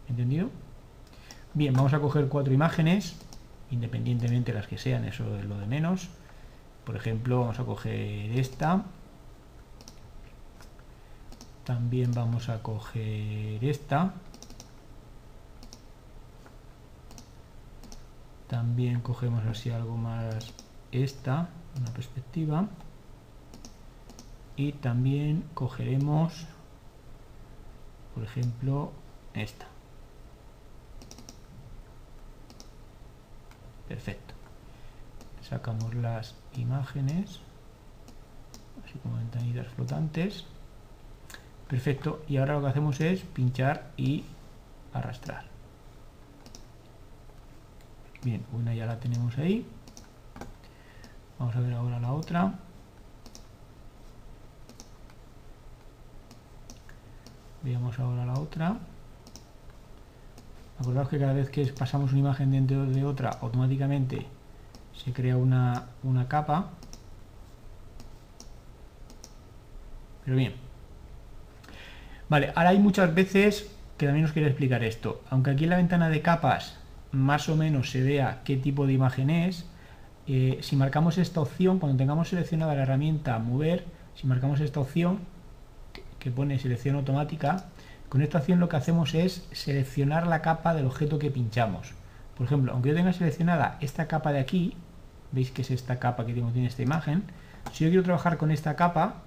¿Entendido? 0.09 0.48
Bien, 1.55 1.75
vamos 1.75 1.92
a 1.92 2.01
coger 2.01 2.29
cuatro 2.29 2.53
imágenes, 2.55 3.14
independientemente 3.70 4.53
de 4.53 4.59
las 4.59 4.66
que 4.66 4.79
sean, 4.79 5.05
eso 5.05 5.37
es 5.37 5.44
lo 5.44 5.59
de 5.59 5.66
menos. 5.66 6.09
Por 6.85 6.96
ejemplo, 6.96 7.40
vamos 7.40 7.61
a 7.61 7.64
coger 7.64 8.38
esta. 8.38 8.85
También 11.64 12.12
vamos 12.12 12.48
a 12.48 12.62
coger 12.62 13.62
esta. 13.62 14.14
También 18.53 19.01
cogemos 19.01 19.47
así 19.47 19.71
algo 19.71 19.97
más 19.97 20.53
esta, 20.91 21.49
una 21.81 21.91
perspectiva. 21.95 22.69
Y 24.57 24.73
también 24.73 25.49
cogeremos, 25.55 26.47
por 28.15 28.25
ejemplo, 28.25 28.93
esta. 29.33 29.67
Perfecto. 33.88 34.35
Sacamos 35.41 35.95
las 35.95 36.35
imágenes, 36.55 37.41
así 38.85 38.99
como 39.03 39.17
ventanitas 39.17 39.69
flotantes. 39.69 40.45
Perfecto. 41.71 42.23
Y 42.29 42.37
ahora 42.37 42.57
lo 42.57 42.61
que 42.61 42.69
hacemos 42.69 43.01
es 43.01 43.23
pinchar 43.23 43.93
y 43.97 44.27
arrastrar. 44.93 45.52
Bien, 48.25 48.45
una 48.53 48.73
ya 48.73 48.87
la 48.87 49.01
tenemos 49.01 49.37
ahí. 49.37 49.67
Vamos 51.41 51.57
a 51.57 51.61
ver 51.61 51.73
ahora 51.75 51.99
la 51.99 52.13
otra. 52.13 52.55
Veamos 57.65 57.99
ahora 57.99 58.25
la 58.25 58.35
otra. 58.35 58.77
Acordaos 60.79 61.09
que 61.09 61.19
cada 61.19 61.33
vez 61.33 61.51
que 61.51 61.67
pasamos 61.67 62.13
una 62.13 62.21
imagen 62.21 62.53
dentro 62.53 62.87
de 62.87 63.05
otra, 63.05 63.31
automáticamente 63.41 64.25
se 65.05 65.13
crea 65.13 65.37
una, 65.37 65.87
una 66.05 66.29
capa. 66.29 66.71
Pero 70.25 70.37
bien. 70.37 70.55
Vale, 72.29 72.53
ahora 72.55 72.69
hay 72.69 72.79
muchas 72.79 73.13
veces 73.13 73.69
que 73.99 74.07
también 74.07 74.27
os 74.27 74.33
quería 74.33 74.49
explicar 74.49 74.85
esto. 74.85 75.23
Aunque 75.29 75.51
aquí 75.51 75.65
en 75.65 75.71
la 75.71 75.77
ventana 75.77 76.09
de 76.09 76.23
capas 76.23 76.82
más 77.12 77.48
o 77.48 77.57
menos 77.57 77.90
se 77.90 78.03
vea 78.03 78.40
qué 78.44 78.57
tipo 78.57 78.87
de 78.87 78.94
imagen 78.94 79.31
es. 79.31 79.66
Eh, 80.27 80.59
si 80.62 80.77
marcamos 80.77 81.18
esta 81.18 81.40
opción, 81.40 81.79
cuando 81.79 81.98
tengamos 81.98 82.29
seleccionada 82.29 82.75
la 82.75 82.83
herramienta 82.83 83.38
mover, 83.38 83.85
si 84.14 84.27
marcamos 84.27 84.61
esta 84.61 84.81
opción 84.81 85.20
que 86.18 86.31
pone 86.31 86.59
selección 86.59 86.96
automática, 86.96 87.66
con 88.09 88.22
esta 88.22 88.38
opción 88.38 88.61
lo 88.61 88.68
que 88.68 88.77
hacemos 88.77 89.14
es 89.14 89.46
seleccionar 89.53 90.27
la 90.27 90.42
capa 90.42 90.75
del 90.75 90.87
objeto 90.87 91.18
que 91.18 91.31
pinchamos. 91.31 91.92
Por 92.37 92.46
ejemplo, 92.46 92.72
aunque 92.72 92.90
yo 92.90 92.94
tenga 92.94 93.12
seleccionada 93.12 93.79
esta 93.81 94.07
capa 94.07 94.33
de 94.33 94.40
aquí, 94.40 94.77
veis 95.33 95.51
que 95.51 95.62
es 95.62 95.70
esta 95.70 95.98
capa 95.98 96.25
que 96.27 96.35
tengo 96.35 96.51
en 96.51 96.64
esta 96.64 96.83
imagen, 96.83 97.25
si 97.72 97.85
yo 97.85 97.90
quiero 97.90 98.05
trabajar 98.05 98.37
con 98.38 98.51
esta 98.51 98.77
capa, 98.77 99.22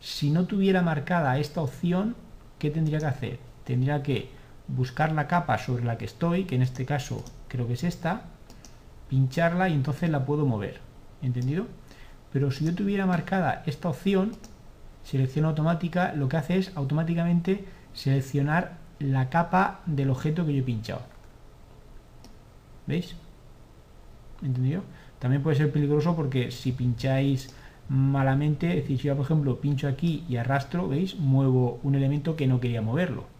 si 0.00 0.30
no 0.30 0.46
tuviera 0.46 0.82
marcada 0.82 1.38
esta 1.38 1.60
opción, 1.60 2.16
¿qué 2.58 2.70
tendría 2.70 2.98
que 2.98 3.06
hacer? 3.06 3.38
Tendría 3.64 4.02
que 4.02 4.30
buscar 4.68 5.12
la 5.12 5.28
capa 5.28 5.58
sobre 5.58 5.84
la 5.84 5.98
que 5.98 6.04
estoy, 6.04 6.44
que 6.44 6.56
en 6.56 6.62
este 6.62 6.84
caso 6.84 7.24
creo 7.48 7.66
que 7.66 7.74
es 7.74 7.84
esta, 7.84 8.22
pincharla 9.08 9.68
y 9.68 9.74
entonces 9.74 10.10
la 10.10 10.24
puedo 10.24 10.46
mover. 10.46 10.80
¿Entendido? 11.22 11.66
Pero 12.32 12.50
si 12.50 12.64
yo 12.64 12.74
tuviera 12.74 13.06
marcada 13.06 13.62
esta 13.66 13.88
opción, 13.88 14.32
selección 15.04 15.44
automática, 15.44 16.12
lo 16.12 16.28
que 16.28 16.36
hace 16.36 16.58
es 16.58 16.72
automáticamente 16.76 17.64
seleccionar 17.94 18.78
la 18.98 19.30
capa 19.30 19.80
del 19.86 20.10
objeto 20.10 20.44
que 20.44 20.54
yo 20.54 20.60
he 20.60 20.64
pinchado. 20.64 21.02
¿Veis? 22.86 23.16
¿Entendido? 24.42 24.82
También 25.18 25.42
puede 25.42 25.56
ser 25.56 25.72
peligroso 25.72 26.14
porque 26.14 26.50
si 26.50 26.72
pincháis 26.72 27.54
malamente, 27.88 28.70
es 28.70 28.82
decir, 28.82 28.98
si 28.98 29.08
yo 29.08 29.16
por 29.16 29.24
ejemplo 29.24 29.60
pincho 29.60 29.88
aquí 29.88 30.24
y 30.28 30.36
arrastro, 30.36 30.88
¿veis? 30.88 31.16
Muevo 31.18 31.80
un 31.82 31.94
elemento 31.94 32.36
que 32.36 32.46
no 32.46 32.60
quería 32.60 32.82
moverlo. 32.82 33.35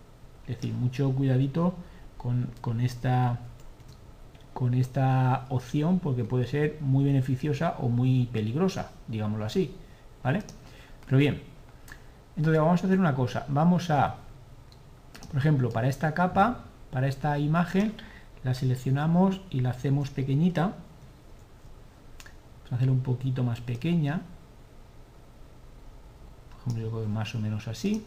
Es 0.47 0.57
decir, 0.57 0.75
mucho 0.75 1.11
cuidadito 1.13 1.75
con, 2.61 2.81
esta 2.81 3.39
con 4.53 4.75
esta 4.75 5.47
opción 5.51 5.99
porque 5.99 6.25
puede 6.25 6.47
ser 6.47 6.79
muy 6.81 7.05
beneficiosa 7.05 7.77
o 7.79 7.89
muy 7.89 8.27
peligrosa, 8.33 8.91
digámoslo 9.07 9.45
así, 9.45 9.75
¿vale? 10.25 10.43
Pero 11.05 11.19
bien, 11.19 11.43
entonces 12.37 12.61
vamos 12.61 12.83
a 12.83 12.87
hacer 12.87 12.99
una 12.99 13.15
cosa, 13.15 13.45
vamos 13.49 13.91
a, 13.91 14.17
por 15.31 15.39
ejemplo, 15.39 15.71
para 15.71 15.89
esta 15.89 16.15
capa, 16.15 16.65
para 16.91 17.07
esta 17.07 17.39
imagen, 17.39 17.93
la 18.45 18.55
seleccionamos 18.55 19.43
y 19.51 19.61
la 19.61 19.71
hacemos 19.71 20.11
pequeñita, 20.11 20.63
vamos 20.63 22.73
a 22.73 22.75
hacerla 22.77 22.93
un 22.93 23.03
poquito 23.03 23.45
más 23.45 23.61
pequeña, 23.61 24.23
por 26.51 26.73
ejemplo, 26.73 27.03
yo 27.03 27.09
más 27.09 27.35
o 27.35 27.41
menos 27.41 27.69
así, 27.69 28.05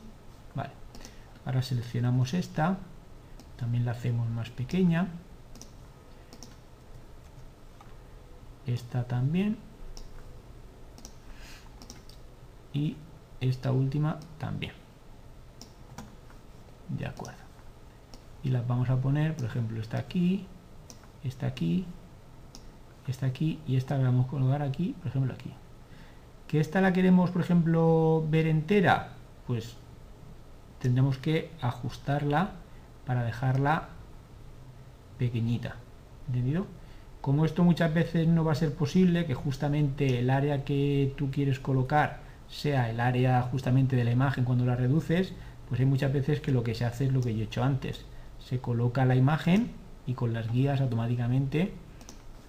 Ahora 1.49 1.63
seleccionamos 1.63 2.35
esta, 2.35 2.77
también 3.57 3.83
la 3.83 3.93
hacemos 3.93 4.29
más 4.29 4.51
pequeña. 4.51 5.07
Esta 8.67 9.05
también. 9.05 9.57
Y 12.71 12.97
esta 13.41 13.71
última 13.71 14.19
también. 14.37 14.73
De 16.87 17.07
acuerdo. 17.07 17.39
Y 18.43 18.49
las 18.49 18.67
vamos 18.67 18.91
a 18.91 18.97
poner, 18.97 19.35
por 19.35 19.45
ejemplo, 19.45 19.81
esta 19.81 19.97
aquí, 19.97 20.45
esta 21.23 21.47
aquí, 21.47 21.87
esta 23.07 23.25
aquí 23.25 23.59
y 23.65 23.75
esta 23.75 23.97
la 23.97 24.03
vamos 24.03 24.27
a 24.27 24.29
colocar 24.29 24.61
aquí, 24.61 24.95
por 24.99 25.07
ejemplo 25.07 25.33
aquí. 25.33 25.51
Que 26.47 26.59
esta 26.59 26.79
la 26.79 26.93
queremos, 26.93 27.31
por 27.31 27.41
ejemplo, 27.41 28.23
ver 28.29 28.45
entera, 28.45 29.13
pues 29.47 29.78
tendremos 30.79 31.17
que 31.17 31.51
ajustarla 31.61 32.51
para 33.05 33.23
dejarla 33.23 33.89
pequeñita. 35.17 35.75
¿Entendido? 36.27 36.65
Como 37.21 37.45
esto 37.45 37.63
muchas 37.63 37.93
veces 37.93 38.27
no 38.27 38.43
va 38.43 38.53
a 38.53 38.55
ser 38.55 38.73
posible, 38.73 39.25
que 39.25 39.33
justamente 39.33 40.19
el 40.19 40.29
área 40.29 40.63
que 40.63 41.13
tú 41.17 41.31
quieres 41.31 41.59
colocar 41.59 42.19
sea 42.47 42.89
el 42.89 42.99
área 42.99 43.41
justamente 43.43 43.95
de 43.95 44.03
la 44.03 44.11
imagen 44.11 44.45
cuando 44.45 44.65
la 44.65 44.75
reduces, 44.75 45.33
pues 45.67 45.79
hay 45.79 45.85
muchas 45.85 46.13
veces 46.13 46.39
que 46.39 46.51
lo 46.51 46.63
que 46.63 46.75
se 46.75 46.85
hace 46.85 47.05
es 47.05 47.11
lo 47.11 47.21
que 47.21 47.35
yo 47.35 47.41
he 47.41 47.45
hecho 47.45 47.63
antes. 47.63 48.05
Se 48.39 48.59
coloca 48.59 49.05
la 49.05 49.15
imagen 49.15 49.71
y 50.07 50.13
con 50.13 50.33
las 50.33 50.51
guías 50.51 50.81
automáticamente 50.81 51.73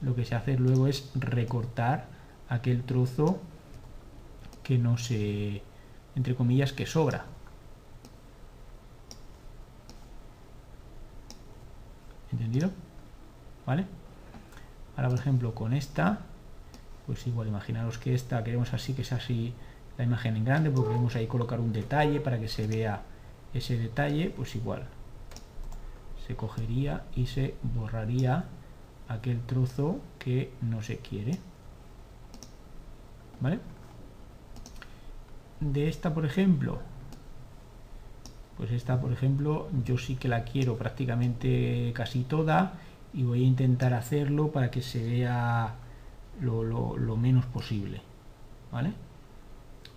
lo 0.00 0.14
que 0.14 0.24
se 0.24 0.34
hace 0.34 0.56
luego 0.56 0.86
es 0.86 1.10
recortar 1.14 2.06
aquel 2.48 2.82
trozo 2.84 3.38
que 4.62 4.78
no 4.78 4.96
se, 4.96 5.62
entre 6.14 6.34
comillas, 6.34 6.72
que 6.72 6.86
sobra. 6.86 7.26
¿Vale? 13.66 13.86
Ahora, 14.96 15.08
por 15.08 15.18
ejemplo, 15.18 15.54
con 15.54 15.72
esta, 15.72 16.20
pues 17.06 17.26
igual, 17.26 17.48
imaginaros 17.48 17.98
que 17.98 18.14
esta 18.14 18.42
queremos 18.44 18.74
así, 18.74 18.94
que 18.94 19.02
es 19.02 19.12
así 19.12 19.54
la 19.96 20.04
imagen 20.04 20.36
en 20.36 20.44
grande, 20.44 20.70
porque 20.70 20.88
queremos 20.88 21.16
ahí 21.16 21.26
colocar 21.26 21.60
un 21.60 21.72
detalle 21.72 22.20
para 22.20 22.38
que 22.38 22.48
se 22.48 22.66
vea 22.66 23.02
ese 23.54 23.78
detalle, 23.78 24.30
pues 24.30 24.54
igual. 24.56 24.86
Se 26.26 26.36
cogería 26.36 27.04
y 27.16 27.26
se 27.26 27.54
borraría 27.62 28.44
aquel 29.08 29.40
trozo 29.40 30.00
que 30.18 30.52
no 30.60 30.82
se 30.82 30.98
quiere. 30.98 31.38
¿Vale? 33.40 33.58
De 35.60 35.88
esta, 35.88 36.14
por 36.14 36.24
ejemplo, 36.24 36.80
pues 38.60 38.72
esta, 38.72 39.00
por 39.00 39.10
ejemplo, 39.10 39.70
yo 39.86 39.96
sí 39.96 40.16
que 40.16 40.28
la 40.28 40.44
quiero 40.44 40.76
prácticamente 40.76 41.94
casi 41.94 42.24
toda 42.24 42.74
y 43.14 43.22
voy 43.22 43.42
a 43.42 43.46
intentar 43.46 43.94
hacerlo 43.94 44.48
para 44.48 44.70
que 44.70 44.82
se 44.82 45.02
vea 45.02 45.76
lo, 46.42 47.16
menos 47.16 47.46
posible. 47.46 48.02
¿Vale? 48.70 48.92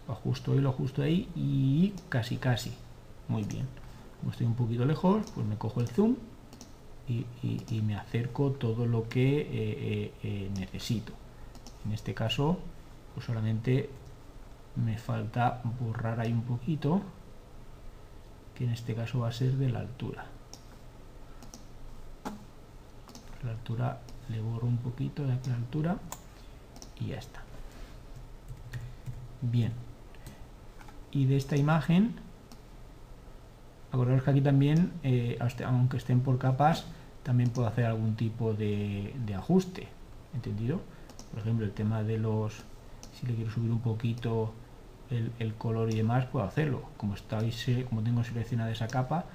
Ajusto 0.08 0.54
ahí, 0.54 0.60
lo 0.60 0.69
ajusto 0.69 1.02
ahí 1.02 1.28
y 1.36 1.93
casi 2.08 2.38
casi. 2.38 2.71
Muy 3.28 3.43
bien. 3.43 3.67
Como 4.21 4.32
estoy 4.32 4.47
un 4.47 4.56
poquito 4.56 4.86
lejos, 4.86 5.30
pues 5.36 5.45
me 5.45 5.58
cojo 5.58 5.82
el 5.82 5.89
zoom 5.89 6.15
y, 7.10 7.26
me 7.82 7.97
acerco 7.97 8.52
todo 8.52 8.86
lo 8.86 9.10
que 9.10 9.41
eh, 9.41 9.47
eh, 9.52 10.13
eh, 10.23 10.49
necesito. 10.58 11.12
En 11.86 11.91
este 11.91 12.13
caso, 12.13 12.60
pues 13.13 13.26
solamente 13.26 13.89
me 14.78 14.97
falta 14.97 15.62
borrar 15.82 16.21
ahí 16.21 16.32
un 16.32 16.43
poquito 16.43 17.02
que 18.55 18.65
en 18.65 18.71
este 18.71 18.95
caso 18.95 19.19
va 19.19 19.29
a 19.29 19.31
ser 19.31 19.53
de 19.53 19.69
la 19.69 19.79
altura. 19.79 20.25
La 23.43 23.51
altura 23.51 23.99
le 24.29 24.41
borro 24.41 24.67
un 24.67 24.77
poquito 24.77 25.25
de 25.25 25.33
aquí 25.33 25.49
la 25.49 25.55
altura 25.55 25.97
y 26.99 27.07
ya 27.07 27.17
está. 27.17 27.41
Bien. 29.41 29.73
Y 31.11 31.25
de 31.25 31.37
esta 31.37 31.57
imagen 31.57 32.15
acordaros 33.91 34.23
que 34.23 34.31
aquí 34.31 34.41
también 34.41 34.91
eh, 35.03 35.37
aunque 35.65 35.97
estén 35.97 36.21
por 36.21 36.39
capas 36.39 36.85
también 37.21 37.51
puedo 37.51 37.67
hacer 37.67 37.85
algún 37.85 38.15
tipo 38.15 38.53
de, 38.53 39.13
de 39.25 39.35
ajuste 39.35 39.87
entendido 40.33 40.81
por 41.31 41.41
ejemplo 41.41 41.63
el 41.63 41.73
tema 41.73 42.01
de 42.01 42.17
los 42.17 42.63
si 43.13 43.27
le 43.27 43.35
quiero 43.35 43.51
subir 43.51 43.69
un 43.69 43.81
poquito 43.81 44.51
el, 45.09 45.53
color 45.55 45.91
y 45.91 45.97
demás, 45.97 46.25
puedo 46.25 46.45
hacerlo. 46.45 46.83
Como, 46.97 47.15
estáis, 47.15 47.65
como 47.89 48.01
tengo 48.01 48.23
seleccionada 48.23 48.71
esa 48.71 48.87
capa, 48.87 49.25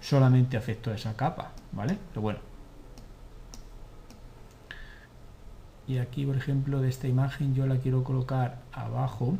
solamente 0.00 0.56
afecto 0.56 0.90
a 0.90 0.94
esa 0.94 1.16
capa, 1.16 1.52
¿vale? 1.72 1.98
Pero 2.10 2.20
bueno. 2.22 2.38
Y 5.88 5.98
aquí, 5.98 6.26
por 6.26 6.36
ejemplo, 6.36 6.80
de 6.80 6.88
esta 6.88 7.06
imagen 7.06 7.54
yo 7.54 7.66
la 7.66 7.76
quiero 7.76 8.02
colocar 8.02 8.58
abajo 8.72 9.36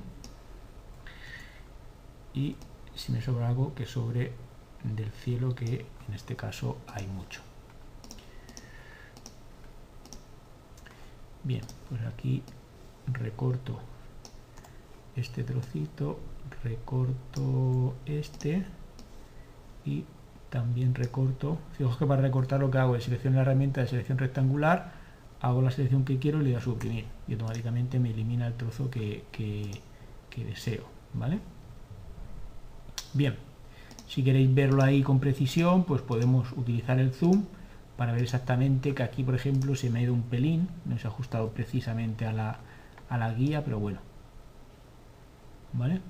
y 2.35 2.57
si 2.95 3.13
me 3.13 3.21
sobra 3.21 3.49
algo 3.49 3.75
que 3.75 3.87
sobre 3.87 4.33
del 4.85 5.11
cielo 5.11 5.55
que 5.55 5.87
en 6.07 6.15
este 6.15 6.37
caso 6.37 6.79
hay 6.87 7.07
mucho. 7.09 7.41
Bien, 11.43 11.63
pues 11.89 12.03
aquí 12.03 12.43
recorto 13.07 13.81
este 15.17 15.43
trocito, 15.45 16.19
recorto 16.63 17.95
este 18.07 18.65
y 19.85 20.05
también 20.51 20.95
recorto. 20.95 21.59
Fijaos 21.77 21.97
que 21.97 22.07
para 22.07 22.23
recortar 22.23 22.61
lo 22.61 22.71
que 22.71 22.79
hago 22.79 22.97
es 22.97 23.05
seleccionar 23.05 23.37
la 23.37 23.43
herramienta 23.43 23.81
de 23.81 23.89
selección 23.89 24.19
rectangular, 24.19 24.93
hago 25.41 25.63
la 25.63 25.71
selección 25.71 26.05
que 26.05 26.19
quiero 26.19 26.41
y 26.41 26.45
le 26.45 26.51
doy 26.51 26.59
a 26.59 26.61
suprimir 26.61 27.05
y 27.29 27.33
automáticamente 27.33 27.99
me 27.99 28.11
elimina 28.11 28.47
el 28.47 28.55
trozo 28.55 28.91
que, 28.91 29.25
deseo. 30.37 30.85
¿vale? 31.15 31.39
Bien, 33.15 33.37
si 34.07 34.23
queréis 34.23 34.55
verlo 34.55 34.83
ahí 34.83 35.03
con 35.03 35.19
precisión, 35.19 35.85
pues 35.85 36.03
podemos 36.03 36.53
utilizar 36.53 36.99
el 36.99 37.13
zoom 37.13 37.45
para 37.97 38.13
ver 38.13 38.23
exactamente 38.23 38.95
que 38.95 39.03
aquí, 39.03 39.23
por 39.23 39.35
ejemplo, 39.35 39.75
se 39.77 39.89
me 39.89 40.01
ha 40.01 40.03
ido 40.03 40.13
un 40.13 40.23
pelín, 40.23 40.69
no 40.85 40.99
se 40.99 41.07
ha 41.07 41.11
ajustado 41.11 41.51
precisamente 41.51 42.27
a 42.27 42.33
la, 42.33 42.59
a 43.09 43.17
la 43.17 43.33
guía, 43.33 43.65
pero 43.65 43.79
bueno, 43.79 44.01
¿vale? 45.77 46.01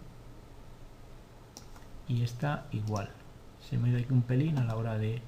Y 2.09 2.23
esta 2.23 2.67
igual. 2.73 3.11
Se 3.69 3.79
me 3.79 3.91
da 3.91 3.99
aquí 3.99 4.13
un 4.13 4.23
pelín 4.23 4.59
a 4.59 4.65
la 4.65 4.77
hora 4.77 4.97
de... 4.97 5.21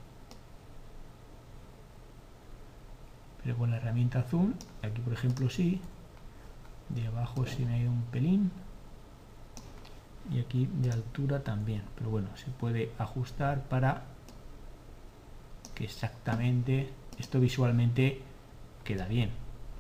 Pero 3.42 3.56
con 3.56 3.70
la 3.70 3.78
herramienta 3.78 4.22
zoom, 4.22 4.54
aquí 4.82 5.00
por 5.00 5.12
ejemplo 5.12 5.48
sí, 5.48 5.80
de 6.90 7.06
abajo 7.06 7.46
se 7.46 7.64
me 7.64 7.74
ha 7.74 7.78
ido 7.78 7.90
un 7.90 8.02
pelín. 8.04 8.50
Y 10.30 10.40
aquí 10.40 10.68
de 10.72 10.92
altura 10.92 11.42
también. 11.42 11.82
Pero 11.96 12.10
bueno 12.10 12.28
se 12.36 12.50
puede 12.50 12.92
ajustar 12.98 13.62
para 13.64 14.02
que 15.74 15.84
exactamente 15.84 16.90
esto 17.18 17.40
visualmente 17.40 18.22
queda 18.84 19.06
bien. 19.06 19.30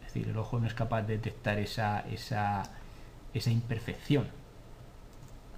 Es 0.00 0.14
decir 0.14 0.28
el 0.28 0.36
ojo 0.36 0.58
no 0.58 0.66
es 0.66 0.74
capaz 0.74 1.02
de 1.02 1.16
detectar 1.18 1.58
esa, 1.58 2.00
esa, 2.08 2.62
esa 3.34 3.50
imperfección 3.50 4.37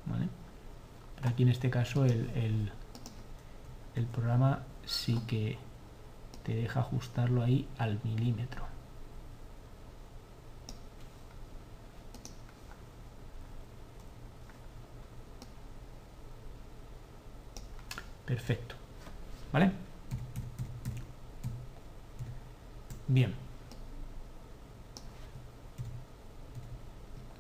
pero 0.07 1.29
aquí 1.29 1.43
en 1.43 1.51
este 1.51 1.71
caso 1.71 2.05
el, 2.05 2.31
el, 3.95 4.07
programa 4.07 4.65
sí 4.87 5.21
que 5.27 5.59
te 6.43 6.55
deja 6.55 6.81
ajustarlo 6.81 7.43
ahí 7.43 7.69
al 7.79 8.01
milímetro. 8.03 8.65
Perfecto. 18.25 18.75
¿Vale? 19.53 19.73
Bien. 23.09 23.35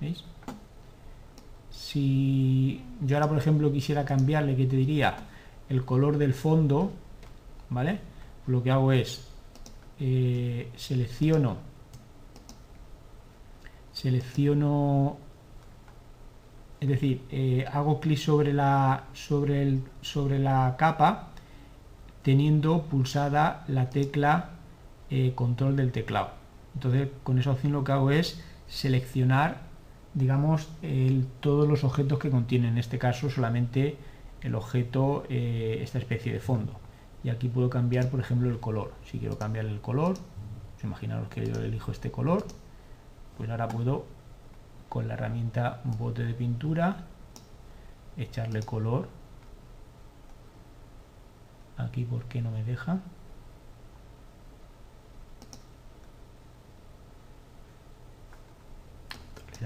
¿Veis? 0.01 0.25
Si 1.91 2.81
yo 3.01 3.17
ahora 3.17 3.29
por 3.29 3.39
ejemplo 3.39 3.73
quisiera 3.73 4.05
cambiarle, 4.05 4.55
que 4.55 4.67
te 4.67 4.77
diría? 4.77 5.17
El 5.69 5.85
color 5.85 6.19
del 6.19 6.35
fondo, 6.35 6.93
¿vale? 7.69 7.99
Lo 8.47 8.63
que 8.63 8.71
hago 8.71 8.93
es 8.93 9.27
eh, 9.99 10.71
selecciono 10.77 11.57
selecciono 13.93 15.19
es 16.81 16.89
decir, 16.89 17.21
eh, 17.31 17.67
hago 17.71 18.01
clic 18.01 18.17
sobre 18.17 18.55
la 18.55 19.05
sobre 19.13 19.63
el 19.63 19.83
sobre 20.01 20.39
la 20.39 20.77
capa 20.79 21.29
teniendo 22.23 22.85
pulsada 22.85 23.65
la 23.69 23.91
tecla 23.91 24.53
eh, 25.11 25.33
control 25.35 25.77
del 25.77 25.93
teclado 25.93 26.31
entonces 26.73 27.09
con 27.23 27.39
esa 27.39 27.51
opción 27.51 27.73
lo 27.73 27.85
que 27.85 27.93
hago 27.93 28.11
es 28.11 28.43
seleccionar 28.69 29.70
digamos, 30.15 30.69
todos 31.41 31.69
los 31.69 31.85
objetos 31.85 32.19
que 32.19 32.31
contienen, 32.31 32.73
en 32.73 32.79
este 32.79 32.99
caso 32.99 33.31
solamente 33.31 33.97
el 34.43 34.55
objeto, 34.55 35.25
eh, 35.29 35.79
esta 35.83 35.99
especie 35.99 36.33
de 36.33 36.41
fondo. 36.41 36.73
Y 37.23 37.29
aquí 37.29 37.49
puedo 37.49 37.69
cambiar, 37.69 38.09
por 38.09 38.21
ejemplo, 38.21 38.49
el 38.49 38.59
color. 38.61 38.93
Si 39.05 39.19
quiero 39.19 39.39
cambiar 39.39 39.67
el 39.67 39.81
color, 39.81 40.15
pues 40.73 40.85
imaginaros 40.85 41.29
que 41.29 41.47
yo 41.47 41.61
elijo 41.61 41.93
este 41.93 42.11
color, 42.11 42.45
pues 43.37 43.51
ahora 43.51 43.69
puedo, 43.69 44.07
con 44.89 45.07
la 45.09 45.15
herramienta 45.15 45.83
bote 45.85 46.25
de 46.25 46.35
pintura, 46.35 47.05
echarle 48.17 48.63
color. 48.63 49.09
Aquí, 51.77 52.05
¿por 52.05 52.25
qué 52.25 52.43
no 52.43 52.51
me 52.51 52.65
deja? 52.65 53.01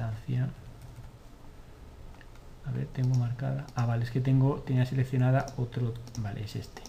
A 0.01 0.11
ver 2.73 2.87
tengo 2.87 3.15
marcada. 3.17 3.67
Ah 3.75 3.87
vale 3.87 4.05
es 4.05 4.11
que 4.11 4.21
tengo 4.21 4.61
tenía 4.61 4.87
seleccionada 4.87 5.47
otro 5.57 5.95
vale 6.19 6.45
es 6.45 6.57
este. 6.57 6.83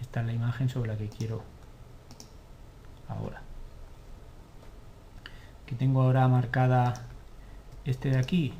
Esta 0.00 0.20
es 0.20 0.26
la 0.26 0.32
imagen 0.32 0.68
sobre 0.68 0.88
la 0.88 0.96
que 0.96 1.08
quiero 1.08 1.42
ahora. 3.08 3.42
Que 5.64 5.74
tengo 5.74 6.02
ahora 6.02 6.28
marcada 6.28 6.94
este 7.84 8.10
de 8.10 8.18
aquí. 8.18 8.52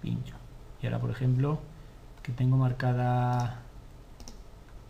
Pincho. 0.00 0.34
Y 0.82 0.86
ahora 0.86 0.98
por 0.98 1.10
ejemplo 1.10 1.60
que 2.22 2.32
tengo 2.32 2.56
marcada 2.56 3.60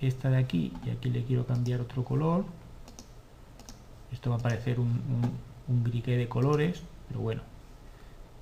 esta 0.01 0.31
de 0.31 0.39
aquí 0.39 0.73
y 0.85 0.91
aquí 0.91 1.11
le 1.11 1.25
quiero 1.25 1.47
cambiar 1.47 1.81
otro 1.81 2.05
color. 2.05 2.45
Esto 4.11 4.31
va 4.31 4.37
a 4.37 4.39
aparecer 4.39 4.79
un, 4.79 5.01
un, 5.69 5.85
de 5.85 6.29
colores 6.29 6.83
pero 7.09 7.21
bueno 7.21 7.43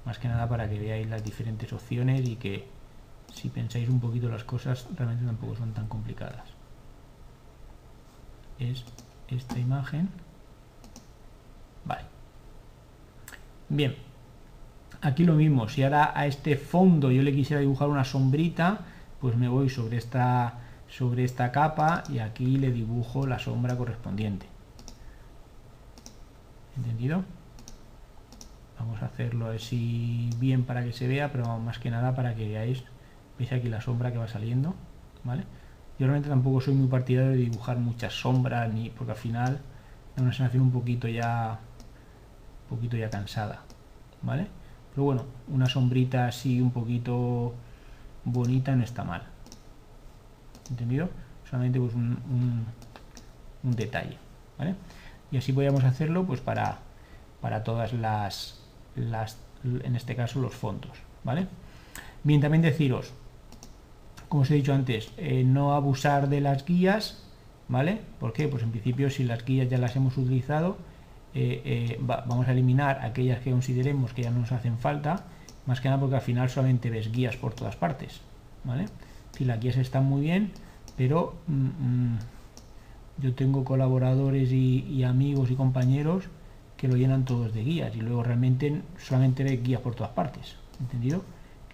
más 0.04 0.18
que 0.18 0.28
nada 0.28 0.48
para 0.48 0.68
que 0.68 0.78
veáis 0.78 1.08
las 1.08 1.22
diferentes 1.22 1.72
opciones 1.72 2.26
y 2.28 2.36
que 2.36 2.66
si 3.32 3.48
pensáis 3.48 3.88
un 3.88 4.00
poquito 4.00 4.28
las 4.28 4.44
cosas 4.44 4.86
realmente 4.96 5.26
tampoco 5.26 5.56
son 5.56 5.72
tan 5.72 5.86
complicadas 5.86 6.60
es 8.60 8.84
esta 9.28 9.58
imagen. 9.58 10.08
Vale. 11.84 12.02
Bien. 13.68 13.96
Aquí 15.02 15.24
lo 15.24 15.34
mismo, 15.34 15.68
si 15.68 15.82
ahora 15.82 16.12
a 16.14 16.26
este 16.26 16.56
fondo 16.56 17.10
yo 17.10 17.22
le 17.22 17.32
quisiera 17.32 17.60
dibujar 17.60 17.88
una 17.88 18.04
sombrita, 18.04 18.80
pues 19.20 19.34
me 19.34 19.48
voy 19.48 19.70
sobre 19.70 19.96
esta, 19.96 20.58
sobre 20.88 21.24
esta 21.24 21.50
capa 21.52 22.04
y 22.10 22.18
aquí 22.18 22.58
le 22.58 22.70
dibujo 22.70 23.26
la 23.26 23.38
sombra 23.38 23.76
correspondiente. 23.78 24.46
¿Entendido? 26.76 27.24
Vamos 28.80 29.02
a 29.02 29.06
hacerlo 29.06 29.50
así 29.50 30.30
bien 30.38 30.64
para 30.64 30.82
que 30.82 30.94
se 30.94 31.06
vea, 31.06 31.30
pero 31.30 31.58
más 31.58 31.78
que 31.78 31.90
nada 31.90 32.14
para 32.14 32.34
que 32.34 32.48
veáis, 32.48 32.82
veis 33.38 33.52
aquí 33.52 33.68
la 33.68 33.82
sombra 33.82 34.10
que 34.10 34.16
va 34.16 34.26
saliendo, 34.26 34.74
¿vale? 35.22 35.44
Yo 35.98 36.06
realmente 36.06 36.30
tampoco 36.30 36.62
soy 36.62 36.72
muy 36.72 36.88
partidario 36.88 37.32
de 37.32 37.36
dibujar 37.36 37.76
muchas 37.76 38.14
sombras, 38.14 38.72
ni 38.72 38.88
porque 38.88 39.12
al 39.12 39.18
final 39.18 39.60
da 40.16 40.22
una 40.22 40.32
sensación 40.32 40.62
un 40.62 40.72
poquito 40.72 41.08
ya, 41.08 41.58
un 42.70 42.76
poquito 42.76 42.96
ya 42.96 43.10
cansada, 43.10 43.60
¿vale? 44.22 44.46
Pero 44.94 45.04
bueno, 45.04 45.26
una 45.48 45.66
sombrita 45.66 46.26
así 46.26 46.62
un 46.62 46.70
poquito 46.70 47.54
bonita 48.24 48.74
no 48.74 48.82
está 48.82 49.04
mal. 49.04 49.24
¿Entendido? 50.70 51.10
Solamente 51.48 51.78
pues 51.78 51.92
un, 51.94 52.16
un, 53.62 53.76
detalle, 53.76 54.16
¿vale? 54.58 54.74
Y 55.30 55.36
así 55.36 55.52
podríamos 55.52 55.84
hacerlo 55.84 56.24
pues 56.24 56.40
para, 56.40 56.78
para 57.42 57.62
todas 57.62 57.92
las, 57.92 58.59
las, 58.96 59.38
en 59.64 59.96
este 59.96 60.16
caso 60.16 60.40
los 60.40 60.54
fondos, 60.54 60.92
¿vale? 61.24 61.46
Bien, 62.22 62.40
también 62.40 62.62
deciros, 62.62 63.12
como 64.28 64.42
os 64.42 64.50
he 64.50 64.54
dicho 64.54 64.74
antes, 64.74 65.12
eh, 65.16 65.44
no 65.44 65.74
abusar 65.74 66.28
de 66.28 66.40
las 66.40 66.64
guías, 66.64 67.22
¿vale? 67.68 68.00
¿Por 68.18 68.32
qué? 68.32 68.48
Pues 68.48 68.62
en 68.62 68.70
principio 68.70 69.10
si 69.10 69.24
las 69.24 69.44
guías 69.44 69.68
ya 69.68 69.78
las 69.78 69.96
hemos 69.96 70.16
utilizado, 70.16 70.76
eh, 71.34 71.62
eh, 71.64 71.98
vamos 72.00 72.48
a 72.48 72.52
eliminar 72.52 73.00
aquellas 73.04 73.40
que 73.40 73.50
consideremos 73.50 74.12
que 74.12 74.22
ya 74.22 74.30
no 74.30 74.40
nos 74.40 74.52
hacen 74.52 74.78
falta, 74.78 75.24
más 75.66 75.80
que 75.80 75.88
nada 75.88 76.00
porque 76.00 76.16
al 76.16 76.22
final 76.22 76.50
solamente 76.50 76.90
ves 76.90 77.12
guías 77.12 77.36
por 77.36 77.54
todas 77.54 77.76
partes, 77.76 78.20
¿vale? 78.64 78.86
Si 79.36 79.44
las 79.44 79.60
guías 79.60 79.76
están 79.76 80.04
muy 80.04 80.22
bien, 80.22 80.50
pero 80.96 81.34
mm, 81.46 81.52
mm, 81.54 82.18
yo 83.18 83.34
tengo 83.34 83.64
colaboradores 83.64 84.52
y, 84.52 85.02
amigos 85.04 85.50
y 85.50 85.54
compañeros 85.54 86.24
que 86.80 86.88
lo 86.88 86.96
llenan 86.96 87.26
todos 87.26 87.52
de 87.52 87.62
guías 87.62 87.94
y 87.94 88.00
luego 88.00 88.22
realmente 88.22 88.80
solamente 88.98 89.44
ves 89.44 89.62
guías 89.62 89.82
por 89.82 89.94
todas 89.94 90.12
partes, 90.12 90.56
¿entendido? 90.80 91.22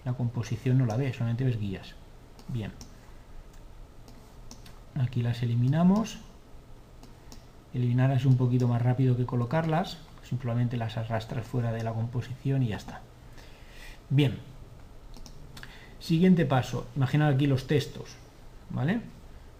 La 0.03 0.11
composición 0.11 0.77
no 0.77 0.85
la 0.85 0.97
ves, 0.97 1.15
solamente 1.15 1.45
ves 1.45 1.57
guías. 1.57 1.95
Bien. 2.49 2.73
Aquí 4.99 5.21
las 5.21 5.41
eliminamos. 5.43 6.17
Eliminarlas 7.73 8.19
es 8.19 8.25
un 8.25 8.35
poquito 8.35 8.67
más 8.67 8.81
rápido 8.81 9.15
que 9.15 9.25
colocarlas. 9.25 9.97
Simplemente 10.23 10.75
las 10.75 10.97
arrastras 10.97 11.47
fuera 11.47 11.71
de 11.71 11.85
la 11.85 11.93
composición 11.93 12.61
y 12.63 12.69
ya 12.69 12.75
está. 12.75 12.99
Bien. 14.09 14.37
Siguiente 15.99 16.45
paso. 16.45 16.85
Imaginad 16.97 17.29
aquí 17.29 17.47
los 17.47 17.65
textos. 17.65 18.17
¿Vale? 18.71 18.99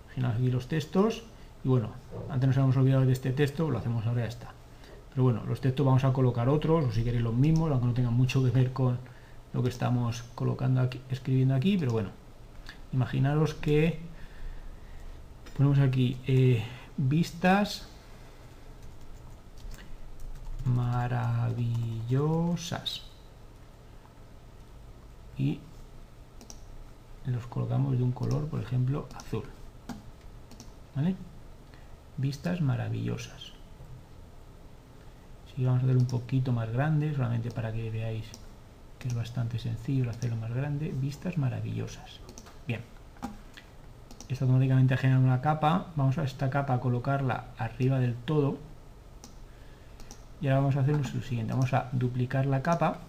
Imaginad 0.08 0.36
aquí 0.36 0.52
los 0.52 0.68
textos. 0.68 1.24
Y 1.64 1.70
bueno, 1.70 1.92
antes 2.30 2.48
nos 2.48 2.58
habíamos 2.58 2.76
olvidado 2.76 3.06
de 3.06 3.14
este 3.14 3.32
texto, 3.32 3.72
lo 3.72 3.78
hacemos 3.78 4.06
ahora 4.06 4.24
ya 4.24 4.28
está. 4.28 4.57
Pero 5.18 5.24
bueno, 5.24 5.42
los 5.48 5.62
textos 5.62 5.84
vamos 5.84 6.04
a 6.04 6.14
colocar 6.14 6.48
otros, 6.48 6.86
o 6.86 6.92
si 6.92 7.04
queréis 7.04 7.24
los 7.24 7.34
mismos, 7.34 7.72
aunque 7.72 7.88
no 7.88 7.94
tengan 7.96 8.14
mucho 8.14 8.44
que 8.44 8.52
ver 8.52 8.72
con 8.72 9.00
lo 9.52 9.64
que 9.64 9.70
estamos 9.70 10.22
colocando 10.36 10.80
aquí, 10.80 11.02
escribiendo 11.10 11.56
aquí, 11.56 11.76
pero 11.76 11.92
bueno, 11.92 12.12
imaginaros 12.94 13.56
que 13.56 13.98
ponemos 15.58 15.80
aquí 15.80 16.18
eh, 16.28 16.64
vistas 16.98 17.88
maravillosas. 20.66 23.02
Y 25.36 25.60
los 27.26 27.48
colocamos 27.48 27.98
de 27.98 28.04
un 28.04 28.12
color 28.12 28.46
por 28.50 28.62
ejemplo 28.62 29.08
azul. 29.16 29.46
¿vale? 30.96 31.16
vistas 32.18 32.62
maravillosas 32.62 33.57
si 35.58 35.66
vamos 35.66 35.82
a 35.82 35.86
hacer 35.86 35.98
un 35.98 36.06
poquito 36.06 36.54
más 36.54 36.72
grande 36.72 37.16
solamente 37.16 37.50
para 37.50 37.74
que 37.74 37.90
veáis 37.90 38.26
que 39.00 39.08
es 39.08 39.16
bastante 39.16 39.58
sencillo 39.58 40.10
hacerlo 40.10 40.38
más 40.38 40.54
grande 40.54 40.94
vistas 40.96 41.38
maravillosas 41.38 42.22
Bien. 42.68 42.82
Esto 44.28 44.44
automáticamente 44.44 44.98
genera 44.98 45.20
una 45.20 45.40
capa. 45.40 45.88
Vamos 45.96 46.18
a 46.18 46.24
esta 46.24 46.50
capa 46.50 46.74
a 46.74 46.80
colocarla 46.82 47.46
arriba 47.58 47.98
del 47.98 48.14
todo. 48.14 48.58
Y 50.42 50.48
ahora 50.48 50.60
vamos 50.60 50.76
a 50.76 50.82
hacer 50.82 50.98
lo 50.98 51.22
siguiente. 51.22 51.54
Vamos 51.54 51.74
a 51.74 51.88
duplicar 51.94 52.46
la 52.46 52.62
capa. 52.62 53.00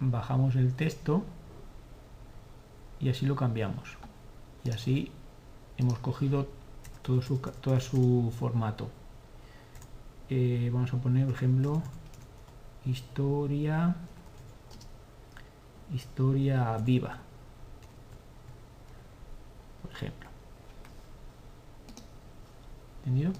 Bajamos 0.00 0.56
el 0.56 0.72
texto. 0.72 1.22
Y 2.98 3.10
así 3.10 3.26
lo 3.26 3.36
cambiamos. 3.36 3.98
Y 4.64 4.70
así 4.70 5.12
hemos 5.76 5.98
cogido 5.98 6.48
todo 7.02 7.20
su, 7.20 7.36
todo 7.36 7.78
su 7.78 8.32
formato. 8.38 8.88
Eh, 10.30 10.70
vamos 10.72 10.92
a 10.92 10.96
poner, 10.96 11.26
por 11.26 11.34
ejemplo, 11.34 11.82
historia 12.84 13.94
historia 15.92 16.76
viva 16.78 17.18
por 19.82 19.92
ejemplo 19.92 20.28
¿entendido? 22.98 23.32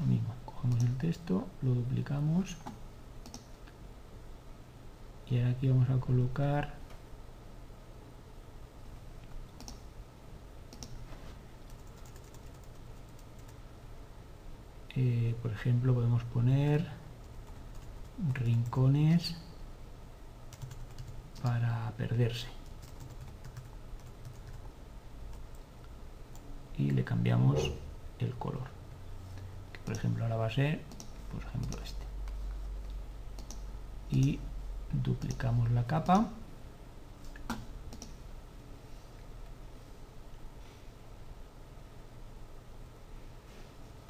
lo 0.00 0.06
mismo, 0.06 0.34
cogemos 0.44 0.80
el 0.82 0.96
texto 0.96 1.46
lo 1.62 1.74
duplicamos 1.74 2.56
y 5.30 5.38
ahora 5.38 5.50
aquí 5.50 5.68
vamos 5.68 5.88
a 5.90 5.98
colocar 5.98 6.81
eh, 14.96 15.34
por 15.42 15.52
ejemplo 15.52 15.94
podemos 15.94 16.22
poner 16.24 16.86
rincones 18.34 19.36
para 21.42 21.92
perderse. 21.96 22.48
Y 26.78 26.90
le 26.90 27.04
cambiamos 27.04 27.70
el 28.18 28.34
color. 28.36 28.68
Por 29.84 29.94
ejemplo 29.96 30.24
ahora 30.24 30.36
va 30.36 30.46
a 30.46 30.50
ser, 30.50 30.82
por 31.32 31.42
ejemplo, 31.42 31.82
este. 31.82 32.06
Y 34.10 34.38
duplicamos 34.92 35.70
la 35.70 35.86
capa. 35.86 36.28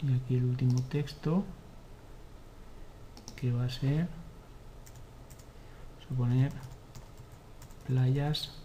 Y 0.03 0.15
aquí 0.15 0.37
el 0.37 0.45
último 0.45 0.83
texto 0.83 1.45
que 3.37 3.53
va 3.53 3.65
a 3.65 3.71
ser, 3.71 4.09
vamos 5.99 6.13
a 6.13 6.15
poner 6.17 6.53
playas 7.87 8.63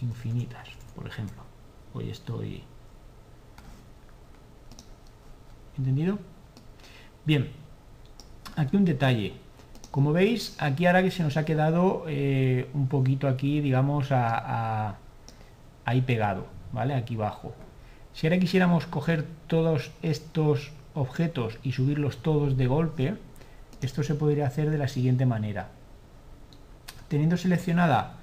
infinitas, 0.00 0.68
por 0.94 1.06
ejemplo. 1.06 1.42
Hoy 1.92 2.10
estoy... 2.10 2.62
¿Entendido? 5.76 6.18
Bien, 7.24 7.50
aquí 8.56 8.76
un 8.76 8.84
detalle. 8.84 9.34
Como 9.90 10.12
veis, 10.12 10.56
aquí 10.60 10.86
ahora 10.86 11.02
que 11.02 11.10
se 11.10 11.22
nos 11.22 11.36
ha 11.36 11.44
quedado 11.44 12.04
eh, 12.08 12.68
un 12.74 12.88
poquito 12.88 13.28
aquí, 13.28 13.60
digamos, 13.60 14.12
a, 14.12 14.96
ahí 15.84 16.00
pegado, 16.02 16.46
¿vale? 16.74 16.94
Aquí 16.94 17.14
abajo. 17.14 17.54
Si 18.12 18.26
ahora 18.26 18.38
quisiéramos 18.38 18.86
coger 18.86 19.26
todos 19.46 19.92
estos 20.02 20.72
objetos 20.94 21.58
y 21.62 21.72
subirlos 21.72 22.18
todos 22.18 22.56
de 22.56 22.66
golpe, 22.66 23.16
esto 23.80 24.02
se 24.02 24.14
podría 24.14 24.46
hacer 24.46 24.70
de 24.70 24.78
la 24.78 24.88
siguiente 24.88 25.24
manera. 25.24 25.68
Teniendo 27.08 27.36
seleccionada, 27.36 28.16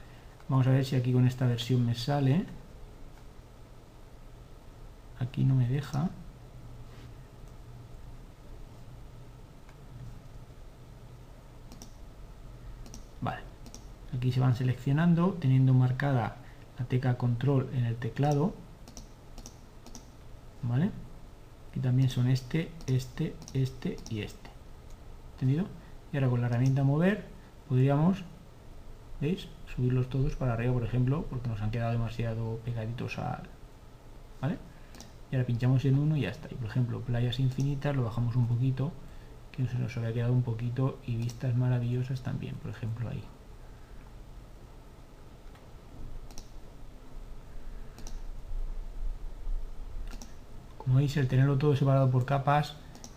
vamos 0.50 0.68
a 0.68 0.72
ver 0.72 0.86
si 0.86 0.96
aquí 0.96 1.14
con 1.14 1.26
esta 1.28 1.48
versión 1.48 1.86
me 1.86 1.96
sale. 1.96 2.46
Aquí 5.20 5.44
no 5.44 5.56
me 5.56 5.68
deja. 5.68 6.10
Vale. 13.22 13.42
Aquí 14.16 14.32
se 14.32 14.40
van 14.40 14.56
seleccionando, 14.56 15.38
teniendo 15.40 15.74
marcada 15.74 16.41
la 16.82 16.88
tecla 16.88 17.18
control 17.18 17.70
en 17.74 17.86
el 17.86 17.96
teclado. 17.96 18.54
¿Vale? 20.64 20.92
Aquí 21.70 21.80
también 21.80 22.10
son 22.10 22.28
este, 22.28 22.72
este, 22.88 23.36
este 23.54 23.98
y 24.10 24.22
este. 24.22 24.50
Y 25.42 26.18
ahora 26.18 26.30
con 26.30 26.42
la 26.42 26.48
herramienta 26.48 26.84
mover 26.84 27.26
podríamos 27.68 28.24
¿Veis? 29.22 29.48
Subirlos 29.76 30.10
todos 30.10 30.36
para 30.36 30.54
arriba, 30.54 30.74
por 30.74 30.84
ejemplo, 30.84 31.26
porque 31.30 31.48
nos 31.48 31.62
han 31.62 31.70
quedado 31.70 31.92
demasiado 31.92 32.58
pegaditos 32.66 33.20
al... 33.20 33.44
¿Vale? 34.42 34.58
Y 35.32 35.36
ahora 35.36 35.46
pinchamos 35.46 35.86
en 35.86 36.00
uno 36.00 36.18
y 36.18 36.22
ya 36.22 36.30
está. 36.30 36.48
Y 36.50 36.56
por 36.56 36.68
ejemplo, 36.68 37.02
playas 37.02 37.40
infinitas, 37.40 37.96
lo 37.96 38.04
bajamos 38.04 38.36
un 38.36 38.48
poquito, 38.48 38.92
que 39.52 39.68
se 39.68 39.78
nos 39.78 39.96
había 39.96 40.12
quedado 40.12 40.34
un 40.34 40.42
poquito, 40.42 40.98
y 41.06 41.18
vistas 41.18 41.56
maravillosas 41.56 42.22
también, 42.22 42.56
por 42.56 42.72
ejemplo, 42.72 43.10
ahí. 43.10 43.24
Como 50.92 51.00
veis, 51.00 51.16
el 51.16 51.30
tenerlo 51.30 51.58
todo 51.58 51.74
separado 51.74 52.12
por 52.12 52.26
capas 52.26 52.76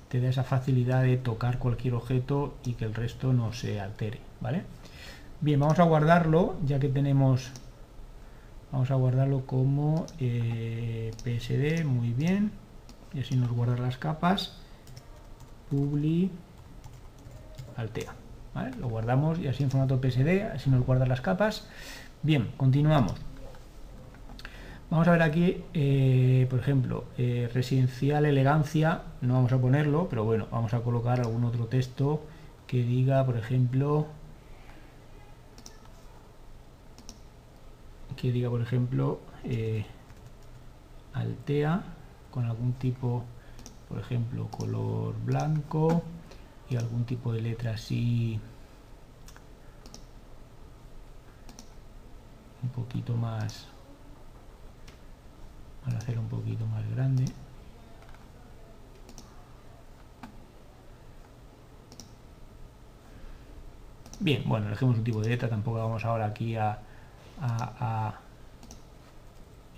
te 0.08 0.20
da 0.20 0.28
esa 0.28 0.44
facilidad 0.44 1.02
de 1.02 1.16
tocar 1.16 1.58
cualquier 1.58 1.94
objeto 1.94 2.54
y 2.64 2.74
que 2.74 2.84
el 2.84 2.94
resto 2.94 3.32
no 3.32 3.52
se 3.52 3.80
altere, 3.80 4.20
¿vale? 4.40 4.62
Bien, 5.40 5.58
vamos 5.58 5.80
a 5.80 5.82
guardarlo, 5.82 6.54
ya 6.64 6.78
que 6.78 6.88
tenemos... 6.88 7.50
Vamos 8.70 8.92
a 8.92 8.94
guardarlo 8.94 9.44
como 9.44 10.06
eh, 10.20 11.10
PSD, 11.24 11.84
muy 11.84 12.12
bien. 12.12 12.52
Y 13.12 13.22
así 13.22 13.34
nos 13.34 13.50
guarda 13.50 13.76
las 13.76 13.96
capas. 13.96 14.56
Publi 15.68 16.30
Altea. 17.76 18.14
Lo 18.78 18.88
guardamos 18.88 19.40
y 19.40 19.48
así 19.48 19.64
en 19.64 19.72
formato 19.72 20.00
PSD, 20.00 20.52
así 20.54 20.70
nos 20.70 20.86
guarda 20.86 21.06
las 21.06 21.20
capas. 21.20 21.66
Bien, 22.22 22.52
continuamos. 22.56 23.14
Vamos 24.94 25.08
a 25.08 25.10
ver 25.10 25.22
aquí, 25.22 25.64
eh, 25.74 26.46
por 26.48 26.60
ejemplo, 26.60 27.06
eh, 27.18 27.50
residencial 27.52 28.26
elegancia, 28.26 29.02
no 29.22 29.34
vamos 29.34 29.52
a 29.52 29.60
ponerlo, 29.60 30.08
pero 30.08 30.22
bueno, 30.22 30.46
vamos 30.52 30.72
a 30.72 30.82
colocar 30.82 31.18
algún 31.18 31.42
otro 31.42 31.66
texto 31.66 32.22
que 32.68 32.84
diga, 32.84 33.26
por 33.26 33.36
ejemplo, 33.36 34.06
que 38.16 38.30
diga, 38.30 38.48
por 38.50 38.60
ejemplo, 38.60 39.18
eh, 39.42 39.84
Altea 41.12 41.82
con 42.30 42.44
algún 42.44 42.74
tipo, 42.74 43.24
por 43.88 43.98
ejemplo, 43.98 44.46
color 44.46 45.16
blanco 45.24 46.04
y 46.70 46.76
algún 46.76 47.04
tipo 47.04 47.32
de 47.32 47.40
letra 47.40 47.72
así 47.72 48.38
un 52.62 52.68
poquito 52.68 53.16
más 53.16 53.73
para 55.84 55.98
hacerlo 55.98 56.22
un 56.22 56.28
poquito 56.28 56.66
más 56.66 56.88
grande. 56.90 57.24
Bien, 64.20 64.42
bueno, 64.46 64.66
elegimos 64.68 64.96
un 64.96 65.04
tipo 65.04 65.20
de 65.20 65.28
letra 65.28 65.48
tampoco 65.48 65.78
vamos 65.78 66.04
ahora 66.04 66.26
aquí 66.26 66.56
a, 66.56 66.78
a, 67.40 68.14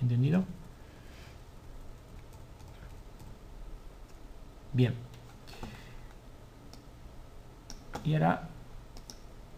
¿entendido? 0.00 0.44
bien. 4.76 4.94
Y 8.04 8.14
ahora 8.14 8.48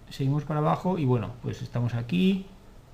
seguimos 0.09 0.45
para 0.45 0.61
abajo 0.61 0.97
y 0.97 1.05
bueno, 1.05 1.33
pues 1.43 1.61
estamos 1.61 1.95
aquí 1.95 2.47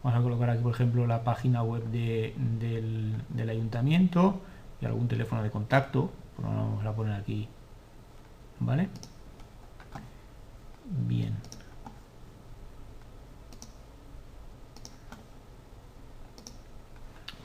Vamos 0.05 0.21
a 0.21 0.23
colocar 0.23 0.51
aquí, 0.51 0.63
por 0.63 0.75
ejemplo, 0.75 1.07
la 1.07 1.25
página 1.25 1.63
web 1.63 1.83
del, 1.85 3.49
ayuntamiento 3.49 4.39
y 4.79 4.85
algún 4.85 5.09
teléfono 5.09 5.43
de 5.43 5.51
contacto. 5.51 6.11
Pues 6.37 6.47
vamos 6.47 6.85
a 6.85 6.93
poner 6.95 7.15
aquí. 7.15 7.49
¿Vale? 8.61 8.91
Bien. 11.09 11.35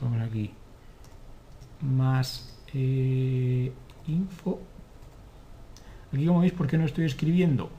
Vamos 0.02 0.20
aquí. 0.20 0.52
Más 1.80 2.58
eh, 2.74 3.72
info. 4.06 4.60
Aquí 6.12 6.26
como 6.26 6.40
veis, 6.40 6.52
¿por 6.52 6.66
qué 6.66 6.76
no 6.76 6.84
estoy 6.84 7.06
escribiendo? 7.06 7.70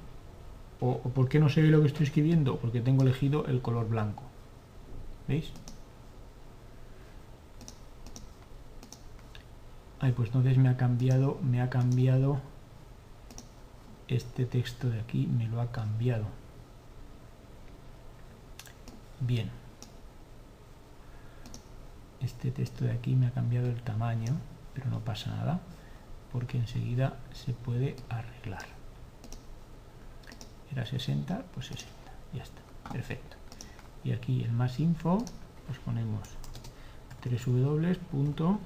O, 0.80 0.90
o 0.90 1.10
por 1.10 1.30
qué 1.30 1.40
no 1.40 1.50
se 1.50 1.62
ve 1.62 1.68
lo 1.68 1.82
que 1.82 1.88
estoy 1.88 2.08
escribiendo? 2.08 2.58
Porque 2.58 2.82
tengo 2.82 3.04
elegido 3.04 3.46
el 3.46 3.62
color 3.62 3.88
blanco. 3.88 4.31
¿Veis? 5.32 5.50
Ay, 10.02 10.12
pues 10.12 10.28
entonces 10.28 10.58
me 10.58 10.68
ha 10.68 10.76
cambiado, 10.76 11.40
me 11.42 11.62
ha 11.62 11.70
cambiado 11.70 12.42
este 14.10 14.46
texto 14.46 14.90
de 14.90 15.00
aquí, 15.00 15.28
me 15.28 15.48
lo 15.48 15.62
ha 15.62 15.72
cambiado. 15.72 16.26
Bien. 19.22 19.50
Este 22.20 22.52
texto 22.52 22.84
de 22.84 22.92
aquí 22.92 23.16
me 23.16 23.28
ha 23.28 23.32
cambiado 23.32 23.68
el 23.68 23.82
tamaño, 23.84 24.34
pero 24.74 24.90
no 24.90 25.00
pasa 25.00 25.34
nada, 25.34 25.62
porque 26.34 26.58
enseguida 26.58 27.20
se 27.32 27.54
puede 27.54 27.96
arreglar. 28.10 28.66
Era 30.74 30.86
60, 30.86 31.46
pues 31.54 31.68
60. 31.68 31.94
Ya 32.34 32.44
está. 32.44 32.62
Perfecto 32.92 33.41
y 34.04 34.12
aquí 34.12 34.43
el 34.43 34.52
más 34.52 34.80
info 34.80 35.24
pues 35.68 35.80
ponemos 35.80 36.28
www.altea.es 37.24 38.62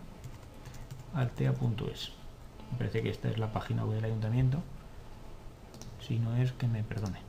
me 2.72 2.78
parece 2.78 3.02
que 3.02 3.10
esta 3.10 3.30
es 3.30 3.38
la 3.38 3.52
página 3.52 3.86
web 3.86 3.96
del 3.96 4.06
ayuntamiento. 4.06 4.62
Si 6.00 6.20
no 6.20 6.36
es 6.36 6.52
que 6.52 6.68
me 6.68 6.84
perdone. 6.84 7.20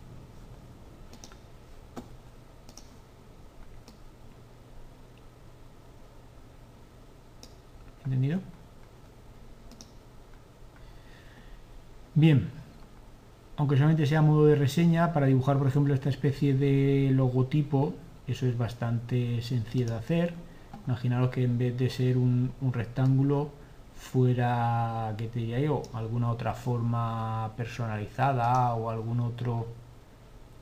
¿entendido? 8.05 8.41
bien 12.15 12.51
aunque 13.57 13.77
solamente 13.77 14.07
sea 14.07 14.23
modo 14.23 14.47
de 14.47 14.55
reseña, 14.55 15.13
para 15.13 15.27
dibujar 15.27 15.59
por 15.59 15.67
ejemplo 15.67 15.95
esta 15.95 16.11
especie 16.11 16.55
de 16.55 17.11
logotipo, 17.13 17.95
eso 18.27 18.47
es 18.47 18.59
bastante 18.59 19.41
sencillo 19.43 19.87
de 19.87 19.95
hacer. 19.95 20.35
Imaginaros 20.87 21.31
que 21.31 21.45
en 21.45 21.59
vez 21.59 21.77
de 21.77 21.91
ser 21.91 22.19
un, 22.19 22.53
rectángulo 22.73 23.51
fuera, 23.95 25.15
¿qué 25.17 25.29
te 25.29 25.41
diría 25.41 25.61
yo? 25.61 25.83
Alguna 25.95 26.31
otra 26.31 26.53
forma 26.55 27.53
personalizada 27.57 28.75
o 28.75 28.91
algún 28.91 29.21
otro... 29.21 29.67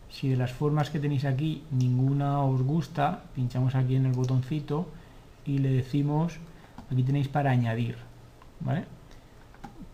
Si 0.09 0.28
de 0.28 0.36
las 0.36 0.53
formas 0.53 0.90
que 0.90 1.01
tenéis 1.01 1.24
aquí 1.24 1.64
ninguna 1.72 2.40
os 2.45 2.62
gusta, 2.62 3.24
pinchamos 3.34 3.74
aquí 3.74 3.97
en 3.97 4.07
el 4.07 4.12
botoncito 4.12 4.86
y 5.45 5.59
le 5.59 5.70
decimos, 5.70 6.38
aquí 6.90 7.03
tenéis 7.03 7.26
para 7.26 7.51
añadir, 7.51 7.97
¿vale? 8.61 8.84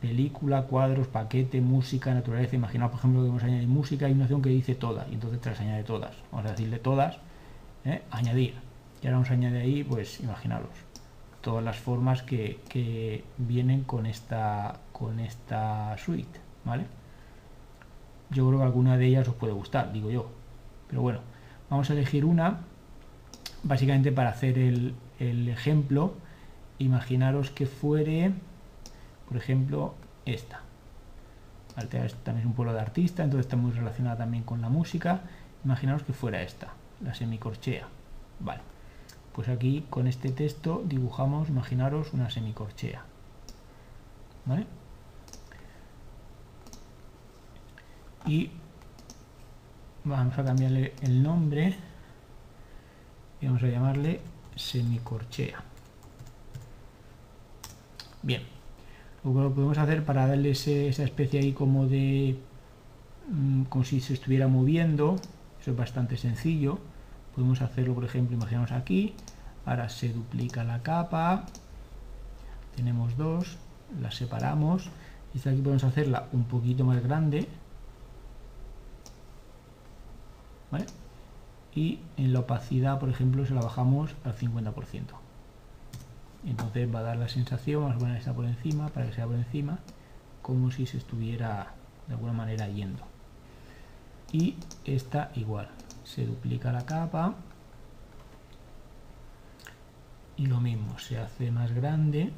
Película, 0.00 0.62
cuadros, 0.62 1.06
paquete, 1.06 1.60
música, 1.60 2.14
naturaleza. 2.14 2.56
Imaginaos, 2.56 2.90
por 2.90 3.00
ejemplo, 3.00 3.22
que 3.22 3.28
vamos 3.28 3.42
a 3.42 3.46
añadir 3.46 3.68
música, 3.68 4.06
hay 4.06 4.12
una 4.12 4.24
opción 4.24 4.42
que 4.42 4.48
dice 4.48 4.74
todas, 4.74 5.06
y 5.10 5.14
entonces 5.14 5.40
tras 5.40 5.60
añade 5.60 5.84
todas. 5.84 6.16
Vamos 6.32 6.46
a 6.46 6.50
decirle 6.52 6.78
todas, 6.78 7.18
¿eh? 7.84 8.02
añadir. 8.10 8.54
Y 9.02 9.06
ahora 9.06 9.18
vamos 9.18 9.30
a 9.30 9.34
añadir 9.34 9.60
ahí, 9.60 9.84
pues 9.84 10.20
imaginaros, 10.20 10.70
todas 11.40 11.62
las 11.64 11.76
formas 11.76 12.22
que, 12.22 13.24
vienen 13.38 13.84
con 13.84 14.06
esta, 14.06 14.80
con 14.92 15.20
esta 15.20 15.96
suite, 15.98 16.40
¿vale? 16.64 16.84
Yo 18.30 18.46
creo 18.46 18.60
que 18.60 18.64
alguna 18.64 18.96
de 18.96 19.06
ellas 19.06 19.28
os 19.28 19.34
puede 19.34 19.52
gustar, 19.52 19.92
digo 19.92 20.10
yo. 20.10 20.30
Pero 20.88 21.02
bueno, 21.02 21.20
vamos 21.68 21.90
a 21.90 21.92
elegir 21.92 22.24
una, 22.24 22.60
básicamente 23.62 24.12
para 24.12 24.30
hacer 24.30 24.58
el, 24.58 24.94
el 25.18 25.48
ejemplo. 25.48 26.14
Imaginaros 26.78 27.50
que 27.50 27.66
fuere 27.66 28.32
por 29.30 29.36
ejemplo, 29.36 29.94
esta. 30.26 30.60
Altea 31.76 32.08
también 32.24 32.40
es 32.40 32.46
un 32.46 32.54
pueblo 32.54 32.72
de 32.72 32.80
artista, 32.80 33.22
entonces 33.22 33.46
está 33.46 33.56
muy 33.56 33.70
relacionada 33.70 34.16
también 34.16 34.42
con 34.42 34.60
la 34.60 34.68
música. 34.68 35.20
Imaginaos 35.64 36.02
que 36.02 36.12
fuera 36.12 36.42
esta, 36.42 36.72
la 37.00 37.14
semicorchea. 37.14 37.86
Vale. 38.40 38.62
Pues 39.32 39.48
aquí 39.48 39.86
con 39.88 40.08
este 40.08 40.32
texto 40.32 40.82
dibujamos, 40.84 41.48
imaginaros, 41.48 42.12
una 42.12 42.28
semicorchea. 42.28 43.04
¿Vale? 44.46 44.66
Y 48.26 48.50
vamos 50.02 50.36
a 50.36 50.44
cambiarle 50.44 50.94
el 51.02 51.22
nombre 51.22 51.76
y 53.40 53.46
vamos 53.46 53.62
a 53.62 53.68
llamarle 53.68 54.20
semicorchea. 54.56 55.62
Bien 58.22 58.59
lo 59.24 59.32
que 59.32 59.54
podemos 59.54 59.78
hacer 59.78 60.04
para 60.04 60.26
darle 60.26 60.50
esa 60.50 61.02
especie 61.02 61.40
ahí 61.40 61.52
como 61.52 61.86
de 61.86 62.38
mm, 63.30 63.64
como 63.64 63.84
si 63.84 64.00
se 64.00 64.14
estuviera 64.14 64.48
moviendo. 64.48 65.16
Eso 65.60 65.72
es 65.72 65.76
bastante 65.76 66.16
sencillo. 66.16 66.78
Podemos 67.34 67.62
hacerlo 67.62 67.94
por 67.94 68.04
ejemplo 68.04 68.36
imaginamos 68.36 68.72
aquí. 68.72 69.14
Ahora 69.66 69.88
se 69.88 70.12
duplica 70.12 70.64
la 70.64 70.82
capa. 70.82 71.46
Tenemos 72.76 73.16
dos 73.16 73.58
la 74.00 74.10
separamos. 74.10 74.88
Esta 75.34 75.50
aquí 75.50 75.60
podemos 75.60 75.84
hacerla 75.84 76.28
un 76.32 76.44
poquito 76.44 76.84
más 76.84 77.02
grande. 77.02 77.46
Y 81.74 82.00
en 82.16 82.32
la 82.32 82.40
opacidad, 82.40 82.98
por 82.98 83.08
ejemplo, 83.08 83.46
se 83.46 83.54
la 83.54 83.60
bajamos 83.60 84.10
al 84.24 84.36
50%. 84.36 85.19
Entonces 86.44 86.92
va 86.92 87.00
a 87.00 87.02
dar 87.02 87.16
la 87.16 87.28
sensación, 87.28 87.82
vamos 87.82 87.96
a 87.96 87.98
poner 87.98 88.16
esta 88.16 88.32
por 88.32 88.46
encima, 88.46 88.88
para 88.88 89.06
que 89.06 89.12
sea 89.12 89.26
por 89.26 89.36
encima, 89.36 89.78
como 90.42 90.70
si 90.70 90.86
se 90.86 90.96
estuviera 90.96 91.74
de 92.08 92.14
alguna 92.14 92.32
manera 92.32 92.68
yendo. 92.68 93.04
Y 94.32 94.56
esta 94.84 95.30
igual, 95.34 95.68
se 96.04 96.24
duplica 96.24 96.72
la 96.72 96.86
capa 96.86 97.34
y 100.36 100.46
lo 100.46 100.60
mismo, 100.60 100.98
se 100.98 101.18
hace 101.18 101.50
más 101.50 101.72
grande 101.72 102.32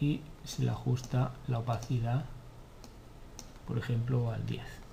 y 0.00 0.22
se 0.44 0.62
le 0.62 0.70
ajusta 0.70 1.32
la 1.48 1.58
opacidad, 1.58 2.24
por 3.66 3.78
ejemplo, 3.78 4.30
al 4.30 4.46
10. 4.46 4.85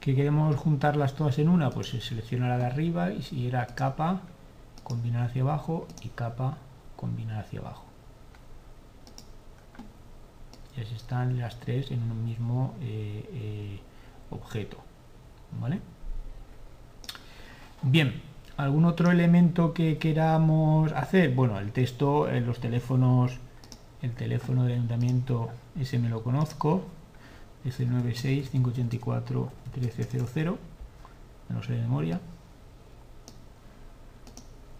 Que 0.00 0.14
queremos 0.14 0.56
juntarlas 0.56 1.14
todas 1.14 1.38
en 1.38 1.48
una, 1.48 1.70
pues 1.70 1.90
se 1.90 2.00
selecciona 2.00 2.48
la 2.48 2.56
de 2.56 2.64
arriba 2.64 3.12
y 3.12 3.22
si 3.22 3.46
era 3.46 3.66
capa, 3.66 4.22
combinar 4.82 5.26
hacia 5.26 5.42
abajo 5.42 5.86
y 6.02 6.08
capa, 6.08 6.56
combinar 6.96 7.44
hacia 7.44 7.60
abajo. 7.60 7.84
Y 10.76 10.80
así 10.80 10.94
están 10.94 11.38
las 11.38 11.60
tres 11.60 11.90
en 11.90 12.02
un 12.02 12.24
mismo 12.24 12.74
eh, 12.80 13.28
eh, 13.32 13.80
objeto. 14.30 14.78
¿Vale? 15.60 15.80
Bien, 17.82 18.22
¿algún 18.56 18.86
otro 18.86 19.10
elemento 19.10 19.74
que 19.74 19.98
queramos 19.98 20.92
hacer? 20.92 21.34
Bueno, 21.34 21.58
el 21.58 21.72
texto 21.72 22.30
en 22.30 22.46
los 22.46 22.60
teléfonos, 22.60 23.38
el 24.00 24.12
teléfono 24.12 24.64
del 24.64 24.74
ayuntamiento, 24.74 25.50
ese 25.78 25.98
me 25.98 26.08
lo 26.08 26.22
conozco, 26.22 26.84
es 27.64 27.80
el 27.80 27.90
96 27.90 28.48
584 28.50 29.59
1300 29.78 30.58
me 31.48 31.56
lo 31.56 31.62
sé 31.62 31.72
de 31.72 31.80
memoria 31.80 32.20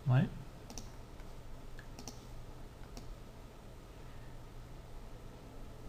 ¿vale? 0.06 0.28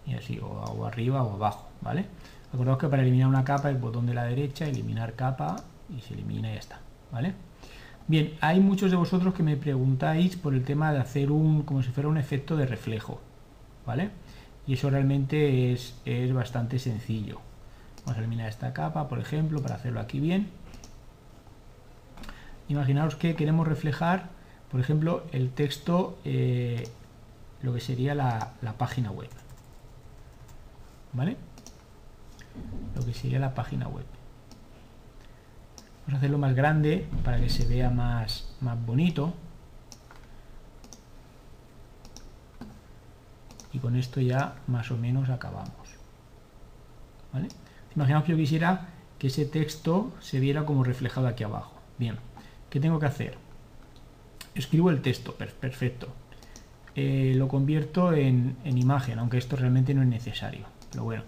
y 0.05 0.13
así 0.13 0.39
o, 0.39 0.85
arriba 0.85 1.23
o 1.23 1.33
abajo 1.33 1.69
¿vale? 1.81 2.05
acordaos 2.53 2.77
que 2.77 2.87
para 2.87 3.01
eliminar 3.01 3.27
una 3.27 3.43
capa 3.43 3.69
el 3.69 3.77
botón 3.77 4.05
de 4.05 4.13
la 4.13 4.25
derecha 4.25 4.65
eliminar 4.65 5.13
capa 5.13 5.55
y 5.95 6.01
se 6.01 6.13
elimina 6.13 6.49
y 6.49 6.53
ya 6.53 6.59
está 6.59 6.79
¿vale? 7.11 7.33
bien, 8.07 8.33
hay 8.41 8.59
muchos 8.59 8.91
de 8.91 8.97
vosotros 8.97 9.33
que 9.33 9.43
me 9.43 9.57
preguntáis 9.57 10.35
por 10.35 10.53
el 10.53 10.63
tema 10.63 10.91
de 10.91 10.99
hacer 10.99 11.31
un 11.31 11.63
como 11.63 11.81
si 11.83 11.89
fuera 11.89 12.09
un 12.09 12.17
efecto 12.17 12.57
de 12.57 12.65
reflejo 12.65 13.21
¿vale? 13.85 14.09
y 14.67 14.73
eso 14.73 14.89
realmente 14.89 15.73
es, 15.73 15.95
bastante 16.33 16.79
sencillo 16.79 17.39
vamos 18.05 18.17
a 18.17 18.19
eliminar 18.19 18.49
esta 18.49 18.73
capa 18.73 19.07
por 19.07 19.19
ejemplo 19.19 19.61
para 19.61 19.75
hacerlo 19.75 19.99
aquí 19.99 20.19
bien. 20.19 20.49
Imaginaos 22.69 23.15
que 23.15 23.35
queremos 23.35 23.67
reflejar 23.67 24.29
por 24.71 24.79
ejemplo 24.79 25.25
el 25.31 25.51
texto 25.51 26.17
eh, 26.23 26.87
lo 27.61 27.73
que 27.73 27.81
sería 27.81 28.15
la, 28.15 28.53
la, 28.61 28.73
página 28.73 29.11
web 29.11 29.29
vale 31.13 31.37
lo 32.95 33.05
que 33.05 33.13
sería 33.13 33.39
la 33.39 33.53
página 33.53 33.87
web. 33.87 34.05
Vamos 36.01 36.15
a 36.15 36.17
hacerlo 36.17 36.37
más 36.37 36.55
grande 36.55 37.07
para 37.23 37.39
que 37.39 37.49
se 37.49 37.65
vea 37.65 37.89
más, 37.89 38.53
más 38.59 38.83
bonito. 38.85 39.33
Y 43.73 43.79
con 43.79 43.95
esto 43.95 44.19
ya 44.19 44.55
más 44.67 44.91
o 44.91 44.97
menos 44.97 45.29
acabamos 45.29 45.71
¿vale? 47.31 47.47
Imaginamos 47.95 48.25
que 48.25 48.31
yo 48.31 48.37
quisiera 48.37 48.89
que 49.19 49.27
ese 49.27 49.45
texto 49.45 50.11
se 50.19 50.39
viera 50.39 50.65
como 50.65 50.83
reflejado 50.83 51.27
aquí 51.27 51.43
abajo. 51.43 51.79
Bien, 51.97 52.17
¿qué 52.69 52.79
tengo 52.79 52.99
que 52.99 53.05
hacer? 53.05 53.37
escribo 54.53 54.89
el 54.89 55.01
texto, 55.01 55.33
perfecto. 55.35 56.07
Eh, 56.95 57.33
lo 57.37 57.47
convierto 57.47 58.11
en, 58.11 58.57
en 58.65 58.77
imagen, 58.77 59.17
aunque 59.19 59.37
esto 59.37 59.55
realmente 59.55 59.93
no 59.93 60.01
es 60.01 60.09
necesario 60.09 60.65
pero 60.91 61.05
bueno, 61.05 61.23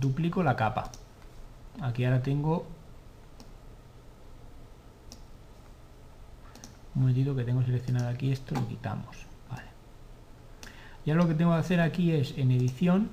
duplico 0.00 0.42
la 0.42 0.56
capa. 0.56 0.90
Aquí 1.80 2.04
ahora 2.04 2.22
tengo 2.22 2.66
un 6.94 7.02
momentito 7.02 7.36
que 7.36 7.44
tengo 7.44 7.62
seleccionado 7.62 8.08
aquí 8.08 8.32
esto 8.32 8.54
lo 8.56 8.66
quitamos 8.66 9.28
ya 11.06 11.14
lo 11.14 11.28
que 11.28 11.34
tengo 11.34 11.52
que 11.52 11.58
hacer 11.58 11.80
aquí 11.80 12.10
es 12.10 12.36
en 12.36 12.50
edición 12.50 13.08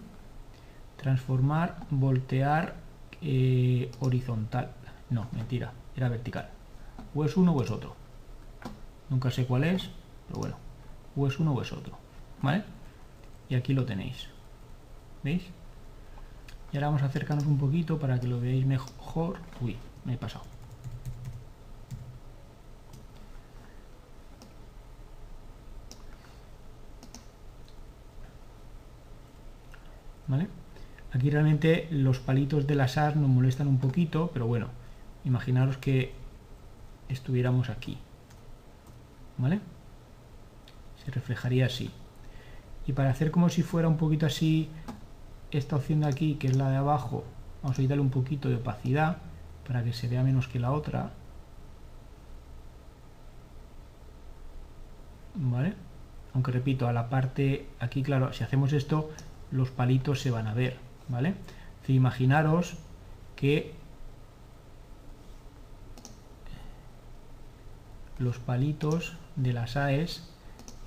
transformar, 0.98 1.78
voltear 1.90 2.76
eh, 3.22 3.92
horizontal. 4.00 4.72
No, 5.10 5.28
mentira, 5.32 5.72
era 5.96 6.10
vertical. 6.10 6.50
O 7.14 7.26
es 7.26 7.38
uno 7.38 7.54
o 7.54 7.64
es 7.64 7.72
otro. 7.72 7.96
Nunca 9.10 9.32
sé 9.32 9.46
cuál 9.46 9.64
es, 9.64 9.90
pero 10.28 10.40
bueno. 10.40 10.56
O 11.16 11.28
es 11.28 11.40
uno 11.40 11.54
o 11.54 11.62
es 11.62 11.72
otro. 11.72 11.98
¿Vale? 12.42 12.64
Y 13.50 13.56
aquí 13.56 13.74
lo 13.74 13.86
tenéis. 13.86 14.28
¿Veis? 15.24 15.44
Y 16.72 16.78
ahora 16.78 16.88
vamos 16.88 17.04
a 17.04 17.06
acercarnos 17.06 17.46
un 17.46 17.58
poquito 17.58 18.00
para 18.00 18.20
que 18.20 18.28
lo 18.28 18.40
veáis 18.40 18.66
mejor. 18.66 19.38
Uy, 19.62 19.78
me 20.04 20.14
he 20.14 20.18
pasado. 20.18 20.46
¿vale? 30.28 30.48
Aquí 31.16 31.30
realmente 31.30 31.88
los 31.92 32.20
palitos 32.20 32.68
de 32.68 32.76
las 32.76 32.98
as 32.98 33.16
nos 33.16 33.30
molestan 33.30 33.70
un 33.70 33.80
poquito, 33.80 34.32
pero 34.34 34.48
bueno, 34.48 34.68
imaginaros 35.24 35.78
que 35.78 36.12
estuviéramos 37.08 37.70
aquí, 37.70 37.98
¿vale? 39.38 39.62
Se 41.06 41.12
reflejaría 41.12 41.68
así. 41.68 41.90
Y 42.86 42.92
para 42.92 43.12
hacer 43.12 43.32
como 43.32 43.48
si 43.48 43.64
fuera 43.64 43.88
un 43.88 43.96
poquito 43.96 44.26
así, 44.26 44.68
esta 45.52 45.78
opción 45.78 46.02
de 46.02 46.08
aquí, 46.08 46.36
que 46.36 46.48
es 46.48 46.58
la 46.58 46.70
de 46.70 46.76
abajo, 46.76 47.24
vamos 47.64 47.80
a 47.80 47.82
quitarle 47.82 48.02
un 48.02 48.10
poquito 48.10 48.50
de 48.50 48.56
opacidad 48.56 49.20
para 49.66 49.86
que 49.86 49.94
se 49.94 50.10
vea 50.10 50.22
menos 50.22 50.50
que 50.50 50.60
la 50.60 50.74
otra. 50.74 51.12
¿Vale? 55.36 55.76
Aunque 56.34 56.52
repito, 56.52 56.90
a 56.90 56.94
la 56.94 57.08
parte, 57.08 57.68
aquí 57.80 58.04
claro, 58.04 58.34
si 58.34 58.44
hacemos 58.44 58.74
esto, 58.74 59.12
los 59.50 59.72
palitos 59.72 60.20
se 60.20 60.30
van 60.30 60.48
a 60.48 60.54
ver, 60.54 60.78
¿vale? 61.10 61.36
imaginaros 61.88 62.76
que 63.36 63.74
los 68.18 68.40
palitos 68.40 69.16
de 69.36 69.54
las 69.54 69.76
AES, 69.76 70.28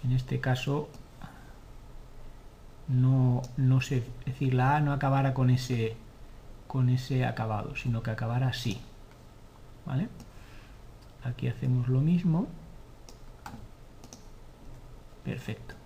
en 0.03 0.13
este 0.13 0.41
caso, 0.41 0.89
no, 2.89 3.43
no 3.57 3.81
se, 3.81 4.03
decir, 4.25 4.55
la 4.55 4.77
A 4.77 4.81
no 4.81 4.93
acabara 4.93 5.35
con 5.35 5.51
ese, 5.51 5.97
con 6.67 6.89
ese 6.89 7.27
acabado, 7.27 7.77
sino 7.77 8.03
que 8.03 8.11
acabara 8.11 8.49
así, 8.49 8.81
¿vale? 9.87 10.09
Aquí 11.23 11.49
hacemos 11.49 11.89
lo 11.89 12.01
mismo. 12.01 12.47
Perfecto 15.25 15.78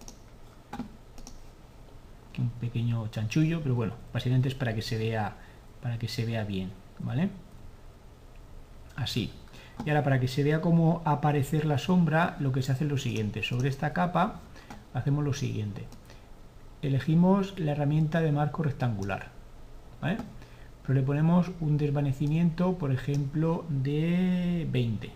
un 2.41 2.51
pequeño 2.51 3.09
chanchullo, 3.09 3.61
pero 3.63 3.75
bueno, 3.75 3.95
básicamente 4.13 4.49
es 4.49 4.55
para 4.55 4.75
que 4.75 4.83
se 4.83 4.97
vea, 4.97 5.37
para 5.83 5.99
que 5.99 6.09
se 6.09 6.25
vea 6.25 6.45
bien, 6.45 6.71
¿vale? 6.99 7.29
Así. 8.97 9.33
Y 9.85 9.91
ahora 9.91 10.05
para 10.05 10.21
que 10.21 10.29
se 10.29 10.43
vea 10.43 10.61
cómo 10.61 11.03
aparecer 11.05 11.65
la 11.65 11.79
sombra, 11.79 12.37
lo 12.41 12.53
que 12.53 12.63
se 12.63 12.73
hace 12.73 12.85
es 12.85 12.91
lo 12.91 12.99
siguiente. 12.99 13.43
Sobre 13.43 13.69
esta 13.69 13.93
capa 13.93 14.41
hacemos 14.95 15.25
lo 15.25 15.33
siguiente. 15.33 15.87
Elegimos 16.83 17.59
la 17.59 17.73
herramienta 17.73 18.21
de 18.21 18.33
marco 18.33 18.63
rectangular, 18.63 19.31
¿vale? 20.01 20.19
Pero 20.83 20.95
le 20.95 21.03
ponemos 21.03 21.51
un 21.61 21.77
desvanecimiento, 21.77 22.77
por 22.77 22.93
ejemplo, 22.93 23.65
de 23.69 24.67
20. 24.71 25.11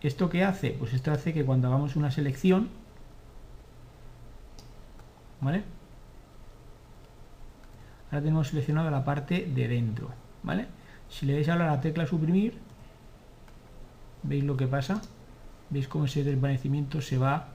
¿Esto 0.00 0.28
qué 0.28 0.44
hace? 0.44 0.70
Pues 0.70 0.92
esto 0.92 1.12
hace 1.12 1.32
que 1.32 1.44
cuando 1.44 1.68
hagamos 1.68 1.96
una 1.96 2.10
selección, 2.10 2.68
Ahora 5.44 5.62
tenemos 8.10 8.48
seleccionado 8.48 8.90
la 8.90 9.04
parte 9.04 9.44
de 9.46 9.68
dentro, 9.68 10.10
¿vale? 10.42 10.66
Si 11.08 11.26
le 11.26 11.34
dais 11.34 11.48
ahora 11.48 11.66
la 11.66 11.80
tecla 11.80 12.06
suprimir, 12.06 12.54
¿veis 14.22 14.44
lo 14.44 14.56
que 14.56 14.66
pasa? 14.66 15.02
¿Veis 15.70 15.88
cómo 15.88 16.06
ese 16.06 16.24
desvanecimiento 16.24 17.00
se 17.00 17.18
va, 17.18 17.48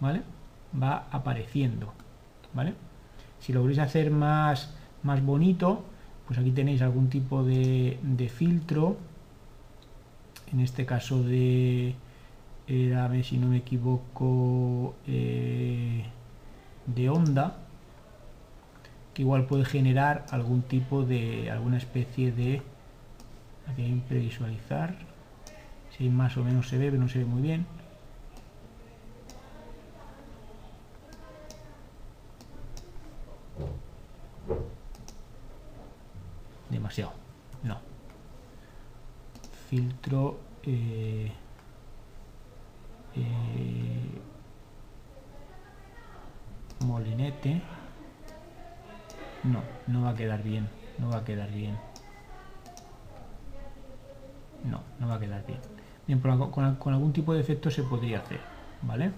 ¿vale? 0.00 0.22
Va 0.80 1.06
apareciendo, 1.10 1.92
¿vale? 2.54 2.74
Si 3.40 3.52
lo 3.52 3.62
queréis 3.62 3.80
hacer 3.80 4.10
más, 4.10 4.74
más 5.02 5.22
bonito, 5.24 5.84
pues 6.26 6.38
aquí 6.38 6.52
tenéis 6.52 6.80
algún 6.82 7.08
tipo 7.08 7.44
de, 7.44 7.98
de 8.02 8.28
filtro, 8.28 8.96
en 10.52 10.60
este 10.60 10.86
caso 10.86 11.22
de, 11.22 11.94
era, 12.66 13.04
a 13.04 13.08
ver 13.08 13.24
si 13.24 13.38
no 13.38 13.48
me 13.48 13.58
equivoco, 13.58 14.94
eh, 15.06 16.04
de 16.86 17.08
onda 17.10 17.56
que 19.14 19.22
igual 19.22 19.46
puede 19.46 19.64
generar 19.64 20.24
algún 20.30 20.62
tipo 20.62 21.04
de, 21.04 21.50
alguna 21.50 21.76
especie 21.76 22.32
de, 22.32 22.62
aquí 23.66 23.82
hay 23.82 23.92
un 23.92 24.00
previsualizar, 24.00 24.96
si 25.96 26.08
más 26.08 26.36
o 26.36 26.44
menos 26.44 26.68
se 26.68 26.78
ve, 26.78 26.90
pero 26.90 27.02
no 27.02 27.08
se 27.08 27.18
ve 27.18 27.24
muy 27.24 27.42
bien. 27.42 27.66
Demasiado, 36.70 37.12
no. 37.62 37.78
Filtro... 39.68 40.38
Eh, 40.64 41.32
eh, 43.14 44.22
molinete 46.84 47.62
no, 49.44 49.62
no 49.88 50.02
va 50.02 50.10
a 50.10 50.14
quedar 50.14 50.42
bien. 50.42 50.68
No 50.98 51.08
va 51.08 51.18
a 51.18 51.24
quedar 51.24 51.50
bien. 51.50 51.76
No, 54.64 54.80
no 55.00 55.08
va 55.08 55.16
a 55.16 55.20
quedar 55.20 55.44
bien. 55.46 55.58
Bien, 56.06 56.20
con, 56.20 56.94
algún 56.94 57.12
tipo 57.12 57.34
de 57.34 57.40
efecto 57.40 57.70
se 57.70 57.82
podría 57.82 58.18
hacer, 58.18 58.40
¿vale? 58.82 59.10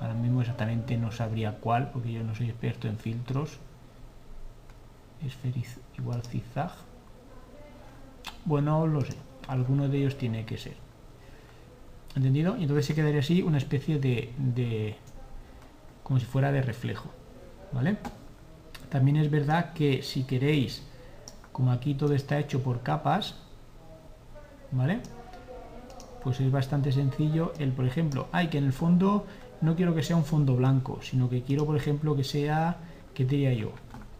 Ahora 0.00 0.14
mismo 0.14 0.40
exactamente 0.40 0.96
no 0.96 1.10
sabría 1.10 1.58
cuál, 1.58 1.90
porque 1.90 2.12
yo 2.12 2.22
no 2.22 2.34
soy 2.34 2.50
experto 2.50 2.88
en 2.88 2.98
filtros. 2.98 3.58
Esferiz 5.24 5.80
igual 5.98 6.22
zigzag. 6.22 6.72
Bueno, 8.44 8.86
lo 8.86 9.00
sé. 9.00 9.16
Alguno 9.48 9.88
de 9.88 9.98
ellos 9.98 10.16
tiene 10.16 10.44
que 10.44 10.58
ser. 10.58 10.76
¿Entendido? 12.14 12.56
Y 12.56 12.62
entonces 12.62 12.86
se 12.86 12.94
quedaría 12.94 13.20
así 13.20 13.42
una 13.42 13.58
especie 13.58 13.98
de, 13.98 14.32
de 14.38 14.96
como 16.04 16.20
si 16.20 16.26
fuera 16.26 16.52
de 16.52 16.62
reflejo. 16.62 17.10
¿Vale? 17.72 17.96
También 18.88 19.16
es 19.16 19.28
verdad 19.28 19.72
que 19.72 20.04
si 20.04 20.22
queréis, 20.22 20.84
como 21.50 21.72
aquí 21.72 21.94
todo 21.94 22.14
está 22.14 22.38
hecho 22.38 22.62
por 22.62 22.82
capas, 22.82 23.34
¿vale? 24.70 25.00
Pues 26.22 26.38
es 26.40 26.52
bastante 26.52 26.92
sencillo 26.92 27.52
el, 27.58 27.72
por 27.72 27.86
ejemplo, 27.86 28.28
hay 28.30 28.46
que 28.48 28.58
en 28.58 28.64
el 28.64 28.72
fondo 28.72 29.26
no 29.60 29.74
quiero 29.74 29.94
que 29.94 30.02
sea 30.02 30.16
un 30.16 30.24
fondo 30.24 30.54
blanco, 30.54 31.00
sino 31.02 31.28
que 31.28 31.42
quiero, 31.42 31.66
por 31.66 31.76
ejemplo, 31.76 32.14
que 32.14 32.22
sea, 32.22 32.76
¿qué 33.14 33.24
diría 33.24 33.52
yo? 33.52 33.72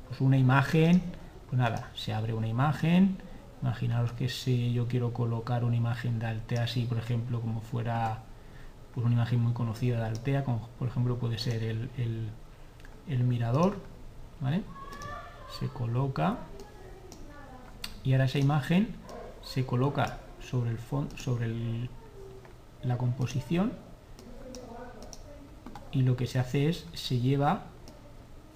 Pues 0.09 0.20
una 0.20 0.39
imagen, 0.39 1.03
pues 1.49 1.59
nada, 1.59 1.91
se 1.95 2.12
abre 2.12 2.35
una 2.35 2.49
imagen, 2.49 3.18
imaginaros 3.62 4.12
que 4.12 4.28
si 4.28 4.72
yo 4.72 4.89
quiero 4.89 5.12
colocar 5.12 5.64
una 5.64 5.76
imagen 5.76 6.18
de 6.18 6.26
Altea 6.26 6.64
así, 6.64 6.85
por 6.85 6.99
ejemplo, 6.99 7.41
como 7.41 7.61
fuera 7.61 8.22
pues 8.95 9.05
una 9.05 9.14
imagen 9.14 9.40
muy 9.40 9.53
conocida 9.53 9.99
de 9.99 10.07
Altea, 10.07 10.45
como 10.45 10.68
por 10.78 10.88
ejemplo 10.88 11.18
puede 11.18 11.38
ser 11.38 11.62
el, 11.64 11.90
el 13.09 13.24
mirador, 13.24 13.76
se 15.59 15.68
coloca 15.68 16.38
y 18.03 18.12
ahora 18.12 18.24
esa 18.24 18.38
imagen 18.38 18.95
se 19.42 19.64
coloca 19.64 20.18
sobre 20.40 20.70
el 20.70 20.78
fondo, 20.78 21.16
sobre 21.16 21.88
la 22.82 22.99
composición 22.99 23.72
y 25.92 26.03
lo 26.03 26.16
que 26.16 26.26
se 26.26 26.38
hace 26.38 26.68
es 26.68 26.86
se 26.92 27.20
lleva 27.20 27.62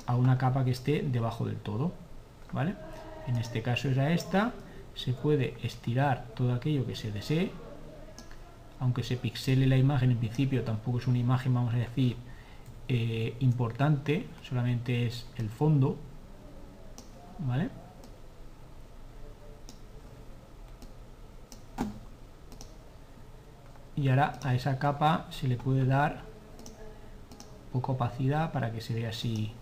a 0.06 0.16
una 0.16 0.38
capa 0.38 0.64
que 0.64 0.70
esté 0.72 1.02
debajo 1.02 1.46
del 1.46 1.56
todo, 1.56 1.92
¿vale? 2.52 2.74
En 3.26 3.36
este 3.36 3.62
caso 3.62 3.88
era 3.88 4.12
esta, 4.12 4.52
se 4.94 5.12
puede 5.12 5.54
estirar 5.62 6.26
todo 6.34 6.52
aquello 6.52 6.86
que 6.86 6.96
se 6.96 7.12
desee, 7.12 7.52
aunque 8.80 9.02
se 9.02 9.16
pixele 9.16 9.66
la 9.66 9.76
imagen 9.76 10.10
en 10.10 10.18
principio 10.18 10.62
tampoco 10.64 10.98
es 10.98 11.06
una 11.06 11.18
imagen, 11.18 11.54
vamos 11.54 11.74
a 11.74 11.78
decir, 11.78 12.16
eh, 12.88 13.36
importante, 13.40 14.26
solamente 14.42 15.06
es 15.06 15.26
el 15.36 15.50
fondo, 15.50 15.96
¿vale? 17.38 17.70
Y 23.96 24.08
ahora 24.08 24.38
a 24.42 24.54
esa 24.54 24.78
capa 24.78 25.26
se 25.30 25.48
le 25.48 25.56
puede 25.56 25.84
dar 25.84 26.22
poca 27.72 27.92
opacidad 27.92 28.52
para 28.52 28.72
que 28.72 28.80
se 28.80 28.94
vea 28.94 29.10
así, 29.10 29.52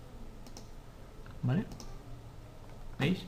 ¿vale? 1.41 1.65
¿Veis? 2.99 3.25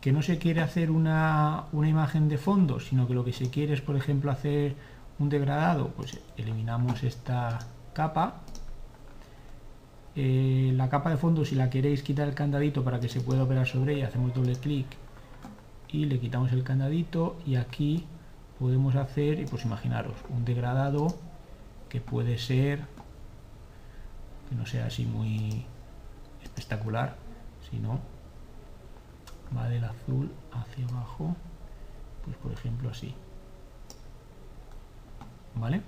Que 0.00 0.12
no 0.12 0.22
se 0.22 0.38
quiere 0.38 0.60
hacer 0.60 0.90
una, 0.90 1.64
una, 1.72 1.88
imagen 1.88 2.28
de 2.28 2.38
fondo, 2.38 2.80
sino 2.80 3.08
que 3.08 3.14
lo 3.14 3.24
que 3.24 3.32
se 3.32 3.50
quiere 3.50 3.74
es, 3.74 3.80
por 3.80 3.96
ejemplo, 3.96 4.30
hacer 4.30 4.76
un 5.18 5.28
degradado, 5.28 5.88
pues 5.88 6.20
eliminamos 6.36 7.02
esta 7.02 7.58
capa. 7.92 8.42
Eh, 10.14 10.72
la 10.74 10.88
capa 10.88 11.10
de 11.10 11.16
fondo, 11.16 11.44
si 11.44 11.54
la 11.54 11.70
queréis 11.70 12.02
quitar 12.02 12.28
el 12.28 12.34
candadito 12.34 12.84
para 12.84 13.00
que 13.00 13.08
se 13.08 13.20
pueda 13.20 13.42
operar 13.42 13.66
sobre 13.66 13.94
ella, 13.94 14.08
hacemos 14.08 14.34
doble 14.34 14.54
clic 14.54 14.86
y 15.88 16.06
le 16.06 16.18
quitamos 16.18 16.52
el 16.52 16.62
candadito 16.62 17.36
y 17.46 17.56
aquí 17.56 18.06
podemos 18.58 18.96
hacer, 18.96 19.40
y 19.40 19.46
pues 19.46 19.64
imaginaros, 19.64 20.14
un 20.30 20.44
degradado 20.44 21.08
que 21.88 22.00
puede 22.00 22.38
ser, 22.38 22.80
que 24.48 24.54
no 24.54 24.66
sea 24.66 24.86
así 24.86 25.04
muy 25.04 25.64
espectacular, 26.42 27.16
sino 27.70 28.00
va 29.56 29.68
del 29.68 29.84
azul 29.84 30.32
hacia 30.52 30.86
abajo, 30.86 31.34
pues 32.24 32.36
por 32.36 32.52
ejemplo 32.52 32.90
así. 32.90 33.14
¿vale? 35.58 35.80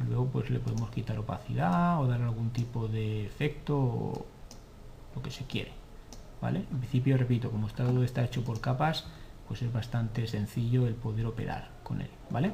Y 0.00 0.04
luego 0.04 0.26
pues 0.26 0.50
le 0.50 0.58
podemos 0.58 0.90
quitar 0.90 1.18
opacidad 1.18 2.00
o 2.00 2.06
dar 2.06 2.20
algún 2.22 2.50
tipo 2.50 2.88
de 2.88 3.24
efecto 3.26 3.78
o 3.78 4.26
lo 5.14 5.22
que 5.22 5.30
se 5.30 5.44
quiere, 5.44 5.72
¿vale? 6.42 6.64
En 6.70 6.78
principio, 6.78 7.16
repito, 7.16 7.50
como 7.50 7.68
todo 7.68 8.04
está 8.04 8.24
hecho 8.24 8.44
por 8.44 8.60
capas, 8.60 9.06
pues 9.48 9.62
es 9.62 9.72
bastante 9.72 10.26
sencillo 10.26 10.86
el 10.86 10.94
poder 10.94 11.26
operar 11.26 11.70
con 11.82 12.00
él, 12.02 12.10
¿vale? 12.30 12.52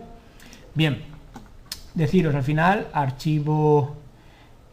Bien, 0.74 1.02
deciros 1.94 2.34
al 2.34 2.44
final, 2.44 2.88
archivo 2.92 3.96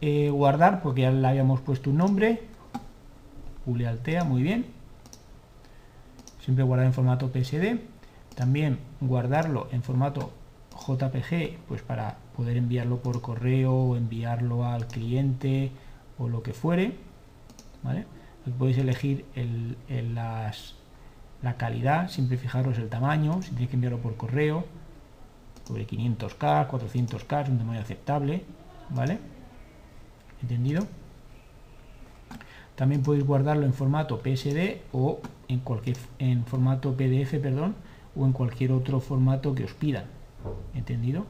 eh, 0.00 0.30
guardar, 0.30 0.80
porque 0.82 1.02
ya 1.02 1.10
le 1.10 1.26
habíamos 1.26 1.60
puesto 1.60 1.90
un 1.90 1.96
nombre, 1.96 2.42
Altea, 3.86 4.24
muy 4.24 4.42
bien. 4.42 4.79
Siempre 6.50 6.64
guardar 6.64 6.86
en 6.86 6.92
formato 6.92 7.30
PSD. 7.30 7.78
También 8.34 8.80
guardarlo 9.00 9.68
en 9.70 9.84
formato 9.84 10.32
JPG, 10.72 11.58
pues 11.68 11.80
para 11.82 12.16
poder 12.36 12.56
enviarlo 12.56 12.96
por 13.04 13.20
correo 13.20 13.94
enviarlo 13.94 14.64
al 14.64 14.88
cliente 14.88 15.70
o 16.18 16.28
lo 16.28 16.42
que 16.42 16.52
fuere, 16.52 16.96
¿vale? 17.84 18.04
podéis 18.58 18.78
elegir 18.78 19.26
el, 19.36 19.76
las, 20.12 20.74
la 21.40 21.56
calidad, 21.56 22.08
siempre 22.08 22.36
fijaros 22.36 22.78
el 22.78 22.88
tamaño, 22.88 23.42
si 23.42 23.50
tenéis 23.50 23.68
que 23.68 23.76
enviarlo 23.76 24.00
por 24.00 24.16
correo, 24.16 24.64
sobre 25.68 25.86
500K, 25.86 26.68
400K, 26.68 27.42
es 27.44 27.48
un 27.48 27.58
tamaño 27.58 27.78
aceptable, 27.78 28.42
¿vale? 28.88 29.20
¿Entendido? 30.42 30.84
También 32.74 33.04
podéis 33.04 33.24
guardarlo 33.24 33.66
en 33.66 33.72
formato 33.72 34.18
PSD 34.18 34.80
o 34.92 35.20
en 35.50 35.58
cualquier 35.58 35.96
en 36.20 36.44
formato 36.44 36.96
PDF, 36.96 37.34
perdón, 37.40 37.74
o 38.16 38.24
en 38.24 38.32
cualquier 38.32 38.70
otro 38.70 39.00
formato 39.00 39.54
que 39.54 39.64
os 39.64 39.74
pidan. 39.74 40.04
¿Entendido? 40.74 41.26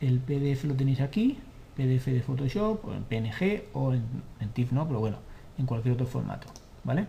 El 0.00 0.20
PDF 0.20 0.64
lo 0.64 0.74
tenéis 0.74 1.00
aquí, 1.00 1.38
PDF 1.74 2.06
de 2.06 2.20
Photoshop, 2.20 2.84
o 2.84 2.92
en 2.92 3.04
PNG, 3.04 3.64
o 3.72 3.94
en, 3.94 4.04
TIFF 4.52 4.72
no, 4.72 4.86
pero 4.86 5.00
bueno, 5.00 5.16
en 5.58 5.64
cualquier 5.64 5.94
otro 5.94 6.06
formato, 6.06 6.48
¿vale? 6.84 7.06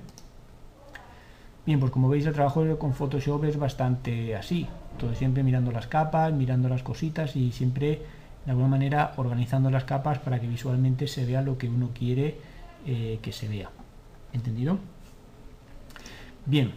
Bien, 1.65 1.79
pues 1.79 1.91
como 1.91 2.07
veis 2.07 2.25
el 2.25 2.33
trabajo 2.33 2.77
con 2.79 2.93
Photoshop 2.93 3.43
es 3.43 3.57
bastante 3.57 4.35
así, 4.35 4.67
todo 4.97 5.13
siempre 5.15 5.43
mirando 5.43 5.71
las 5.71 5.87
capas, 5.87 6.31
mirando 6.31 6.69
las 6.69 6.83
cositas 6.83 7.35
y 7.35 7.51
siempre 7.51 8.01
de 8.45 8.51
alguna 8.51 8.69
manera 8.69 9.13
organizando 9.17 9.69
las 9.69 9.83
capas 9.83 10.19
para 10.19 10.39
que 10.39 10.47
visualmente 10.47 11.07
se 11.07 11.25
vea 11.25 11.41
lo 11.41 11.57
que 11.57 11.67
uno 11.67 11.89
quiere 11.93 12.37
eh, 12.85 13.19
que 13.21 13.31
se 13.33 13.49
vea. 13.49 13.69
¿Entendido? 14.31 14.77
Bien, 16.45 16.73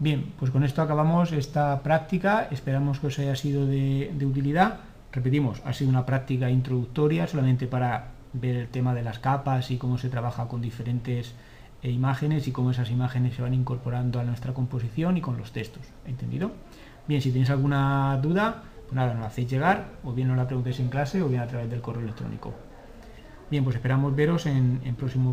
Bien, 0.00 0.32
pues 0.38 0.50
con 0.50 0.64
esto 0.64 0.82
acabamos 0.82 1.30
esta 1.30 1.80
práctica, 1.82 2.48
esperamos 2.50 2.98
que 2.98 3.06
os 3.06 3.18
haya 3.20 3.36
sido 3.36 3.64
de, 3.64 4.12
utilidad. 4.26 4.80
Repetimos, 5.12 5.62
ha 5.64 5.72
sido 5.72 5.88
una 5.88 6.04
práctica 6.04 6.50
introductoria 6.50 7.28
solamente 7.28 7.68
para 7.68 8.08
ver 8.32 8.56
el 8.56 8.68
tema 8.68 8.92
de 8.92 9.04
las 9.04 9.20
capas 9.20 9.70
y 9.70 9.78
cómo 9.78 9.96
se 9.96 10.08
trabaja 10.08 10.48
con 10.48 10.60
diferentes 10.60 11.34
eh, 11.82 11.90
imágenes 11.90 12.48
y 12.48 12.52
cómo 12.52 12.72
esas 12.72 12.90
imágenes 12.90 13.36
se 13.36 13.42
van 13.42 13.54
incorporando 13.54 14.18
a 14.18 14.24
nuestra 14.24 14.52
composición 14.52 15.16
y 15.16 15.20
con 15.20 15.38
los 15.38 15.52
textos. 15.52 15.84
¿Entendido? 16.06 16.50
Bien, 17.06 17.22
si 17.22 17.30
tenéis 17.30 17.50
alguna 17.50 18.18
duda, 18.20 18.64
pues 18.82 18.94
nada, 18.94 19.12
nos 19.12 19.20
la 19.20 19.28
hacéis 19.28 19.48
llegar, 19.48 19.92
o 20.02 20.12
bien 20.12 20.26
nos 20.26 20.36
la 20.36 20.48
preguntéis 20.48 20.80
en 20.80 20.88
clase 20.88 21.22
o 21.22 21.28
bien 21.28 21.40
a 21.40 21.46
través 21.46 21.70
del 21.70 21.80
correo 21.80 22.02
electrónico. 22.02 22.52
Bien, 23.48 23.62
pues 23.62 23.76
esperamos 23.76 24.16
veros 24.16 24.46
en, 24.46 24.80
en 24.84 24.96
próximos 24.96 25.32